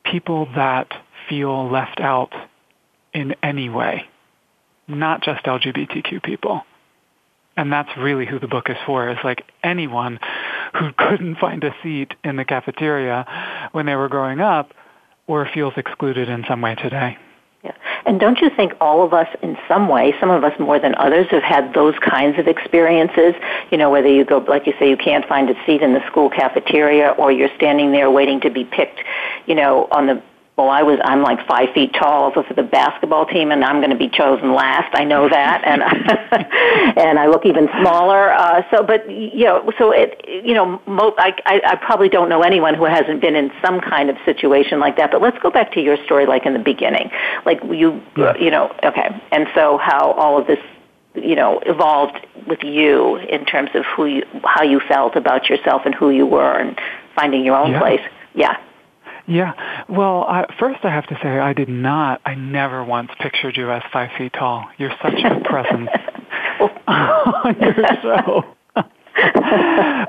people 0.04 0.48
that 0.56 0.92
feel 1.30 1.72
left 1.72 2.00
out 2.02 2.34
in 3.14 3.36
any 3.44 3.70
way, 3.70 4.06
not 4.88 5.24
just 5.24 5.44
LGBTQ 5.46 6.24
people. 6.24 6.64
And 7.56 7.72
that's 7.72 7.96
really 7.98 8.26
who 8.26 8.40
the 8.40 8.48
book 8.48 8.70
is 8.70 8.78
for, 8.86 9.10
is 9.10 9.18
like 9.24 9.44
anyone 9.64 10.20
who 10.74 10.92
couldn't 10.98 11.36
find 11.36 11.64
a 11.64 11.76
seat 11.84 12.14
in 12.24 12.36
the 12.36 12.46
cafeteria 12.46 13.70
when 13.74 13.86
they 13.86 13.96
were 13.96 14.10
growing 14.10 14.42
up, 14.42 14.74
or 15.28 15.48
feels 15.54 15.74
excluded 15.78 16.30
in 16.30 16.44
some 16.48 16.62
way 16.62 16.76
today. 16.76 17.18
Yeah. 17.64 17.72
And 18.06 18.20
don't 18.20 18.40
you 18.40 18.50
think 18.50 18.74
all 18.82 19.06
of 19.06 19.14
us 19.14 19.28
in 19.42 19.56
some 19.70 19.88
way, 19.88 20.14
some 20.20 20.30
of 20.30 20.44
us 20.44 20.52
more 20.60 20.80
than 20.80 20.96
others, 20.96 21.28
have 21.30 21.44
had 21.44 21.74
those 21.74 21.94
kinds 22.00 22.38
of 22.38 22.48
experiences? 22.48 23.36
You 23.72 23.78
know, 23.78 23.90
whether 23.90 24.10
you 24.10 24.26
go, 24.26 24.40
like 24.40 24.68
you 24.68 24.74
say, 24.80 24.90
you 24.90 24.98
can't 24.98 25.26
find 25.26 25.50
a 25.50 25.54
seat 25.66 25.82
in 25.82 25.94
the 25.94 26.06
school 26.08 26.30
cafeteria 26.30 27.12
or 27.12 27.32
you're 27.32 27.56
standing 27.56 27.94
there 27.94 28.12
waiting 28.12 28.42
to 28.42 28.50
be 28.50 28.66
picked, 28.66 29.00
you 29.46 29.56
know, 29.56 29.88
on 29.92 30.08
the 30.08 30.22
well, 30.56 30.70
I 30.70 30.84
was 30.84 31.00
I'm 31.04 31.24
like 31.24 31.48
five 31.48 31.70
feet 31.74 31.94
tall 31.94 32.32
for 32.32 32.46
the 32.54 32.62
basketball 32.62 33.26
team, 33.26 33.50
and 33.52 33.64
I'm 33.64 33.78
going 33.78 33.90
to 33.90 33.98
be 33.98 34.08
chosen 34.08 34.54
last. 34.54 34.94
I 34.94 35.04
know 35.04 35.28
that, 35.28 35.64
and 35.66 35.82
and 36.98 37.18
I 37.18 37.26
look 37.26 37.48
even 37.48 37.68
smaller. 37.82 38.32
Uh, 38.32 38.62
so, 38.70 38.84
but 38.84 39.10
you 39.10 39.46
know, 39.46 39.74
so 39.80 39.92
it 39.92 40.24
you 40.28 40.54
know, 40.54 40.80
mo- 40.86 41.16
I, 41.18 41.34
I 41.48 41.62
I 41.66 41.76
probably 41.78 42.08
don't 42.08 42.30
know 42.30 42.44
anyone 42.44 42.76
who 42.76 42.86
hasn't 42.86 43.20
been 43.20 43.36
in 43.36 43.52
some 43.64 43.82
kind 43.82 44.12
of 44.12 44.18
situation 44.26 44.80
like 44.80 44.96
that. 44.98 45.10
But 45.12 45.24
let's 45.24 45.40
go 45.40 45.50
back 45.50 45.72
to 45.74 45.82
your 45.82 45.98
story, 46.06 46.28
like 46.28 46.46
in 46.46 46.54
the 46.54 46.60
beginning, 46.60 47.10
like 47.48 47.60
you 47.64 48.00
yeah. 48.16 48.38
you 48.38 48.52
know, 48.52 48.76
okay, 48.84 49.10
and 49.32 49.48
so 49.56 49.80
how 49.80 50.12
all 50.12 50.40
of 50.40 50.46
this 50.46 50.60
you 51.16 51.36
know 51.36 51.62
evolved 51.66 52.28
with 52.48 52.62
you 52.62 53.16
in 53.16 53.44
terms 53.46 53.72
of 53.74 53.86
who 53.86 54.06
you 54.06 54.24
how 54.44 54.62
you 54.62 54.80
felt 54.82 55.16
about 55.16 55.50
yourself 55.50 55.82
and 55.86 55.96
who 55.96 56.12
you 56.12 56.28
were 56.28 56.60
and 56.60 56.80
finding 57.16 57.44
your 57.44 57.56
own 57.56 57.72
yeah. 57.72 57.80
place. 57.80 58.02
Yeah. 58.36 58.58
Yeah. 59.28 59.54
Well, 59.88 60.24
I, 60.24 60.46
first 60.60 60.80
I 60.84 60.90
have 60.90 61.08
to 61.08 61.18
say 61.24 61.40
I 61.40 61.54
did 61.54 61.70
not, 61.70 62.22
I 62.26 62.36
never 62.36 62.84
once 62.84 63.12
pictured 63.20 63.56
you 63.56 63.72
as 63.72 63.82
five 63.92 64.10
feet 64.18 64.34
tall. 64.34 64.66
You're 64.78 64.94
such 65.02 65.14
a 65.24 65.40
presence 65.46 65.90
on 66.88 67.56
your 67.60 67.74
show. 68.02 68.44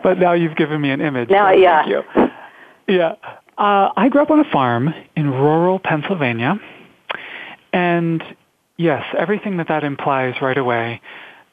but 0.03 0.19
now 0.19 0.33
you've 0.33 0.57
given 0.57 0.81
me 0.81 0.91
an 0.91 1.01
image. 1.01 1.31
Now, 1.31 1.51
so 1.51 1.57
yeah. 1.57 1.85
Thank 1.85 2.07
you. 2.89 2.97
Yeah. 2.97 3.15
Uh, 3.57 3.91
I 3.97 4.09
grew 4.09 4.23
up 4.23 4.31
on 4.31 4.41
a 4.41 4.51
farm 4.51 4.93
in 5.17 5.31
rural 5.31 5.79
Pennsylvania. 5.79 6.59
And 7.73 8.23
yes, 8.77 9.05
everything 9.17 9.59
that 9.59 9.69
that 9.69 9.85
implies 9.85 10.35
right 10.43 10.59
away. 10.59 11.01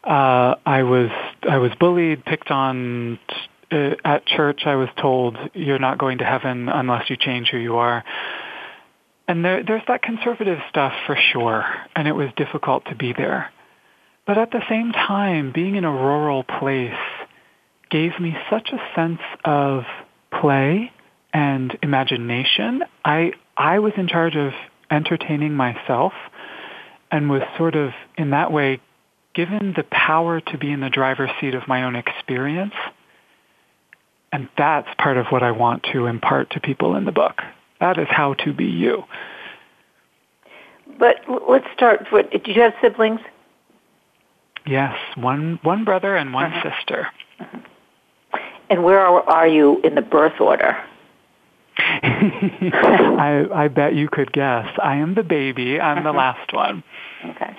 Uh, 0.04 0.56
I 0.66 0.82
was 0.82 1.12
I 1.48 1.58
was 1.60 1.72
bullied, 1.80 2.26
picked 2.26 2.50
on, 2.50 3.20
uh, 3.72 3.96
at 4.04 4.26
church 4.26 4.62
I 4.66 4.76
was 4.76 4.90
told 5.00 5.38
you're 5.54 5.80
not 5.80 5.98
going 5.98 6.20
to 6.20 6.26
heaven 6.26 6.70
unless 6.70 7.10
you 7.10 7.18
change 7.18 7.50
who 7.50 7.58
you 7.58 7.78
are. 7.78 8.04
And 9.28 9.46
there, 9.46 9.64
there's 9.64 9.84
that 9.88 10.02
conservative 10.02 10.60
stuff 10.70 10.94
for 11.06 11.18
sure, 11.32 11.66
and 11.96 12.08
it 12.08 12.14
was 12.14 12.30
difficult 12.36 12.86
to 12.86 12.96
be 12.96 13.14
there. 13.14 13.52
But 14.28 14.38
at 14.38 14.52
the 14.52 14.62
same 14.70 14.92
time, 14.92 15.52
being 15.54 15.76
in 15.76 15.86
a 15.86 15.92
rural 15.92 16.44
place 16.44 16.94
gave 17.90 18.20
me 18.20 18.36
such 18.50 18.70
a 18.72 18.96
sense 18.96 19.22
of 19.46 19.84
play 20.40 20.92
and 21.34 21.78
imagination. 21.82 22.84
I, 23.06 23.34
I 23.56 23.80
was 23.80 23.94
in 23.98 24.08
charge 24.08 24.36
of 24.36 24.54
entertaining 24.90 25.54
myself 25.54 26.14
and 27.10 27.30
was 27.30 27.42
sort 27.58 27.76
of, 27.76 27.92
in 28.18 28.32
that 28.32 28.52
way, 28.52 28.82
given 29.34 29.74
the 29.76 29.84
power 29.84 30.42
to 30.42 30.58
be 30.58 30.72
in 30.72 30.82
the 30.82 30.90
driver's 30.90 31.30
seat 31.40 31.56
of 31.56 31.68
my 31.68 31.84
own 31.84 31.96
experience 31.96 32.74
and 34.32 34.48
that's 34.58 34.88
part 34.98 35.18
of 35.18 35.28
what 35.28 35.44
I 35.44 35.52
want 35.52 35.86
to 35.92 36.06
impart 36.06 36.52
to 36.52 36.60
people 36.60 36.96
in 36.96 37.06
the 37.06 37.12
book. 37.12 37.42
That 37.80 37.98
is 37.98 38.08
how 38.10 38.36
to 38.46 38.54
be 38.54 38.66
you. 38.66 39.04
But 41.00 41.18
let's 41.50 41.66
start 41.74 42.08
with, 42.12 42.30
did 42.32 42.48
you 42.48 42.62
have 42.62 42.74
siblings? 42.82 43.20
Yes, 44.66 44.96
one, 45.16 45.60
one 45.64 45.84
brother 45.84 46.16
and 46.16 46.34
one 46.34 46.54
uh-huh. 46.54 46.70
sister. 46.70 47.08
Uh-huh. 47.40 47.58
And 48.70 48.84
where 48.84 49.00
are, 49.00 49.22
are 49.30 49.48
you 49.48 49.82
in 49.84 49.96
the 49.96 50.02
birth 50.02 50.40
order? 50.40 50.78
I, 51.78 53.48
I 53.54 53.68
bet 53.68 53.96
you 53.96 54.08
could 54.08 54.32
guess. 54.32 54.68
I 54.82 54.98
am 54.98 55.16
the 55.16 55.24
baby. 55.24 55.80
I'm 55.80 56.04
the 56.04 56.10
uh-huh. 56.10 56.18
last 56.18 56.54
one. 56.54 56.84
Okay. 57.26 57.56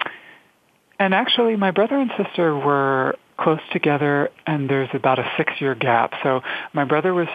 And 0.99 1.13
actually, 1.13 1.57
my 1.57 1.73
brother 1.73 1.99
and 1.99 2.13
sister 2.17 2.57
were 2.57 3.17
close 3.39 3.61
together, 3.73 4.31
and 4.47 4.69
there's 4.69 4.91
about 4.93 5.19
a 5.19 5.31
six-year 5.37 5.75
gap. 5.75 6.13
So 6.23 6.43
my 6.73 6.85
brother 6.85 7.15
was 7.15 7.29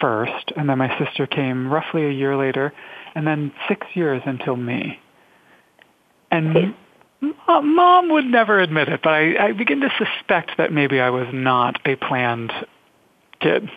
first, 0.00 0.52
and 0.56 0.68
then 0.68 0.78
my 0.78 0.98
sister 0.98 1.26
came 1.26 1.72
roughly 1.72 2.04
a 2.06 2.10
year 2.10 2.36
later, 2.36 2.72
and 3.14 3.26
then 3.26 3.52
six 3.68 3.86
years 3.94 4.22
until 4.24 4.56
me. 4.56 4.98
And 6.30 6.74
mom 7.46 8.10
would 8.10 8.24
never 8.24 8.58
admit 8.58 8.88
it, 8.88 9.00
but 9.02 9.12
I, 9.12 9.48
I 9.48 9.52
begin 9.52 9.80
to 9.80 9.90
suspect 9.98 10.52
that 10.58 10.72
maybe 10.72 11.00
I 11.00 11.10
was 11.10 11.28
not 11.32 11.80
a 11.86 11.96
planned 11.96 12.52
kid. 13.40 13.70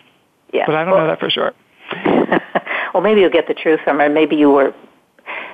Yeah. 0.52 0.64
But 0.66 0.74
I 0.74 0.84
don't 0.84 0.94
well, 0.94 1.02
know 1.02 1.08
that 1.08 1.20
for 1.20 1.30
sure. 1.30 1.52
well, 2.94 3.02
maybe 3.02 3.20
you'll 3.20 3.30
get 3.30 3.46
the 3.46 3.54
truth 3.54 3.80
from 3.84 3.98
her. 3.98 4.08
Maybe 4.08 4.36
you 4.36 4.50
were 4.50 4.74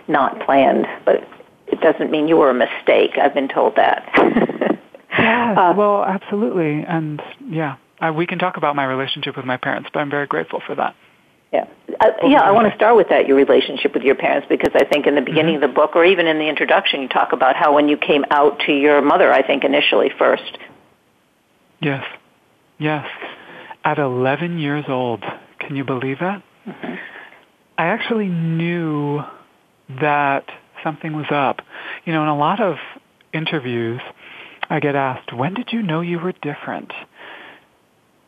not 0.09 0.41
planned, 0.45 0.87
but 1.05 1.29
it 1.67 1.81
doesn't 1.81 2.11
mean 2.11 2.29
you 2.29 2.37
were 2.37 2.51
a 2.51 2.55
mistake. 2.55 3.13
I've 3.21 3.35
been 3.35 3.49
told 3.49 3.77
that. 3.77 4.09
Yeah, 5.23 5.55
uh, 5.71 5.75
well, 5.77 6.05
absolutely, 6.05 6.85
and 6.87 7.23
yeah, 7.49 7.77
uh, 8.01 8.13
we 8.13 8.27
can 8.27 8.39
talk 8.39 8.57
about 8.57 8.75
my 8.75 8.85
relationship 8.85 9.37
with 9.37 9.47
my 9.47 9.57
parents, 9.57 9.89
but 9.93 10.01
I'm 10.01 10.11
very 10.11 10.27
grateful 10.27 10.61
for 10.67 10.75
that. 10.75 10.97
Yeah, 11.53 11.67
uh, 12.01 12.11
yeah. 12.25 12.41
I 12.41 12.51
want 12.53 12.71
to 12.71 12.75
start 12.77 12.97
with 12.97 13.11
that 13.11 13.27
your 13.27 13.37
relationship 13.37 13.93
with 13.95 14.03
your 14.03 14.15
parents 14.15 14.47
because 14.49 14.73
I 14.75 14.85
think 14.85 15.07
in 15.07 15.15
the 15.15 15.21
beginning 15.21 15.57
mm-hmm. 15.57 15.65
of 15.65 15.71
the 15.71 15.75
book, 15.75 15.95
or 15.95 16.05
even 16.05 16.27
in 16.27 16.39
the 16.39 16.49
introduction, 16.49 17.03
you 17.03 17.09
talk 17.09 17.33
about 17.33 17.57
how 17.57 17.75
when 17.75 17.89
you 17.89 17.97
came 17.99 18.25
out 18.31 18.61
to 18.67 18.73
your 18.73 19.03
mother, 19.03 19.31
I 19.31 19.47
think 19.47 19.63
initially 19.63 20.11
first. 20.19 20.59
Yes, 21.81 22.05
yes. 22.79 23.07
At 23.85 23.99
11 23.99 24.59
years 24.59 24.85
old, 24.89 25.23
can 25.59 25.77
you 25.77 25.85
believe 25.85 26.21
that? 26.21 26.43
Mm-hmm. 26.67 26.95
I 27.77 27.87
actually 27.87 28.29
knew 28.29 29.21
that 30.01 30.45
something 30.83 31.13
was 31.15 31.27
up. 31.31 31.61
You 32.05 32.13
know, 32.13 32.23
in 32.23 32.29
a 32.29 32.37
lot 32.37 32.61
of 32.61 32.77
interviews, 33.33 34.01
I 34.73 34.81
get 34.81 34.95
asked, 34.95 35.35
when 35.35 35.53
did 35.53 35.69
you 35.71 35.83
know 35.83 36.01
you 36.01 36.19
were 36.19 36.33
different? 36.33 36.93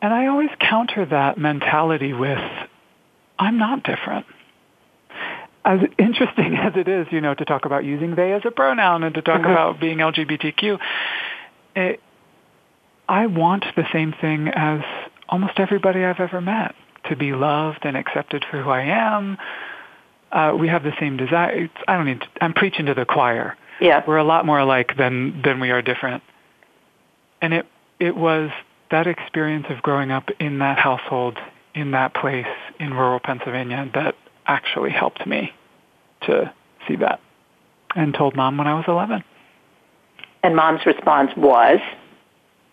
And 0.03 0.13
I 0.13 0.27
always 0.27 0.51
counter 0.61 1.07
that 1.07 1.39
mentality 1.39 2.13
with, 2.13 2.39
I'm 3.39 3.57
not 3.57 3.83
different. 3.83 4.27
As 5.65 5.81
interesting 5.99 6.55
as 6.63 6.75
it 6.77 6.87
is, 6.87 7.07
you 7.11 7.23
know, 7.23 7.33
to 7.33 7.47
talk 7.47 7.65
about 7.65 7.87
using 7.87 8.15
they 8.15 8.35
as 8.35 8.43
a 8.45 8.51
pronoun 8.51 9.05
and 9.05 9.15
to 9.15 9.23
talk 9.23 9.41
mm-hmm. 9.41 9.51
about 9.51 9.81
being 9.81 9.99
LGBTQ, 9.99 10.79
it, 11.77 12.01
I 13.09 13.25
want 13.25 13.65
the 13.75 13.87
same 13.91 14.13
thing 14.13 14.49
as 14.49 14.83
almost 15.31 15.55
everybody 15.57 16.05
I've 16.05 16.21
ever 16.21 16.43
met, 16.43 16.75
to 17.09 17.17
be 17.17 17.33
loved 17.33 17.87
and 17.87 17.97
accepted 17.97 18.45
for 18.51 18.63
who 18.63 18.69
I 18.69 18.83
am. 18.83 19.39
Uh, 20.31 20.55
we 20.61 20.69
have 20.69 20.83
the 20.83 20.93
same 21.01 21.17
desire. 21.17 21.71
I 21.89 21.97
don't 21.97 22.05
need. 22.05 22.21
To, 22.21 22.27
I'm 22.43 22.53
preaching 22.53 22.85
to 22.85 22.95
the 22.95 23.07
choir. 23.07 23.57
Yeah, 23.81 24.03
we're 24.07 24.19
a 24.19 24.25
lot 24.25 24.45
more 24.45 24.59
alike 24.59 24.99
than 24.99 25.41
than 25.43 25.59
we 25.59 25.71
are 25.71 25.81
different. 25.81 26.23
And 27.45 27.53
it, 27.53 27.67
it 28.01 28.17
was 28.17 28.51
that 28.91 29.07
experience 29.07 29.67
of 29.69 29.83
growing 29.83 30.11
up 30.11 30.31
in 30.41 30.61
that 30.61 30.79
household, 30.79 31.37
in 31.75 31.91
that 31.91 32.15
place 32.15 32.47
in 32.81 32.95
rural 32.95 33.21
Pennsylvania 33.21 33.91
that 33.93 34.15
actually 34.47 34.91
helped 34.91 35.27
me 35.27 35.53
to 36.23 36.51
see 36.89 36.97
that 36.97 37.21
and 37.95 38.15
told 38.15 38.35
mom 38.35 38.57
when 38.57 38.67
I 38.67 38.73
was 38.73 38.87
11. 38.89 39.23
And 40.43 40.57
mom's 40.57 40.87
response 40.87 41.33
was? 41.37 41.81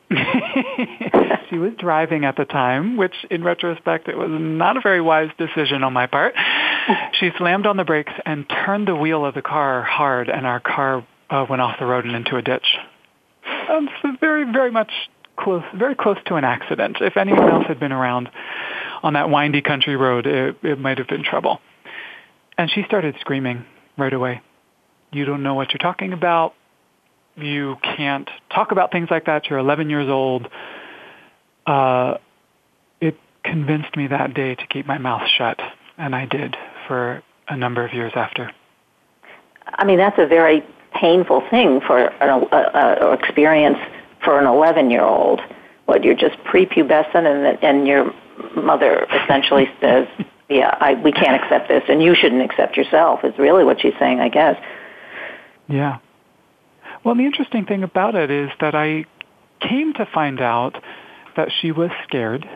she 1.49 1.57
was 1.57 1.73
driving 1.77 2.23
at 2.23 2.37
the 2.37 2.45
time, 2.45 2.95
which 2.95 3.25
in 3.29 3.43
retrospect 3.43 4.07
it 4.07 4.15
was 4.15 4.29
not 4.31 4.77
a 4.77 4.79
very 4.81 5.01
wise 5.01 5.31
decision 5.37 5.83
on 5.83 5.91
my 5.91 6.07
part. 6.07 6.33
She 7.19 7.29
slammed 7.37 7.65
on 7.65 7.75
the 7.75 7.83
brakes 7.83 8.13
and 8.25 8.47
turned 8.47 8.87
the 8.87 8.95
wheel 8.95 9.25
of 9.25 9.35
the 9.35 9.41
car 9.41 9.83
hard, 9.83 10.29
and 10.29 10.47
our 10.47 10.61
car 10.61 11.05
uh, 11.29 11.45
went 11.49 11.61
off 11.61 11.77
the 11.77 11.85
road 11.85 12.05
and 12.05 12.15
into 12.15 12.37
a 12.37 12.41
ditch. 12.41 12.77
Um, 13.69 13.89
very, 14.19 14.51
very 14.51 14.71
much 14.71 14.91
close, 15.37 15.63
very 15.75 15.95
close 15.95 16.17
to 16.27 16.35
an 16.35 16.43
accident. 16.43 16.97
If 17.01 17.17
anyone 17.17 17.49
else 17.49 17.65
had 17.67 17.79
been 17.79 17.91
around 17.91 18.29
on 19.03 19.13
that 19.13 19.29
windy 19.29 19.61
country 19.61 19.95
road, 19.95 20.27
it, 20.27 20.57
it 20.63 20.79
might 20.79 20.97
have 20.97 21.07
been 21.07 21.23
trouble. 21.23 21.59
And 22.57 22.69
she 22.69 22.83
started 22.83 23.15
screaming 23.19 23.65
right 23.97 24.13
away. 24.13 24.41
You 25.11 25.25
don't 25.25 25.43
know 25.43 25.55
what 25.55 25.71
you're 25.71 25.79
talking 25.79 26.13
about. 26.13 26.53
You 27.35 27.77
can't 27.81 28.29
talk 28.53 28.71
about 28.71 28.91
things 28.91 29.07
like 29.09 29.25
that. 29.25 29.49
You're 29.49 29.59
11 29.59 29.89
years 29.89 30.09
old. 30.09 30.47
Uh, 31.65 32.15
it 32.99 33.17
convinced 33.43 33.95
me 33.95 34.07
that 34.07 34.33
day 34.33 34.55
to 34.55 34.67
keep 34.67 34.85
my 34.85 34.97
mouth 34.97 35.27
shut, 35.37 35.59
and 35.97 36.15
I 36.15 36.25
did 36.25 36.55
for 36.87 37.23
a 37.47 37.57
number 37.57 37.85
of 37.85 37.93
years 37.93 38.11
after. 38.15 38.51
I 39.65 39.85
mean, 39.85 39.97
that's 39.97 40.17
a 40.19 40.27
very 40.27 40.63
painful 40.93 41.43
thing 41.49 41.81
for 41.81 41.99
an 41.99 42.47
uh, 42.51 43.17
experience 43.19 43.77
for 44.23 44.39
an 44.39 44.45
11 44.45 44.91
year 44.91 45.03
old. 45.03 45.41
What 45.85 46.03
you're 46.03 46.15
just 46.15 46.37
prepubescent, 46.43 47.25
and 47.25 47.63
and 47.63 47.87
your 47.87 48.13
mother 48.55 49.05
essentially 49.23 49.69
says, 49.81 50.07
"Yeah, 50.49 50.77
I, 50.79 50.93
we 50.93 51.11
can't 51.11 51.41
accept 51.41 51.67
this, 51.67 51.83
and 51.89 52.01
you 52.01 52.15
shouldn't 52.15 52.41
accept 52.41 52.77
yourself." 52.77 53.23
Is 53.23 53.37
really 53.37 53.63
what 53.63 53.81
she's 53.81 53.93
saying, 53.99 54.19
I 54.19 54.29
guess. 54.29 54.61
Yeah. 55.67 55.97
Well, 57.03 57.15
the 57.15 57.25
interesting 57.25 57.65
thing 57.65 57.83
about 57.83 58.15
it 58.15 58.29
is 58.29 58.51
that 58.59 58.75
I 58.75 59.05
came 59.59 59.93
to 59.93 60.05
find 60.13 60.39
out 60.39 60.81
that 61.35 61.49
she 61.61 61.71
was 61.71 61.89
scared 62.07 62.47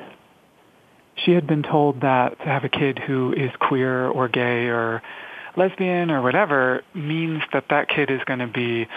she 1.15 1.31
had 1.31 1.47
been 1.47 1.63
told 1.63 2.01
that 2.01 2.37
to 2.39 2.45
have 2.45 2.63
a 2.63 2.69
kid 2.69 2.99
who 2.99 3.33
is 3.33 3.51
queer 3.59 4.07
or 4.07 4.27
gay 4.27 4.67
or 4.67 5.01
lesbian 5.57 6.11
or 6.11 6.21
whatever 6.21 6.83
means 6.93 7.41
that 7.53 7.65
that 7.69 7.89
kid 7.89 8.09
is 8.11 8.21
going 8.25 8.39
to 8.39 8.47
be 8.47 8.87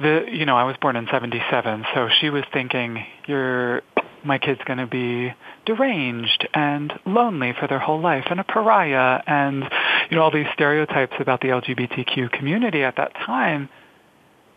the 0.00 0.26
you 0.30 0.46
know 0.46 0.56
I 0.56 0.64
was 0.64 0.76
born 0.80 0.96
in 0.96 1.06
77 1.10 1.84
so 1.94 2.08
she 2.20 2.30
was 2.30 2.44
thinking 2.52 3.04
you're 3.26 3.82
my 4.24 4.38
kid's 4.38 4.60
going 4.64 4.78
to 4.78 4.86
be 4.86 5.32
deranged 5.64 6.48
and 6.54 6.92
lonely 7.06 7.54
for 7.58 7.66
their 7.68 7.78
whole 7.78 8.00
life 8.00 8.24
and 8.30 8.40
a 8.40 8.44
pariah 8.44 9.20
and 9.26 9.64
you 10.10 10.16
know 10.16 10.22
all 10.22 10.30
these 10.30 10.46
stereotypes 10.54 11.14
about 11.20 11.40
the 11.40 11.48
LGBTQ 11.48 12.30
community 12.32 12.82
at 12.82 12.96
that 12.96 13.14
time. 13.14 13.68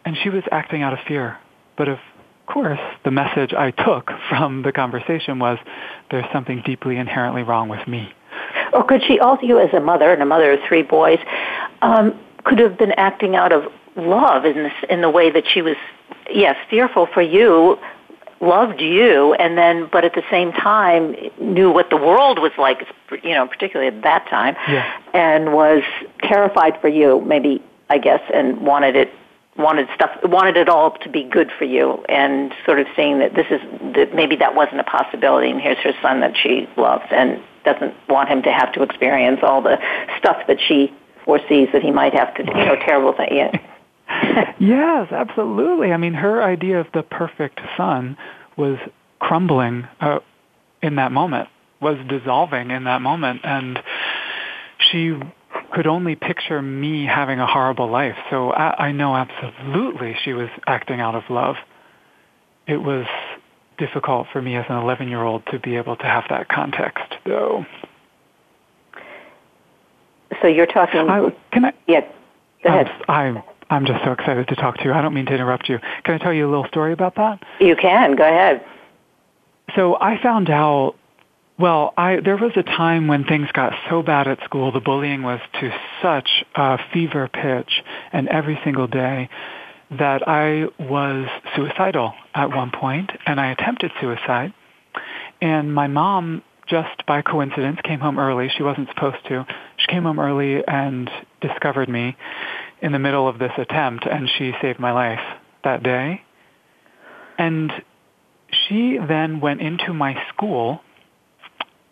And 0.03 0.17
she 0.23 0.29
was 0.29 0.43
acting 0.51 0.81
out 0.81 0.93
of 0.93 0.99
fear. 1.07 1.37
But 1.77 1.87
of 1.87 1.99
course 2.47 2.79
the 3.05 3.11
message 3.11 3.53
I 3.53 3.71
took 3.71 4.09
from 4.29 4.63
the 4.63 4.71
conversation 4.71 5.39
was 5.39 5.57
there's 6.09 6.25
something 6.33 6.61
deeply 6.65 6.97
inherently 6.97 7.43
wrong 7.43 7.69
with 7.69 7.87
me 7.87 8.13
or 8.73 8.83
could 8.83 9.03
she 9.03 9.19
also 9.19 9.43
you 9.43 9.59
as 9.59 9.73
a 9.73 9.79
mother 9.79 10.11
and 10.11 10.21
a 10.21 10.25
mother 10.25 10.53
of 10.53 10.59
three 10.67 10.83
boys 10.83 11.19
um, 11.81 12.17
could 12.43 12.59
have 12.59 12.77
been 12.77 12.93
acting 12.93 13.35
out 13.35 13.51
of 13.51 13.71
love 13.95 14.45
in 14.45 14.55
this 14.55 14.73
in 14.89 15.01
the 15.01 15.09
way 15.09 15.29
that 15.29 15.47
she 15.47 15.61
was 15.61 15.75
yes 16.33 16.55
fearful 16.69 17.07
for 17.13 17.21
you 17.21 17.77
loved 18.39 18.81
you 18.81 19.33
and 19.35 19.57
then 19.57 19.87
but 19.91 20.03
at 20.03 20.13
the 20.13 20.23
same 20.31 20.51
time 20.51 21.15
knew 21.39 21.69
what 21.71 21.89
the 21.89 21.97
world 21.97 22.39
was 22.39 22.51
like 22.57 22.87
you 23.23 23.33
know 23.35 23.45
particularly 23.47 23.95
at 23.95 24.01
that 24.03 24.25
time 24.29 24.55
yeah. 24.67 24.99
and 25.13 25.53
was 25.53 25.83
terrified 26.23 26.79
for 26.81 26.87
you 26.87 27.21
maybe 27.21 27.61
i 27.89 27.97
guess 27.97 28.21
and 28.33 28.59
wanted 28.61 28.95
it 28.95 29.11
wanted 29.57 29.87
stuff 29.93 30.09
wanted 30.23 30.57
it 30.57 30.69
all 30.69 30.91
to 30.91 31.09
be 31.09 31.23
good 31.23 31.51
for 31.59 31.65
you 31.65 32.03
and 32.07 32.53
sort 32.65 32.79
of 32.79 32.87
seeing 32.95 33.19
that 33.19 33.35
this 33.35 33.47
is 33.51 33.61
that 33.93 34.15
maybe 34.15 34.35
that 34.37 34.55
wasn't 34.55 34.79
a 34.79 34.83
possibility 34.85 35.51
and 35.51 35.61
here's 35.61 35.77
her 35.79 35.93
son 36.01 36.21
that 36.21 36.35
she 36.35 36.67
loves 36.77 37.05
and 37.11 37.41
doesn't 37.63 37.93
want 38.09 38.29
him 38.29 38.41
to 38.43 38.51
have 38.51 38.71
to 38.73 38.83
experience 38.83 39.39
all 39.43 39.61
the 39.61 39.77
stuff 40.17 40.37
that 40.47 40.57
she 40.67 40.93
foresees 41.25 41.67
that 41.73 41.81
he 41.81 41.91
might 41.91 42.13
have 42.13 42.33
to 42.35 42.43
you 42.43 42.65
know 42.65 42.75
terrible 42.75 43.13
thing 43.13 43.29
yeah 43.31 43.51
yes, 44.59 45.11
absolutely. 45.11 45.91
I 45.91 45.97
mean, 45.97 46.13
her 46.13 46.43
idea 46.43 46.79
of 46.79 46.87
the 46.93 47.03
perfect 47.03 47.59
son 47.77 48.17
was 48.57 48.77
crumbling 49.19 49.87
uh, 49.99 50.19
in 50.81 50.95
that 50.95 51.11
moment, 51.11 51.49
was 51.81 51.97
dissolving 52.09 52.71
in 52.71 52.85
that 52.85 53.01
moment, 53.01 53.41
and 53.43 53.79
she 54.79 55.13
could 55.73 55.87
only 55.87 56.15
picture 56.15 56.61
me 56.61 57.05
having 57.05 57.39
a 57.39 57.47
horrible 57.47 57.89
life. 57.89 58.15
So 58.29 58.51
I, 58.51 58.87
I 58.87 58.91
know 58.91 59.15
absolutely 59.15 60.15
she 60.23 60.33
was 60.33 60.49
acting 60.67 60.99
out 60.99 61.15
of 61.15 61.23
love. 61.29 61.55
It 62.67 62.77
was 62.77 63.05
difficult 63.81 64.27
for 64.31 64.41
me 64.41 64.55
as 64.55 64.65
an 64.69 64.77
11 64.77 65.09
year 65.09 65.23
old 65.23 65.43
to 65.47 65.59
be 65.59 65.75
able 65.75 65.95
to 65.95 66.03
have 66.03 66.25
that 66.29 66.47
context, 66.47 67.03
though. 67.25 67.65
So 70.41 70.47
you're 70.47 70.67
talking. 70.67 71.09
I, 71.09 71.33
can 71.51 71.65
I? 71.65 71.73
Yeah. 71.87 72.01
Go 72.63 72.69
ahead. 72.69 72.91
I'm, 73.09 73.41
I'm 73.71 73.85
just 73.87 74.03
so 74.03 74.11
excited 74.11 74.47
to 74.49 74.55
talk 74.55 74.77
to 74.77 74.83
you. 74.83 74.93
I 74.93 75.01
don't 75.01 75.15
mean 75.15 75.25
to 75.25 75.33
interrupt 75.33 75.67
you. 75.67 75.79
Can 76.03 76.13
I 76.13 76.17
tell 76.19 76.31
you 76.31 76.47
a 76.47 76.49
little 76.49 76.67
story 76.67 76.93
about 76.93 77.15
that? 77.15 77.43
You 77.59 77.75
can. 77.75 78.15
Go 78.15 78.23
ahead. 78.23 78.63
So 79.75 79.97
I 79.99 80.21
found 80.21 80.49
out 80.49 80.95
well, 81.57 81.93
I 81.97 82.19
there 82.23 82.37
was 82.37 82.53
a 82.55 82.63
time 82.63 83.07
when 83.07 83.23
things 83.23 83.47
got 83.53 83.73
so 83.89 84.01
bad 84.01 84.27
at 84.27 84.43
school, 84.43 84.71
the 84.71 84.79
bullying 84.79 85.21
was 85.21 85.39
to 85.59 85.71
such 86.01 86.43
a 86.55 86.79
fever 86.91 87.27
pitch 87.27 87.83
and 88.11 88.27
every 88.29 88.59
single 88.63 88.87
day 88.87 89.29
that 89.91 90.27
I 90.27 90.67
was 90.79 91.27
suicidal 91.55 92.13
at 92.33 92.49
one 92.49 92.71
point 92.71 93.11
and 93.25 93.39
I 93.39 93.51
attempted 93.51 93.91
suicide. 93.99 94.53
And 95.41 95.73
my 95.73 95.87
mom 95.87 96.43
just 96.67 97.05
by 97.05 97.21
coincidence 97.21 97.79
came 97.83 97.99
home 97.99 98.17
early. 98.17 98.49
She 98.55 98.63
wasn't 98.63 98.87
supposed 98.89 99.17
to. 99.27 99.45
She 99.77 99.87
came 99.87 100.03
home 100.03 100.19
early 100.19 100.63
and 100.65 101.09
discovered 101.41 101.89
me 101.89 102.15
in 102.81 102.93
the 102.93 102.99
middle 102.99 103.27
of 103.27 103.39
this 103.39 103.51
attempt, 103.57 104.05
and 104.05 104.29
she 104.37 104.53
saved 104.61 104.79
my 104.79 104.91
life 104.91 105.19
that 105.63 105.83
day. 105.83 106.21
And 107.37 107.71
she 108.51 108.97
then 108.97 109.39
went 109.41 109.61
into 109.61 109.93
my 109.93 110.15
school, 110.29 110.81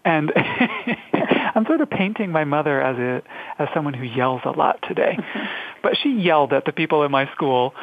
and 0.05 0.31
I'm 1.55 1.65
sort 1.65 1.81
of 1.81 1.89
painting 1.89 2.31
my 2.31 2.45
mother 2.45 2.81
as 2.81 2.97
a 2.97 3.61
as 3.61 3.67
someone 3.73 3.93
who 3.93 4.05
yells 4.05 4.41
a 4.45 4.51
lot 4.51 4.79
today. 4.87 5.17
but 5.83 5.97
she 6.01 6.09
yelled 6.09 6.53
at 6.53 6.65
the 6.65 6.71
people 6.71 7.03
in 7.03 7.11
my 7.11 7.29
school. 7.33 7.73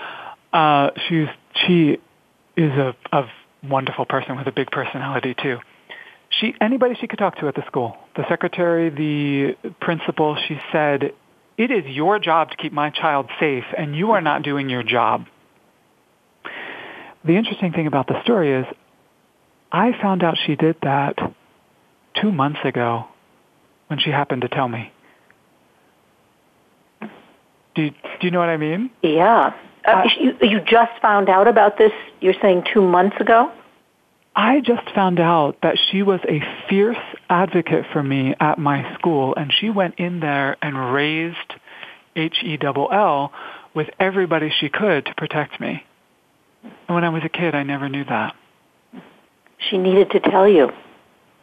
Uh, 0.52 0.90
she's 1.08 1.28
she 1.66 1.98
is 2.56 2.72
a, 2.72 2.96
a 3.12 3.24
wonderful 3.62 4.04
person 4.06 4.36
with 4.36 4.46
a 4.46 4.52
big 4.52 4.70
personality 4.70 5.34
too. 5.40 5.58
She 6.28 6.54
anybody 6.60 6.94
she 7.00 7.06
could 7.06 7.18
talk 7.18 7.38
to 7.38 7.48
at 7.48 7.54
the 7.54 7.64
school, 7.66 7.96
the 8.16 8.24
secretary, 8.28 8.90
the 8.90 9.72
principal. 9.80 10.36
She 10.48 10.58
said 10.72 11.12
it 11.56 11.70
is 11.70 11.84
your 11.86 12.18
job 12.18 12.50
to 12.50 12.56
keep 12.56 12.72
my 12.72 12.90
child 12.90 13.30
safe, 13.40 13.64
and 13.76 13.94
you 13.96 14.12
are 14.12 14.20
not 14.20 14.42
doing 14.42 14.68
your 14.68 14.82
job. 14.82 15.26
The 17.24 17.36
interesting 17.36 17.72
thing 17.72 17.86
about 17.86 18.06
the 18.06 18.22
story 18.22 18.52
is 18.52 18.66
I 19.72 19.92
found 20.00 20.22
out 20.22 20.36
she 20.46 20.56
did 20.56 20.76
that 20.82 21.16
two 22.20 22.30
months 22.30 22.60
ago 22.64 23.06
when 23.88 23.98
she 23.98 24.10
happened 24.10 24.42
to 24.42 24.48
tell 24.48 24.68
me. 24.68 24.92
Do 27.74 27.82
you, 27.82 27.90
do 27.90 28.22
you 28.22 28.30
know 28.30 28.38
what 28.38 28.48
I 28.48 28.56
mean? 28.56 28.90
Yeah. 29.02 29.54
Uh, 29.86 30.02
you, 30.18 30.36
you 30.40 30.60
just 30.60 30.92
found 31.00 31.28
out 31.28 31.46
about 31.46 31.78
this, 31.78 31.92
you're 32.20 32.34
saying 32.42 32.64
two 32.72 32.82
months 32.82 33.16
ago? 33.20 33.52
I 34.34 34.60
just 34.60 34.90
found 34.94 35.18
out 35.18 35.56
that 35.62 35.78
she 35.90 36.02
was 36.02 36.20
a 36.28 36.40
fierce 36.68 36.96
advocate 37.30 37.86
for 37.92 38.02
me 38.02 38.34
at 38.38 38.58
my 38.58 38.94
school, 38.94 39.34
and 39.34 39.52
she 39.52 39.70
went 39.70 39.94
in 39.98 40.20
there 40.20 40.56
and 40.60 40.92
raised 40.92 41.54
H-E-double-L 42.16 43.32
with 43.74 43.88
everybody 43.98 44.52
she 44.58 44.68
could 44.68 45.06
to 45.06 45.14
protect 45.14 45.60
me. 45.60 45.84
And 46.62 46.94
when 46.94 47.04
I 47.04 47.08
was 47.08 47.22
a 47.24 47.28
kid, 47.28 47.54
I 47.54 47.62
never 47.62 47.88
knew 47.88 48.04
that. 48.04 48.34
She 49.70 49.78
needed 49.78 50.10
to 50.10 50.20
tell 50.20 50.48
you. 50.48 50.70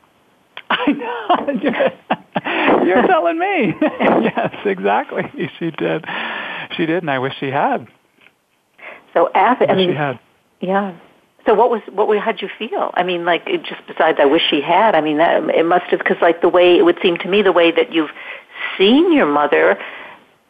I 0.69 0.91
know. 0.91 2.83
You're 2.85 3.07
telling 3.07 3.39
me. 3.39 3.73
yes, 3.81 4.55
exactly. 4.65 5.23
She 5.59 5.71
did. 5.71 6.05
She 6.75 6.85
did, 6.85 7.03
and 7.03 7.09
I 7.09 7.19
wish 7.19 7.33
she 7.39 7.47
had. 7.47 7.87
So 9.13 9.29
after, 9.33 9.65
I, 9.65 9.73
I 9.73 9.75
mean, 9.75 9.89
she 9.89 9.95
had. 9.95 10.19
Yeah. 10.59 10.95
So 11.45 11.53
what 11.53 11.69
was 11.69 11.81
what 11.91 12.17
how'd 12.19 12.41
you 12.41 12.49
feel? 12.57 12.91
I 12.93 13.03
mean, 13.03 13.25
like 13.25 13.45
just 13.45 13.85
besides, 13.87 14.17
I 14.21 14.25
wish 14.25 14.41
she 14.49 14.61
had. 14.61 14.95
I 14.95 15.01
mean, 15.01 15.17
that 15.17 15.43
it 15.49 15.65
must 15.65 15.85
have 15.87 15.99
because 15.99 16.17
like 16.21 16.41
the 16.41 16.49
way 16.49 16.77
it 16.77 16.83
would 16.83 16.97
seem 17.01 17.17
to 17.17 17.27
me, 17.27 17.41
the 17.41 17.51
way 17.51 17.71
that 17.71 17.91
you've 17.91 18.11
seen 18.77 19.11
your 19.11 19.25
mother, 19.25 19.77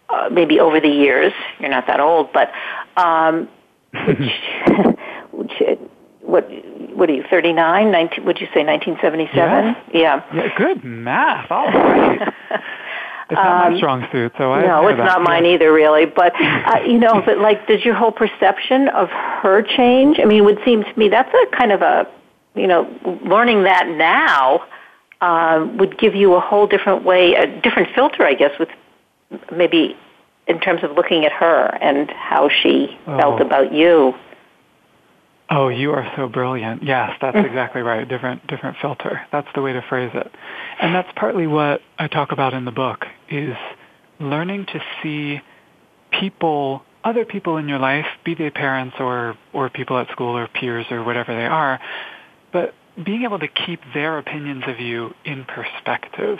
uh, 0.09 0.29
maybe 0.31 0.59
over 0.59 0.79
the 0.79 0.89
years. 0.89 1.33
You're 1.59 1.71
not 1.71 1.87
that 1.87 1.99
old, 1.99 2.31
but 2.31 2.51
um, 2.95 3.49
which, 4.07 4.31
which, 5.31 5.79
what 6.21 6.47
what 6.95 7.09
are 7.09 7.13
you? 7.13 7.23
Thirty 7.27 7.53
nine? 7.53 7.91
Nineteen? 7.91 8.25
Would 8.25 8.39
you 8.39 8.47
say 8.53 8.61
nineteen 8.63 8.97
seventy 9.01 9.27
seven? 9.33 9.75
Yeah. 9.93 10.23
Yeah. 10.33 10.57
Good 10.57 10.83
math. 10.83 11.49
All 11.49 11.65
right. 11.65 12.33
It's 13.33 13.43
not 13.43 13.65
um, 13.65 13.73
my 13.73 13.77
strong 13.77 14.07
suit, 14.11 14.31
so 14.37 14.51
I 14.51 14.65
no, 14.65 14.87
it's 14.87 14.97
that. 14.97 15.05
not 15.05 15.21
mine 15.21 15.45
either, 15.45 15.71
really. 15.73 16.05
But 16.05 16.33
uh, 16.39 16.81
you 16.87 16.99
know, 16.99 17.21
but 17.25 17.39
like, 17.39 17.67
does 17.67 17.83
your 17.83 17.95
whole 17.95 18.11
perception 18.11 18.89
of 18.89 19.09
her 19.09 19.61
change? 19.61 20.19
I 20.19 20.25
mean, 20.25 20.39
it 20.39 20.45
would 20.45 20.59
seem 20.63 20.83
to 20.83 20.93
me 20.99 21.09
that's 21.09 21.33
a 21.33 21.55
kind 21.55 21.71
of 21.71 21.81
a, 21.81 22.07
you 22.55 22.67
know, 22.67 22.87
learning 23.25 23.63
that 23.63 23.87
now 23.87 24.65
uh, 25.21 25.67
would 25.77 25.97
give 25.97 26.15
you 26.15 26.33
a 26.35 26.39
whole 26.39 26.67
different 26.67 27.03
way, 27.03 27.33
a 27.33 27.47
different 27.61 27.89
filter, 27.95 28.23
I 28.23 28.33
guess, 28.33 28.51
with 28.59 28.69
maybe 29.51 29.97
in 30.47 30.59
terms 30.59 30.83
of 30.83 30.91
looking 30.91 31.25
at 31.25 31.31
her 31.31 31.77
and 31.81 32.09
how 32.11 32.49
she 32.49 32.97
oh. 33.07 33.17
felt 33.17 33.41
about 33.41 33.73
you. 33.73 34.13
Oh, 35.55 35.67
you 35.67 35.91
are 35.91 36.11
so 36.15 36.27
brilliant. 36.27 36.81
Yes, 36.81 37.11
that's 37.21 37.37
exactly 37.45 37.81
right. 37.81 38.09
Different 38.09 38.45
different 38.47 38.77
filter. 38.81 39.21
That's 39.31 39.47
the 39.53 39.61
way 39.61 39.73
to 39.73 39.83
phrase 39.87 40.09
it. 40.13 40.31
And 40.81 40.95
that's 40.95 41.09
partly 41.15 41.45
what 41.45 41.81
I 41.99 42.07
talk 42.07 42.31
about 42.31 42.55
in 42.55 42.65
the 42.65 42.71
book 42.71 43.05
is 43.29 43.55
learning 44.19 44.65
to 44.67 44.81
see 45.01 45.41
people 46.19 46.81
other 47.03 47.25
people 47.25 47.57
in 47.57 47.67
your 47.67 47.77
life, 47.77 48.05
be 48.25 48.33
they 48.33 48.49
parents 48.49 48.95
or 48.99 49.37
or 49.53 49.69
people 49.69 49.97
at 49.99 50.09
school 50.09 50.35
or 50.35 50.47
peers 50.47 50.87
or 50.89 51.03
whatever 51.03 51.35
they 51.35 51.45
are, 51.45 51.79
but 52.51 52.73
being 53.05 53.23
able 53.23 53.37
to 53.37 53.47
keep 53.47 53.79
their 53.93 54.17
opinions 54.17 54.63
of 54.65 54.79
you 54.79 55.13
in 55.23 55.45
perspective. 55.45 56.39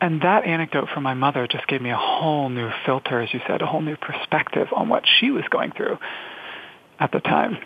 And 0.00 0.22
that 0.22 0.44
anecdote 0.44 0.88
from 0.94 1.02
my 1.02 1.14
mother 1.14 1.46
just 1.48 1.66
gave 1.66 1.82
me 1.82 1.90
a 1.90 1.96
whole 1.96 2.48
new 2.48 2.70
filter, 2.86 3.20
as 3.20 3.34
you 3.34 3.40
said, 3.46 3.60
a 3.60 3.66
whole 3.66 3.82
new 3.82 3.96
perspective 3.96 4.68
on 4.74 4.88
what 4.88 5.02
she 5.18 5.30
was 5.30 5.44
going 5.50 5.72
through 5.72 5.98
at 6.98 7.12
the 7.12 7.20
time. 7.20 7.58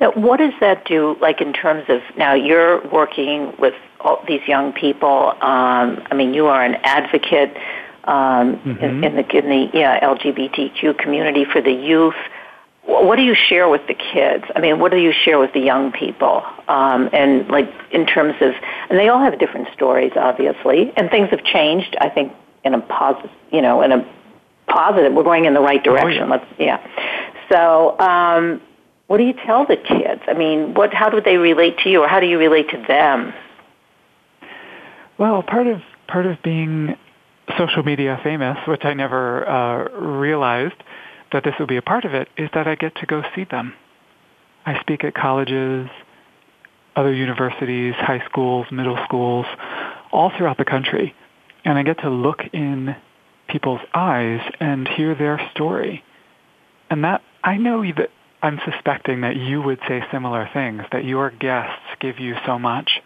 Now, 0.00 0.12
what 0.12 0.38
does 0.38 0.52
that 0.60 0.84
do, 0.84 1.16
like 1.20 1.40
in 1.40 1.52
terms 1.52 1.84
of 1.88 2.00
now 2.16 2.34
you're 2.34 2.86
working 2.88 3.54
with 3.58 3.74
all 4.00 4.22
these 4.26 4.42
young 4.46 4.72
people? 4.72 5.30
Um, 5.40 6.02
I 6.10 6.14
mean, 6.14 6.34
you 6.34 6.46
are 6.46 6.64
an 6.64 6.74
advocate 6.82 7.56
um, 8.04 8.56
mm-hmm. 8.56 8.84
in, 8.84 9.04
in, 9.04 9.16
the 9.16 9.38
in 9.38 9.48
the 9.48 9.70
yeah, 9.72 10.00
LGBTQ 10.00 10.98
community 10.98 11.44
for 11.44 11.62
the 11.62 11.72
youth. 11.72 12.14
what 12.84 13.16
do 13.16 13.22
you 13.22 13.34
share 13.34 13.68
with 13.68 13.86
the 13.86 13.94
kids? 13.94 14.44
I 14.54 14.60
mean, 14.60 14.78
what 14.78 14.90
do 14.90 14.98
you 14.98 15.12
share 15.12 15.38
with 15.38 15.52
the 15.52 15.60
young 15.60 15.92
people? 15.92 16.42
Um, 16.68 17.08
and 17.12 17.48
like 17.48 17.72
in 17.92 18.04
terms 18.04 18.34
of, 18.40 18.52
and 18.90 18.98
they 18.98 19.08
all 19.08 19.20
have 19.20 19.38
different 19.38 19.68
stories, 19.72 20.12
obviously, 20.16 20.92
and 20.96 21.08
things 21.08 21.30
have 21.30 21.44
changed. 21.44 21.96
I 22.00 22.08
think 22.10 22.32
in 22.64 22.74
a 22.74 22.80
positive, 22.80 23.30
you 23.52 23.62
know, 23.62 23.80
in 23.82 23.92
a 23.92 24.06
positive. 24.66 25.12
We're 25.12 25.22
going 25.22 25.44
in 25.44 25.54
the 25.54 25.60
right 25.60 25.82
direction. 25.82 26.24
Oh, 26.24 26.26
yeah. 26.26 26.30
Let's, 26.30 26.46
yeah. 26.58 27.30
So, 27.50 27.98
um, 27.98 28.60
what 29.06 29.18
do 29.18 29.24
you 29.24 29.34
tell 29.46 29.66
the 29.66 29.76
kids? 29.76 30.22
I 30.26 30.34
mean, 30.34 30.74
what? 30.74 30.94
How 30.94 31.10
do 31.10 31.20
they 31.20 31.36
relate 31.36 31.78
to 31.84 31.90
you, 31.90 32.02
or 32.02 32.08
how 32.08 32.20
do 32.20 32.26
you 32.26 32.38
relate 32.38 32.70
to 32.70 32.84
them? 32.88 33.34
Well, 35.18 35.42
part 35.42 35.66
of 35.66 35.80
part 36.08 36.26
of 36.26 36.42
being 36.42 36.96
social 37.58 37.82
media 37.82 38.18
famous, 38.22 38.58
which 38.66 38.84
I 38.84 38.94
never 38.94 39.46
uh, 39.46 39.90
realized 40.00 40.82
that 41.32 41.44
this 41.44 41.54
would 41.58 41.68
be 41.68 41.76
a 41.76 41.82
part 41.82 42.04
of 42.04 42.14
it, 42.14 42.28
is 42.36 42.48
that 42.54 42.66
I 42.66 42.74
get 42.74 42.94
to 42.96 43.06
go 43.06 43.22
see 43.34 43.44
them. 43.44 43.74
I 44.66 44.80
speak 44.80 45.04
at 45.04 45.14
colleges, 45.14 45.88
other 46.96 47.12
universities, 47.12 47.94
high 47.96 48.24
schools, 48.26 48.66
middle 48.70 48.98
schools, 49.04 49.46
all 50.12 50.32
throughout 50.36 50.58
the 50.58 50.64
country, 50.64 51.14
and 51.64 51.76
I 51.76 51.82
get 51.82 51.98
to 52.00 52.10
look 52.10 52.40
in 52.52 52.96
people's 53.48 53.80
eyes 53.92 54.40
and 54.60 54.88
hear 54.88 55.14
their 55.14 55.40
story. 55.52 56.02
And 56.90 57.04
that 57.04 57.22
I 57.44 57.58
know 57.58 57.84
that 57.84 58.10
I'm 58.42 58.58
suspecting 58.64 59.20
that 59.20 59.36
you 59.36 59.60
would 59.60 59.78
say 59.86 60.02
similar 60.10 60.48
things, 60.52 60.82
that 60.92 61.04
your 61.04 61.30
guests 61.30 61.82
give 62.00 62.18
you 62.18 62.34
so 62.46 62.58
much. 62.58 63.02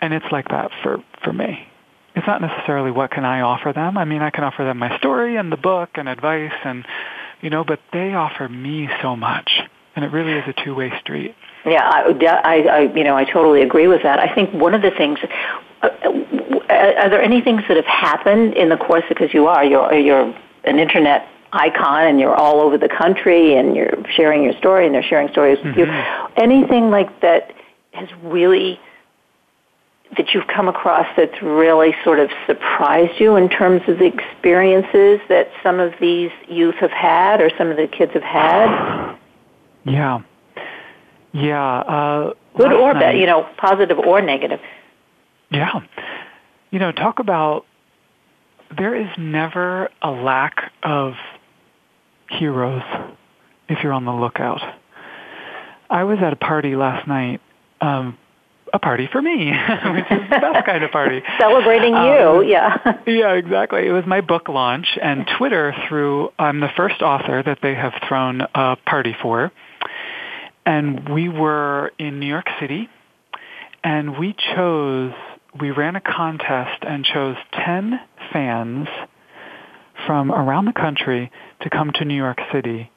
And 0.00 0.14
it's 0.14 0.26
like 0.30 0.48
that 0.48 0.70
for, 0.82 1.02
for 1.22 1.32
me. 1.32 1.68
It's 2.14 2.26
not 2.26 2.40
necessarily 2.40 2.92
what 2.92 3.10
can 3.10 3.24
I 3.24 3.40
offer 3.40 3.72
them. 3.72 3.98
I 3.98 4.04
mean, 4.04 4.22
I 4.22 4.30
can 4.30 4.44
offer 4.44 4.64
them 4.64 4.78
my 4.78 4.96
story 4.98 5.36
and 5.36 5.50
the 5.52 5.56
book 5.56 5.90
and 5.94 6.08
advice 6.08 6.52
and, 6.64 6.86
you 7.42 7.50
know, 7.50 7.64
but 7.64 7.80
they 7.92 8.14
offer 8.14 8.48
me 8.48 8.88
so 9.02 9.16
much. 9.16 9.50
And 9.96 10.04
it 10.04 10.12
really 10.12 10.32
is 10.32 10.44
a 10.46 10.64
two-way 10.64 10.92
street. 11.00 11.34
Yeah, 11.64 11.82
I, 11.82 12.12
I, 12.44 12.54
I, 12.54 12.80
you 12.94 13.02
know, 13.02 13.16
I 13.16 13.24
totally 13.24 13.62
agree 13.62 13.88
with 13.88 14.02
that. 14.04 14.20
I 14.20 14.32
think 14.32 14.52
one 14.54 14.74
of 14.74 14.82
the 14.82 14.90
things, 14.90 15.18
uh, 15.82 15.88
are 16.68 17.10
there 17.10 17.22
any 17.22 17.40
things 17.40 17.62
that 17.68 17.76
have 17.76 17.86
happened 17.86 18.54
in 18.54 18.68
the 18.68 18.76
course 18.76 19.04
because 19.08 19.32
you 19.34 19.46
are 19.46 19.64
you're 19.64 19.92
you're 19.94 20.34
an 20.64 20.78
internet 20.78 21.28
icon 21.56 22.06
and 22.06 22.20
you're 22.20 22.34
all 22.34 22.60
over 22.60 22.78
the 22.78 22.88
country 22.88 23.56
and 23.56 23.74
you're 23.74 23.94
sharing 24.14 24.42
your 24.42 24.52
story 24.54 24.86
and 24.86 24.94
they're 24.94 25.02
sharing 25.02 25.28
stories 25.28 25.58
with 25.64 25.74
mm-hmm. 25.74 25.90
you. 25.90 26.42
Anything 26.42 26.90
like 26.90 27.20
that 27.20 27.54
has 27.92 28.08
really 28.22 28.78
that 30.16 30.32
you've 30.32 30.46
come 30.46 30.68
across 30.68 31.06
that's 31.16 31.42
really 31.42 31.94
sort 32.04 32.18
of 32.18 32.30
surprised 32.46 33.20
you 33.20 33.36
in 33.36 33.48
terms 33.48 33.82
of 33.88 33.98
the 33.98 34.06
experiences 34.06 35.20
that 35.28 35.50
some 35.62 35.80
of 35.80 35.92
these 36.00 36.30
youth 36.48 36.76
have 36.76 36.92
had 36.92 37.40
or 37.40 37.50
some 37.58 37.68
of 37.68 37.76
the 37.76 37.86
kids 37.86 38.12
have 38.12 38.22
had? 38.22 39.16
Yeah. 39.88 40.22
Yeah. 41.32 41.78
Uh, 41.78 42.34
Good 42.58 42.72
or 42.72 42.92
bad, 42.94 43.16
you 43.16 43.26
know, 43.26 43.48
positive 43.56 44.00
or 44.00 44.20
negative. 44.20 44.58
Yeah. 45.48 45.80
You 46.72 46.80
know, 46.80 46.90
talk 46.90 47.20
about 47.20 47.66
there 48.76 48.96
is 48.96 49.08
never 49.16 49.90
a 50.02 50.10
lack 50.10 50.72
of 50.82 51.14
heroes 52.30 52.82
if 53.68 53.82
you're 53.82 53.92
on 53.92 54.04
the 54.04 54.12
lookout. 54.12 54.60
I 55.88 56.04
was 56.04 56.18
at 56.20 56.32
a 56.32 56.36
party 56.36 56.76
last 56.76 57.06
night, 57.06 57.40
um, 57.80 58.18
a 58.72 58.78
party 58.78 59.08
for 59.10 59.22
me, 59.22 59.50
which 59.94 60.04
is 60.10 60.30
the 60.30 60.38
best 60.40 60.66
kind 60.66 60.82
of 60.82 60.90
party. 60.90 61.22
Celebrating 61.38 61.94
you, 61.94 62.40
um, 62.40 62.48
yeah. 62.48 62.76
yeah, 63.06 63.32
exactly. 63.32 63.86
It 63.86 63.92
was 63.92 64.04
my 64.06 64.20
book 64.20 64.48
launch, 64.48 64.98
and 65.00 65.26
Twitter 65.38 65.74
threw, 65.88 66.30
I'm 66.38 66.60
the 66.60 66.70
first 66.76 67.02
author 67.02 67.42
that 67.42 67.58
they 67.62 67.74
have 67.74 67.92
thrown 68.08 68.42
a 68.54 68.76
party 68.86 69.14
for. 69.20 69.52
And 70.64 71.08
we 71.08 71.28
were 71.28 71.92
in 71.98 72.18
New 72.18 72.26
York 72.26 72.48
City, 72.60 72.88
and 73.84 74.18
we 74.18 74.34
chose, 74.54 75.12
we 75.60 75.70
ran 75.70 75.94
a 75.94 76.00
contest 76.00 76.82
and 76.82 77.04
chose 77.04 77.36
10 77.52 78.00
fans 78.32 78.88
from 80.06 80.30
around 80.30 80.66
the 80.66 80.72
country 80.72 81.30
to 81.62 81.70
come 81.70 81.90
to 81.94 82.04
New 82.04 82.16
York 82.16 82.38
City 82.52 82.90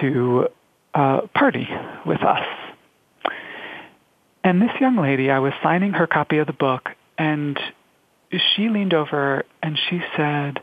to 0.00 0.48
uh, 0.94 1.22
party 1.34 1.68
with 2.06 2.22
us. 2.22 2.46
And 4.44 4.62
this 4.62 4.70
young 4.80 4.96
lady, 4.96 5.30
I 5.30 5.40
was 5.40 5.52
signing 5.62 5.92
her 5.92 6.06
copy 6.06 6.38
of 6.38 6.46
the 6.46 6.52
book, 6.52 6.88
and 7.18 7.58
she 8.30 8.68
leaned 8.68 8.94
over 8.94 9.44
and 9.62 9.78
she 9.88 10.00
said, 10.16 10.60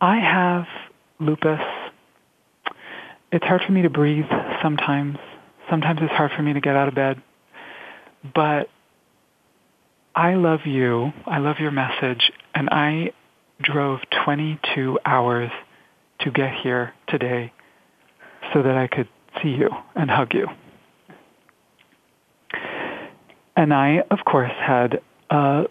I 0.00 0.16
have 0.18 0.66
lupus. 1.18 1.60
It's 3.32 3.44
hard 3.44 3.62
for 3.66 3.72
me 3.72 3.82
to 3.82 3.90
breathe 3.90 4.30
sometimes. 4.62 5.18
Sometimes 5.68 6.00
it's 6.02 6.12
hard 6.12 6.30
for 6.36 6.42
me 6.42 6.52
to 6.52 6.60
get 6.60 6.76
out 6.76 6.88
of 6.88 6.94
bed. 6.94 7.22
But 8.34 8.68
I 10.14 10.34
love 10.34 10.60
you. 10.64 11.12
I 11.26 11.38
love 11.38 11.56
your 11.60 11.70
message. 11.70 12.32
And 12.54 12.68
I 12.70 13.12
drove 13.60 14.00
22 14.24 14.98
hours 15.04 15.50
to 16.20 16.30
get 16.30 16.52
here 16.54 16.92
today 17.08 17.52
so 18.52 18.62
that 18.62 18.76
I 18.76 18.86
could 18.86 19.08
see 19.42 19.50
you 19.50 19.70
and 19.94 20.10
hug 20.10 20.34
you. 20.34 20.48
And 23.56 23.74
I, 23.74 24.02
of 24.10 24.24
course, 24.24 24.52
had 24.56 25.00
a 25.30 25.64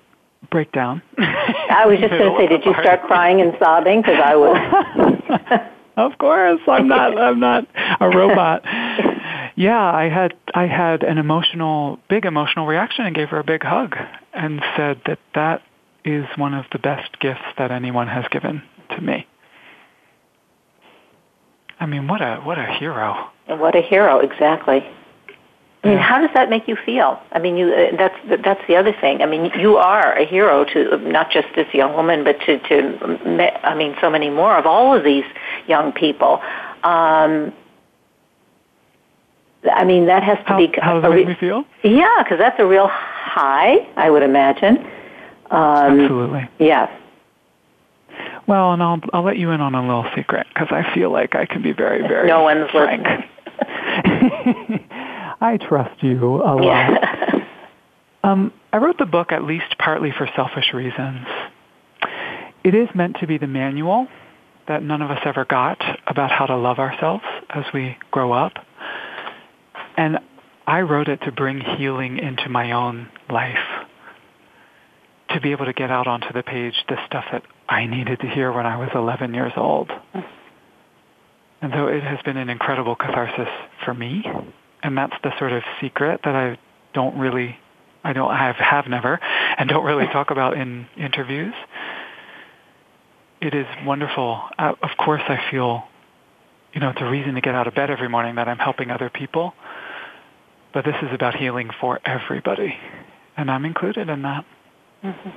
breakdown. 0.51 1.01
I 1.17 1.85
was 1.87 1.99
just 1.99 2.11
going 2.11 2.31
to 2.31 2.37
say, 2.37 2.47
did 2.47 2.65
you 2.65 2.73
start 2.73 3.03
crying 3.03 3.41
and 3.41 3.55
sobbing? 3.59 4.01
Because 4.01 4.19
I 4.23 4.35
was. 4.35 5.61
of 5.97 6.17
course, 6.17 6.61
I'm 6.67 6.87
not. 6.87 7.17
I'm 7.17 7.39
not 7.39 7.67
a 7.99 8.09
robot. 8.09 8.63
yeah, 9.55 9.81
I 9.81 10.09
had 10.09 10.33
I 10.53 10.67
had 10.67 11.03
an 11.03 11.17
emotional, 11.17 11.99
big 12.09 12.25
emotional 12.25 12.65
reaction 12.65 13.05
and 13.05 13.15
gave 13.15 13.29
her 13.29 13.39
a 13.39 13.43
big 13.43 13.63
hug 13.63 13.95
and 14.33 14.61
said 14.75 15.01
that 15.05 15.19
that 15.33 15.61
is 16.07 16.25
one 16.37 16.53
of 16.53 16.65
the 16.71 16.79
best 16.79 17.19
gifts 17.19 17.45
that 17.57 17.71
anyone 17.71 18.07
has 18.07 18.25
given 18.29 18.63
to 18.91 19.01
me. 19.01 19.27
I 21.79 21.85
mean, 21.85 22.07
what 22.07 22.21
a 22.21 22.37
what 22.37 22.57
a 22.57 22.65
hero! 22.65 23.29
What 23.47 23.75
a 23.75 23.81
hero, 23.81 24.19
exactly. 24.19 24.85
I 25.83 25.89
mean, 25.89 25.99
how 25.99 26.19
does 26.19 26.31
that 26.33 26.49
make 26.49 26.67
you 26.67 26.75
feel? 26.75 27.21
I 27.31 27.39
mean, 27.39 27.55
you 27.55 27.71
uh, 27.71 27.95
that's 27.95 28.43
that's 28.43 28.61
the 28.67 28.75
other 28.75 28.93
thing. 28.99 29.21
I 29.21 29.25
mean, 29.25 29.51
you 29.57 29.77
are 29.77 30.13
a 30.13 30.25
hero 30.25 30.65
to 30.65 30.97
not 30.97 31.31
just 31.31 31.47
this 31.55 31.67
young 31.73 31.93
woman, 31.93 32.23
but 32.23 32.39
to 32.41 32.59
to 32.59 33.59
I 33.63 33.75
mean, 33.75 33.95
so 34.01 34.09
many 34.09 34.29
more 34.29 34.57
of 34.57 34.65
all 34.65 34.95
of 34.95 35.03
these 35.03 35.23
young 35.67 35.93
people. 35.93 36.41
Um, 36.83 37.53
I 39.71 39.83
mean, 39.85 40.07
that 40.07 40.23
has 40.23 40.37
to 40.39 40.43
how, 40.45 40.57
be. 40.57 40.73
How 40.81 40.93
does 40.95 41.03
that 41.03 41.11
make 41.11 41.27
me 41.27 41.35
feel? 41.35 41.63
Yeah, 41.83 42.23
because 42.23 42.39
that's 42.39 42.59
a 42.59 42.65
real 42.65 42.87
high, 42.87 43.87
I 43.95 44.09
would 44.09 44.23
imagine. 44.23 44.85
Um, 45.49 45.99
Absolutely. 45.99 46.49
Yes. 46.59 46.89
Well, 48.47 48.73
and 48.73 48.81
I'll 48.81 49.01
I'll 49.13 49.23
let 49.23 49.37
you 49.37 49.51
in 49.51 49.61
on 49.61 49.75
a 49.75 49.81
little 49.81 50.05
secret 50.15 50.47
because 50.53 50.69
I 50.71 50.93
feel 50.93 51.11
like 51.11 51.35
I 51.35 51.45
can 51.45 51.61
be 51.61 51.73
very 51.73 52.01
very 52.07 52.27
no 52.27 52.43
one's 52.43 52.69
frank. 52.71 53.05
I 55.39 55.57
trust 55.57 56.01
you 56.01 56.35
a 56.35 56.55
lot. 56.55 56.63
Yeah. 56.63 57.45
um, 58.23 58.53
I 58.73 58.77
wrote 58.77 58.97
the 58.97 59.05
book 59.05 59.31
at 59.31 59.43
least 59.43 59.77
partly 59.77 60.11
for 60.17 60.27
selfish 60.35 60.73
reasons. 60.73 61.27
It 62.63 62.73
is 62.75 62.89
meant 62.95 63.17
to 63.21 63.27
be 63.27 63.37
the 63.37 63.47
manual 63.47 64.07
that 64.67 64.83
none 64.83 65.01
of 65.01 65.09
us 65.09 65.19
ever 65.25 65.45
got 65.45 65.81
about 66.07 66.31
how 66.31 66.45
to 66.45 66.57
love 66.57 66.79
ourselves 66.79 67.23
as 67.49 67.63
we 67.73 67.97
grow 68.11 68.33
up. 68.33 68.53
And 69.95 70.19
I 70.65 70.81
wrote 70.81 71.07
it 71.07 71.21
to 71.23 71.31
bring 71.31 71.61
healing 71.61 72.17
into 72.17 72.49
my 72.49 72.73
own 72.73 73.09
life 73.29 73.57
to 75.29 75.41
be 75.41 75.51
able 75.51 75.65
to 75.65 75.73
get 75.73 75.91
out 75.91 76.07
onto 76.07 76.31
the 76.33 76.43
page 76.43 76.73
the 76.87 76.97
stuff 77.05 77.25
that 77.31 77.43
I 77.67 77.85
needed 77.85 78.19
to 78.21 78.27
hear 78.27 78.51
when 78.51 78.65
I 78.65 78.77
was 78.77 78.89
11 78.95 79.33
years 79.33 79.53
old. 79.57 79.91
And 81.61 81.73
so 81.73 81.87
it 81.87 82.03
has 82.03 82.19
been 82.23 82.37
an 82.37 82.49
incredible 82.49 82.95
catharsis 82.95 83.49
for 83.83 83.93
me. 83.93 84.23
And 84.83 84.97
that's 84.97 85.15
the 85.23 85.37
sort 85.39 85.51
of 85.51 85.63
secret 85.81 86.21
that 86.23 86.35
I 86.35 86.57
don't 86.93 87.17
really, 87.17 87.57
I 88.03 88.13
don't 88.13 88.33
have, 88.33 88.55
have 88.55 88.87
never, 88.87 89.19
and 89.57 89.67
don't 89.67 89.83
really 89.83 90.07
talk 90.07 90.31
about 90.31 90.55
in 90.55 90.87
interviews. 90.95 91.53
It 93.41 93.53
is 93.53 93.65
wonderful. 93.85 94.41
Uh, 94.57 94.73
of 94.81 94.91
course 94.97 95.23
I 95.27 95.39
feel, 95.51 95.83
you 96.73 96.79
know, 96.79 96.89
it's 96.89 97.01
a 97.01 97.09
reason 97.09 97.35
to 97.35 97.41
get 97.41 97.55
out 97.55 97.67
of 97.67 97.75
bed 97.75 97.89
every 97.89 98.09
morning 98.09 98.35
that 98.35 98.47
I'm 98.47 98.59
helping 98.59 98.91
other 98.91 99.09
people. 99.09 99.53
But 100.73 100.85
this 100.85 100.95
is 101.01 101.09
about 101.13 101.35
healing 101.35 101.69
for 101.81 101.99
everybody. 102.05 102.75
And 103.35 103.49
I'm 103.49 103.65
included 103.65 104.09
in 104.09 104.21
that. 104.23 104.45
Mm-hmm. 105.03 105.29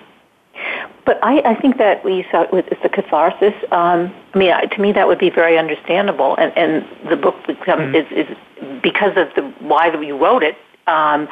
But 1.07 1.19
I, 1.23 1.41
I 1.41 1.61
think 1.61 1.79
that 1.79 2.05
we 2.05 2.27
saw 2.31 2.43
it 2.43 2.53
with 2.53 2.67
the 2.83 2.89
catharsis. 2.89 3.55
Um, 3.73 4.15
I 4.35 4.39
mean, 4.39 4.69
to 4.71 4.81
me, 4.81 4.93
that 4.93 5.07
would 5.07 5.19
be 5.19 5.31
very 5.31 5.59
understandable, 5.59 6.37
and, 6.37 6.57
and 6.57 7.11
the 7.11 7.17
book 7.17 7.35
becomes 7.47 7.95
mm-hmm. 7.95 8.15
is, 8.15 8.29
is 8.29 8.81
because 8.83 9.17
of 9.17 9.29
the 9.35 9.43
why 9.61 9.91
that 9.91 10.05
you 10.05 10.17
wrote 10.19 10.43
it. 10.43 10.57
Um, 10.87 11.29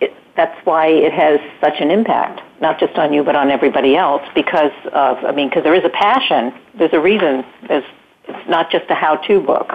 it, 0.00 0.12
that's 0.36 0.58
why 0.66 0.88
it 0.88 1.12
has 1.12 1.38
such 1.60 1.80
an 1.80 1.90
impact, 1.90 2.40
not 2.60 2.80
just 2.80 2.96
on 2.98 3.12
you, 3.12 3.22
but 3.22 3.36
on 3.36 3.50
everybody 3.50 3.96
else. 3.96 4.22
Because 4.34 4.72
of, 4.92 5.18
I 5.24 5.32
mean, 5.32 5.48
because 5.48 5.62
there 5.62 5.74
is 5.74 5.84
a 5.84 5.90
passion. 5.90 6.52
There's 6.76 6.92
a 6.92 7.00
reason. 7.00 7.44
There's 7.68 7.84
it's 8.28 8.48
not 8.48 8.70
just 8.70 8.84
a 8.88 8.94
how-to 8.94 9.40
book. 9.40 9.72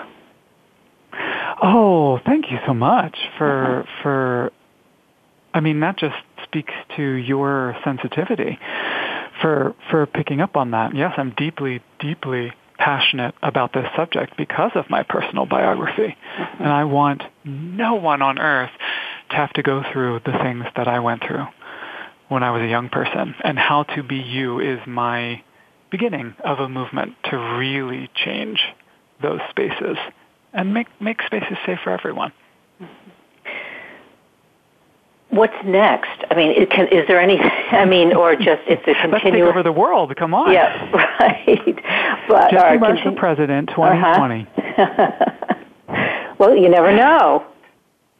Oh, 1.62 2.20
thank 2.26 2.52
you 2.52 2.60
so 2.66 2.74
much 2.74 3.18
for 3.38 3.82
uh-huh. 3.82 4.02
for. 4.04 4.52
I 5.54 5.60
mean, 5.60 5.80
that 5.80 5.98
just 5.98 6.16
speaks 6.58 6.74
to 6.96 7.04
your 7.04 7.76
sensitivity 7.84 8.58
for 9.42 9.76
for 9.90 10.06
picking 10.06 10.42
up 10.42 10.56
on 10.56 10.72
that. 10.72 10.96
Yes, 10.96 11.14
I'm 11.18 11.34
deeply, 11.38 11.82
deeply 12.00 12.52
passionate 12.78 13.36
about 13.42 13.74
this 13.74 13.86
subject 13.96 14.38
because 14.38 14.72
of 14.76 14.90
my 14.90 15.04
personal 15.04 15.46
biography, 15.46 16.16
mm-hmm. 16.16 16.64
and 16.64 16.72
I 16.72 16.86
want 16.86 17.24
no 17.44 17.96
one 17.96 18.22
on 18.22 18.40
earth 18.40 18.72
to 19.30 19.36
have 19.36 19.52
to 19.54 19.64
go 19.64 19.84
through 19.92 20.22
the 20.26 20.32
things 20.32 20.66
that 20.76 20.88
I 20.88 21.00
went 21.00 21.24
through 21.24 21.46
when 22.30 22.44
I 22.44 22.52
was 22.52 22.62
a 22.62 22.68
young 22.68 22.90
person. 22.90 23.36
And 23.44 23.58
how 23.58 23.84
to 23.84 24.04
be 24.04 24.18
you 24.18 24.60
is 24.60 24.80
my 24.88 25.44
beginning 25.92 26.36
of 26.44 26.60
a 26.60 26.70
movement 26.70 27.16
to 27.26 27.38
really 27.38 28.10
change 28.14 28.60
those 29.22 29.40
spaces 29.50 29.98
and 30.54 30.74
make 30.74 30.88
make 31.00 31.22
spaces 31.24 31.58
safe 31.66 31.80
for 31.84 31.92
everyone. 31.92 32.32
What's 35.30 35.54
next? 35.66 36.24
I 36.32 36.36
mean, 36.36 36.66
can, 36.68 36.88
is 36.88 37.06
there 37.08 37.20
any? 37.20 37.38
I 37.38 37.86
mean, 37.86 38.14
or 38.16 38.36
just 38.36 38.62
it's 38.66 38.82
a 38.84 38.94
continuous. 38.94 39.12
Let's 39.12 39.24
take 39.24 39.44
over 39.44 39.62
the 39.62 39.74
world. 39.74 40.16
Come 40.16 40.34
on. 40.34 40.54
Yeah, 40.54 40.90
right. 41.20 41.76
But 42.30 42.52
Jesse 42.52 42.78
Marsh 42.78 43.04
for 43.04 43.12
president, 43.12 43.70
2020. 43.70 44.48
Uh-huh. 44.78 46.36
well, 46.40 46.56
you 46.56 46.70
never 46.70 46.96
know. 46.96 47.46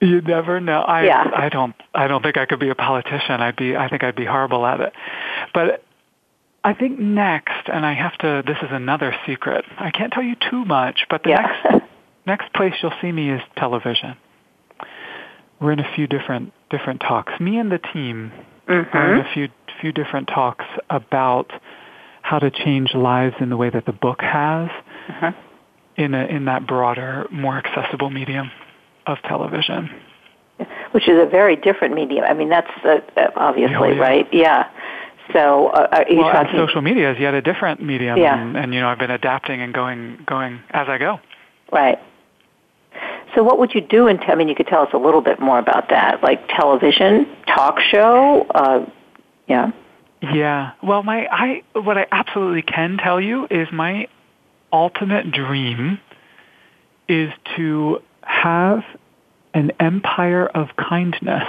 You 0.02 0.22
never 0.22 0.60
know. 0.60 0.82
I 0.82 1.06
yeah. 1.06 1.32
I 1.34 1.50
don't 1.50 1.74
I 1.94 2.08
don't 2.08 2.22
think 2.22 2.38
I 2.38 2.46
could 2.46 2.60
be 2.60 2.70
a 2.70 2.76
politician. 2.76 3.42
I'd 3.42 3.56
be 3.56 3.76
I 3.76 3.90
think 3.90 4.04
I'd 4.04 4.16
be 4.16 4.26
horrible 4.26 4.66
at 4.66 4.82
it. 4.82 4.94
But 5.54 5.84
I 6.64 6.74
think 6.74 7.00
next, 7.00 7.70
and 7.72 7.86
I 7.86 7.94
have 7.94 8.18
to. 8.18 8.44
This 8.46 8.58
is 8.62 8.70
another 8.72 9.16
secret. 9.26 9.64
I 9.78 9.92
can't 9.92 10.12
tell 10.12 10.24
you 10.24 10.36
too 10.52 10.66
much, 10.66 11.06
but 11.10 11.24
the 11.24 11.30
yeah. 11.30 11.48
next 11.72 11.86
next 12.26 12.54
place 12.54 12.74
you'll 12.82 12.94
see 13.02 13.12
me 13.12 13.32
is 13.32 13.42
television. 13.56 14.18
We're 15.62 15.72
in 15.72 15.80
a 15.80 15.96
few 15.96 16.06
different 16.06 16.54
different 16.70 17.02
talks. 17.02 17.34
Me 17.40 17.58
and 17.58 17.72
the 17.72 17.80
team 17.80 18.32
mm-hmm. 18.68 18.98
are 18.98 19.16
in 19.16 19.20
a 19.26 19.34
few 19.34 19.50
few 19.82 19.92
different 19.92 20.28
talks 20.28 20.66
about 20.90 21.52
how 22.22 22.40
to 22.40 22.50
change 22.50 22.94
lives 22.94 23.36
in 23.40 23.50
the 23.50 23.58
way 23.58 23.70
that 23.70 23.86
the 23.86 23.94
book 23.94 24.22
has, 24.22 24.70
uh-huh. 25.10 25.32
in 25.96 26.14
a 26.14 26.26
in 26.26 26.46
that 26.46 26.68
broader, 26.68 27.28
more 27.32 27.58
accessible 27.58 28.10
medium 28.10 28.52
of 29.06 29.18
television. 29.24 29.90
Which 30.92 31.08
is 31.08 31.22
a 31.22 31.26
very 31.26 31.56
different 31.56 31.94
medium. 31.94 32.24
I 32.24 32.34
mean, 32.34 32.50
that's 32.50 32.72
uh, 32.84 33.28
obviously 33.36 33.76
oh, 33.76 33.86
yeah. 33.86 34.02
right. 34.02 34.28
Yeah. 34.34 34.70
So, 35.34 35.68
uh, 35.68 36.06
well, 36.10 36.32
talking? 36.32 36.58
social 36.58 36.82
media 36.82 37.12
is 37.12 37.20
yet 37.20 37.34
a 37.34 37.42
different 37.42 37.82
medium, 37.82 38.18
yeah. 38.18 38.42
and, 38.42 38.56
and 38.56 38.74
you 38.74 38.80
know, 38.80 38.88
I've 38.88 38.98
been 38.98 39.12
adapting 39.12 39.62
and 39.62 39.74
going 39.74 40.24
going 40.26 40.62
as 40.72 40.88
I 40.88 40.98
go. 40.98 41.20
Right. 41.72 42.00
So, 43.36 43.44
what 43.44 43.60
would 43.60 43.74
you 43.74 43.82
do? 43.82 44.08
In 44.08 44.18
te- 44.18 44.28
I 44.28 44.36
mean, 44.36 44.48
you 44.48 44.56
could 44.56 44.68
tell 44.68 44.82
us 44.82 44.90
a 44.94 44.98
little 44.98 45.22
bit 45.22 45.40
more 45.40 45.60
about 45.60 45.90
that, 45.90 46.24
like 46.24 46.48
television, 46.48 47.28
talk 47.48 47.80
show. 47.80 48.46
Uh, 48.54 48.86
yeah. 49.48 49.72
Yeah. 50.22 50.72
Well, 50.82 51.04
my 51.04 51.28
I 51.32 51.64
what 51.74 51.98
I 51.98 52.08
absolutely 52.12 52.64
can 52.64 52.98
tell 52.98 53.22
you 53.22 53.48
is 53.50 53.68
my 53.72 54.08
ultimate 54.74 55.32
dream 55.32 56.00
is 57.08 57.32
to 57.56 58.02
have 58.22 58.84
an 59.54 59.72
empire 59.80 60.46
of 60.46 60.70
kindness. 60.76 61.44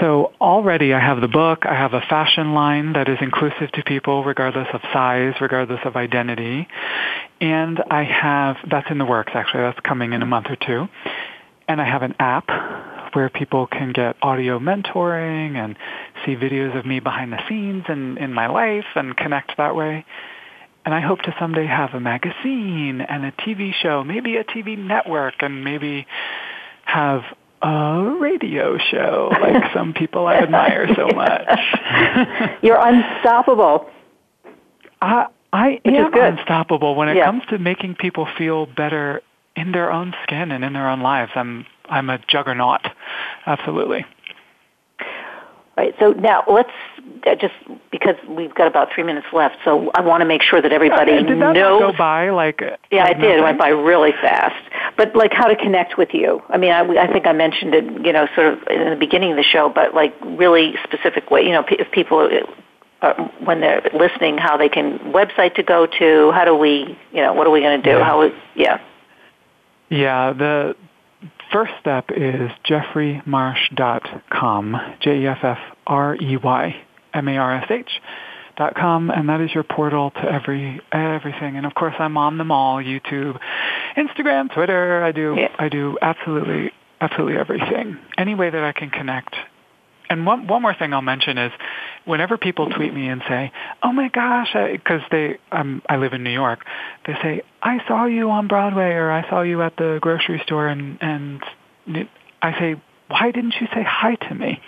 So 0.00 0.32
already 0.40 0.94
I 0.94 1.00
have 1.00 1.20
the 1.20 1.28
book, 1.28 1.64
I 1.66 1.74
have 1.74 1.92
a 1.92 2.00
fashion 2.00 2.54
line 2.54 2.92
that 2.92 3.08
is 3.08 3.18
inclusive 3.20 3.72
to 3.72 3.82
people 3.82 4.22
regardless 4.22 4.68
of 4.72 4.80
size, 4.92 5.34
regardless 5.40 5.80
of 5.84 5.96
identity, 5.96 6.68
and 7.40 7.82
I 7.90 8.04
have, 8.04 8.56
that's 8.70 8.88
in 8.90 8.98
the 8.98 9.04
works 9.04 9.32
actually, 9.34 9.62
that's 9.62 9.80
coming 9.80 10.12
in 10.12 10.22
a 10.22 10.26
month 10.26 10.46
or 10.50 10.56
two, 10.56 10.88
and 11.66 11.80
I 11.80 11.84
have 11.84 12.02
an 12.02 12.14
app 12.20 12.48
where 13.14 13.28
people 13.28 13.66
can 13.66 13.92
get 13.92 14.16
audio 14.22 14.58
mentoring 14.58 15.56
and 15.56 15.76
see 16.24 16.36
videos 16.36 16.78
of 16.78 16.86
me 16.86 17.00
behind 17.00 17.32
the 17.32 17.40
scenes 17.48 17.84
and 17.88 18.18
in 18.18 18.32
my 18.32 18.46
life 18.46 18.86
and 18.94 19.16
connect 19.16 19.56
that 19.56 19.74
way. 19.74 20.04
And 20.84 20.94
I 20.94 21.00
hope 21.00 21.20
to 21.22 21.34
someday 21.38 21.66
have 21.66 21.94
a 21.94 22.00
magazine 22.00 23.00
and 23.00 23.24
a 23.24 23.32
TV 23.32 23.72
show, 23.74 24.04
maybe 24.04 24.36
a 24.36 24.44
TV 24.44 24.78
network, 24.78 25.34
and 25.40 25.64
maybe 25.64 26.06
have 26.84 27.22
a 27.62 28.16
radio 28.20 28.78
show 28.78 29.30
like 29.40 29.62
some 29.74 29.92
people 29.92 30.26
I 30.26 30.36
admire 30.36 30.88
so 30.94 31.06
much. 31.14 31.58
You're 32.62 32.80
unstoppable. 32.80 33.88
I 35.00 35.26
I 35.52 35.80
Which 35.84 35.94
am 35.94 36.12
unstoppable 36.14 36.94
when 36.94 37.08
it 37.08 37.16
yeah. 37.16 37.26
comes 37.26 37.42
to 37.50 37.58
making 37.58 37.96
people 37.96 38.28
feel 38.36 38.66
better 38.66 39.22
in 39.56 39.72
their 39.72 39.92
own 39.92 40.14
skin 40.22 40.50
and 40.52 40.64
in 40.64 40.72
their 40.72 40.88
own 40.88 41.00
lives. 41.00 41.32
I'm 41.34 41.66
I'm 41.88 42.10
a 42.10 42.18
juggernaut. 42.28 42.82
Absolutely. 43.46 44.04
Right. 45.76 45.94
So 46.00 46.10
now 46.10 46.42
let's 46.52 46.72
just 47.40 47.54
because 47.90 48.14
we've 48.28 48.54
got 48.54 48.66
about 48.66 48.88
three 48.94 49.04
minutes 49.04 49.26
left. 49.32 49.56
So 49.64 49.90
I 49.94 50.00
want 50.00 50.20
to 50.20 50.24
make 50.24 50.42
sure 50.42 50.62
that 50.62 50.72
everybody 50.72 51.12
uh, 51.12 51.22
did 51.22 51.40
that 51.40 51.54
knows. 51.54 51.80
go 51.80 51.92
by 51.96 52.30
like? 52.30 52.60
Yeah, 52.90 53.04
like 53.04 53.16
it 53.16 53.20
did. 53.20 53.38
It 53.38 53.42
went 53.42 53.58
by 53.58 53.68
really 53.68 54.12
fast. 54.12 54.62
But 54.96 55.14
like 55.14 55.32
how 55.32 55.46
to 55.46 55.56
connect 55.56 55.98
with 55.98 56.10
you. 56.12 56.42
I 56.48 56.58
mean, 56.58 56.72
I, 56.72 56.80
I 56.80 57.12
think 57.12 57.26
I 57.26 57.32
mentioned 57.32 57.74
it, 57.74 57.84
you 58.04 58.12
know, 58.12 58.26
sort 58.34 58.54
of 58.54 58.66
in 58.68 58.90
the 58.90 58.96
beginning 58.96 59.30
of 59.30 59.36
the 59.36 59.42
show, 59.42 59.68
but 59.68 59.94
like 59.94 60.14
really 60.22 60.74
specific 60.84 61.30
way. 61.30 61.42
You 61.42 61.52
know, 61.52 61.64
if 61.68 61.90
people 61.92 62.28
uh, 63.02 63.14
when 63.44 63.60
they're 63.60 63.82
listening, 63.94 64.38
how 64.38 64.56
they 64.56 64.68
can 64.68 64.98
website 65.12 65.54
to 65.54 65.62
go 65.62 65.86
to. 65.86 66.32
How 66.32 66.44
do 66.44 66.54
we, 66.54 66.98
you 67.12 67.22
know, 67.22 67.32
what 67.32 67.46
are 67.46 67.50
we 67.50 67.60
going 67.60 67.80
to 67.80 67.92
do? 67.92 67.98
Yeah. 67.98 68.04
How? 68.04 68.20
We, 68.20 68.32
yeah. 68.56 68.80
Yeah, 69.90 70.32
the 70.32 70.74
first 71.52 71.72
step 71.80 72.10
is 72.10 72.50
jeffreymarsh.com, 72.68 74.76
J-E-F-F-R-E-Y-M-A-R-S-H 77.14 77.90
dot 78.56 78.74
com, 78.74 79.10
and 79.10 79.28
that 79.28 79.40
is 79.40 79.54
your 79.54 79.62
portal 79.62 80.10
to 80.10 80.20
every 80.20 80.80
everything. 80.92 81.56
And 81.56 81.64
of 81.64 81.74
course, 81.74 81.94
I'm 81.98 82.16
on 82.16 82.38
them 82.38 82.50
all: 82.50 82.82
YouTube, 82.82 83.38
Instagram, 83.96 84.52
Twitter. 84.52 85.02
I 85.02 85.12
do 85.12 85.36
Yeah. 85.38 85.48
I 85.58 85.68
do 85.68 85.96
absolutely 86.02 86.72
absolutely 87.00 87.36
everything. 87.38 87.98
Any 88.16 88.34
way 88.34 88.50
that 88.50 88.64
I 88.64 88.72
can 88.72 88.90
connect. 88.90 89.34
And 90.10 90.24
one 90.26 90.46
one 90.46 90.62
more 90.62 90.74
thing 90.74 90.92
I'll 90.94 91.02
mention 91.02 91.36
is, 91.38 91.52
whenever 92.06 92.38
people 92.38 92.70
tweet 92.70 92.92
me 92.94 93.08
and 93.08 93.22
say, 93.28 93.52
"Oh 93.82 93.92
my 93.92 94.08
gosh," 94.08 94.54
because 94.54 95.02
they 95.10 95.36
um, 95.52 95.82
I 95.88 95.98
live 95.98 96.14
in 96.14 96.24
New 96.24 96.30
York, 96.30 96.64
they 97.06 97.14
say, 97.22 97.42
"I 97.62 97.86
saw 97.86 98.06
you 98.06 98.30
on 98.30 98.48
Broadway," 98.48 98.92
or 98.92 99.10
"I 99.12 99.28
saw 99.28 99.42
you 99.42 99.62
at 99.62 99.76
the 99.76 99.98
grocery 100.00 100.40
store," 100.44 100.66
and 100.66 100.98
and 101.02 101.42
I 102.42 102.58
say, 102.58 102.76
"Why 103.08 103.30
didn't 103.30 103.54
you 103.60 103.68
say 103.74 103.82
hi 103.84 104.14
to 104.14 104.34
me?" 104.34 104.60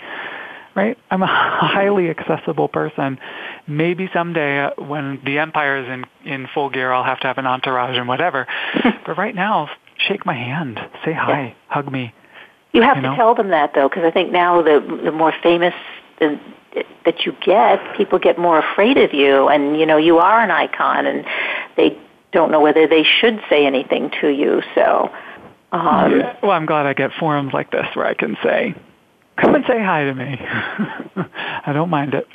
Right? 0.80 0.98
I'm 1.10 1.22
a 1.22 1.26
highly 1.28 2.08
accessible 2.10 2.68
person. 2.68 3.18
Maybe 3.66 4.08
someday 4.12 4.64
uh, 4.64 4.70
when 4.78 5.20
the 5.24 5.38
empire 5.38 5.78
is 5.78 5.88
in 5.88 6.30
in 6.30 6.48
full 6.54 6.70
gear, 6.70 6.92
I'll 6.92 7.04
have 7.04 7.20
to 7.20 7.26
have 7.26 7.38
an 7.38 7.46
entourage 7.46 7.96
and 7.96 8.08
whatever. 8.08 8.46
but 9.06 9.18
right 9.18 9.34
now, 9.34 9.68
shake 9.98 10.24
my 10.24 10.34
hand, 10.34 10.80
say 11.04 11.12
hi, 11.12 11.54
hug 11.68 11.90
me. 11.90 12.14
You 12.72 12.82
have 12.82 12.96
You 12.96 13.02
to 13.02 13.16
tell 13.16 13.34
them 13.34 13.50
that 13.50 13.72
though, 13.74 13.88
because 13.88 14.04
I 14.04 14.10
think 14.10 14.32
now 14.32 14.62
the 14.62 14.80
the 15.04 15.12
more 15.12 15.32
famous 15.42 15.74
the, 16.18 16.38
that 17.04 17.26
you 17.26 17.34
get, 17.44 17.96
people 17.96 18.18
get 18.18 18.38
more 18.38 18.58
afraid 18.58 18.96
of 18.96 19.12
you, 19.12 19.48
and 19.48 19.78
you 19.78 19.86
know 19.86 19.96
you 19.96 20.18
are 20.18 20.40
an 20.40 20.50
icon, 20.50 21.06
and 21.06 21.24
they 21.76 21.98
don't 22.32 22.50
know 22.50 22.60
whether 22.60 22.86
they 22.86 23.02
should 23.02 23.40
say 23.48 23.66
anything 23.66 24.10
to 24.20 24.28
you. 24.28 24.62
So, 24.74 25.10
um, 25.72 26.20
Yeah. 26.20 26.36
Well, 26.42 26.52
I'm 26.52 26.66
glad 26.66 26.86
I 26.86 26.94
get 26.94 27.10
forums 27.18 27.52
like 27.52 27.70
this 27.70 27.86
where 27.94 28.06
I 28.06 28.14
can 28.14 28.36
say, 28.42 28.74
"Come 29.40 29.54
and 29.54 29.64
say 29.66 29.82
hi 29.82 30.04
to 30.04 30.14
me." 30.14 30.36
I 31.66 31.72
don't 31.72 31.90
mind 31.90 32.14
it. 32.14 32.26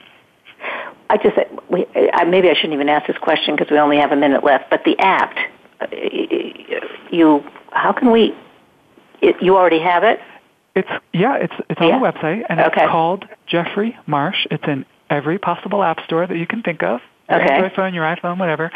I 1.10 1.18
just 1.18 1.38
we, 1.70 1.86
maybe 2.28 2.50
I 2.50 2.54
shouldn't 2.56 2.74
even 2.74 2.90
ask 2.90 3.08
this 3.08 3.18
question 3.18 3.56
because 3.56 3.72
we 3.72 3.78
only 3.78 3.98
have 3.98 4.12
a 4.12 4.16
minute 4.16 4.44
left. 4.44 4.70
But 4.70 4.84
the 4.86 4.98
app, 5.00 5.36
uh, 5.82 5.86
you 7.12 7.44
how 7.72 7.92
can 7.94 8.12
we? 8.12 8.34
You 9.22 9.56
already 9.56 9.80
have 9.80 10.04
it. 10.04 10.20
It's 10.76 10.90
yeah, 11.14 11.36
it's 11.36 11.54
it's 11.70 11.80
on 11.80 11.88
Yeah. 11.88 12.00
the 12.00 12.06
website 12.06 12.44
and 12.50 12.60
Okay. 12.60 12.82
it's 12.84 12.92
called 12.92 13.26
Jeffrey 13.48 13.96
Marsh. 14.08 14.46
It's 14.52 14.64
in 14.68 14.86
every 15.10 15.38
possible 15.38 15.84
app 15.84 16.00
store 16.06 16.26
that 16.28 16.38
you 16.38 16.48
can 16.48 16.64
think 16.64 16.84
of. 16.84 17.02
Your 17.30 17.42
Okay. 17.42 17.54
Android 17.54 17.74
phone, 17.74 17.94
your 17.94 18.04
iPhone, 18.04 18.38
whatever. 18.38 18.72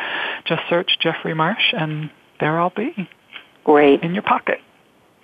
Just 0.45 0.61
search 0.69 0.97
Jeffrey 0.99 1.33
Marsh 1.33 1.73
and 1.73 2.09
there 2.39 2.59
I'll 2.59 2.69
be 2.75 3.07
Great. 3.63 4.01
in 4.01 4.13
your 4.13 4.23
pocket. 4.23 4.59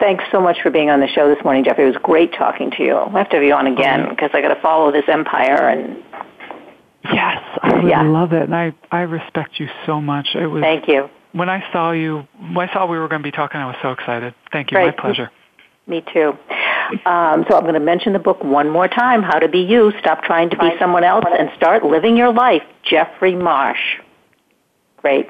Thanks 0.00 0.24
so 0.32 0.40
much 0.40 0.58
for 0.62 0.70
being 0.70 0.90
on 0.90 1.00
the 1.00 1.06
show 1.08 1.32
this 1.32 1.42
morning, 1.44 1.64
Jeffrey. 1.64 1.84
It 1.84 1.88
was 1.88 1.96
great 2.02 2.32
talking 2.34 2.70
to 2.72 2.82
you. 2.82 2.94
I'll 2.94 3.10
have 3.10 3.28
to 3.30 3.36
have 3.36 3.44
you 3.44 3.54
on 3.54 3.66
again 3.66 4.08
because 4.10 4.30
I 4.34 4.40
got 4.40 4.52
to 4.52 4.60
follow 4.60 4.90
this 4.92 5.04
empire 5.08 5.68
and 5.68 6.02
Yes, 7.12 7.42
I 7.62 7.82
Yeah. 7.86 8.02
love 8.02 8.32
it, 8.32 8.42
and 8.44 8.54
I 8.54 8.72
I 8.90 9.02
respect 9.02 9.60
you 9.60 9.68
so 9.84 10.00
much. 10.00 10.34
It 10.34 10.46
was 10.46 10.62
thank 10.62 10.88
you. 10.88 11.10
when 11.32 11.50
I 11.50 11.62
saw 11.70 11.90
you, 11.92 12.26
when 12.54 12.68
I 12.68 12.72
saw 12.72 12.86
we 12.86 12.98
were 12.98 13.08
going 13.08 13.20
to 13.20 13.26
be 13.26 13.30
talking. 13.30 13.60
I 13.60 13.66
was 13.66 13.76
so 13.82 13.92
excited. 13.92 14.34
Thank 14.52 14.72
you. 14.72 14.78
My 14.78 14.90
pleasure. 14.90 15.30
Me 15.86 16.02
too. 16.14 16.36
Um, 17.04 17.44
so 17.48 17.56
I'm 17.56 17.62
going 17.64 17.74
to 17.74 17.80
mention 17.80 18.14
the 18.14 18.18
book 18.18 18.42
one 18.42 18.70
more 18.70 18.88
time, 18.88 19.22
How 19.22 19.38
to 19.38 19.48
Be 19.48 19.58
You, 19.60 19.92
Stop 20.00 20.22
Trying 20.22 20.48
to 20.50 20.56
Be 20.56 20.70
Someone 20.78 21.04
Else, 21.04 21.26
and 21.38 21.50
Start 21.56 21.84
Living 21.84 22.16
Your 22.16 22.32
Life, 22.32 22.62
Jeffrey 22.82 23.34
Marsh. 23.34 23.98
Great. 25.04 25.28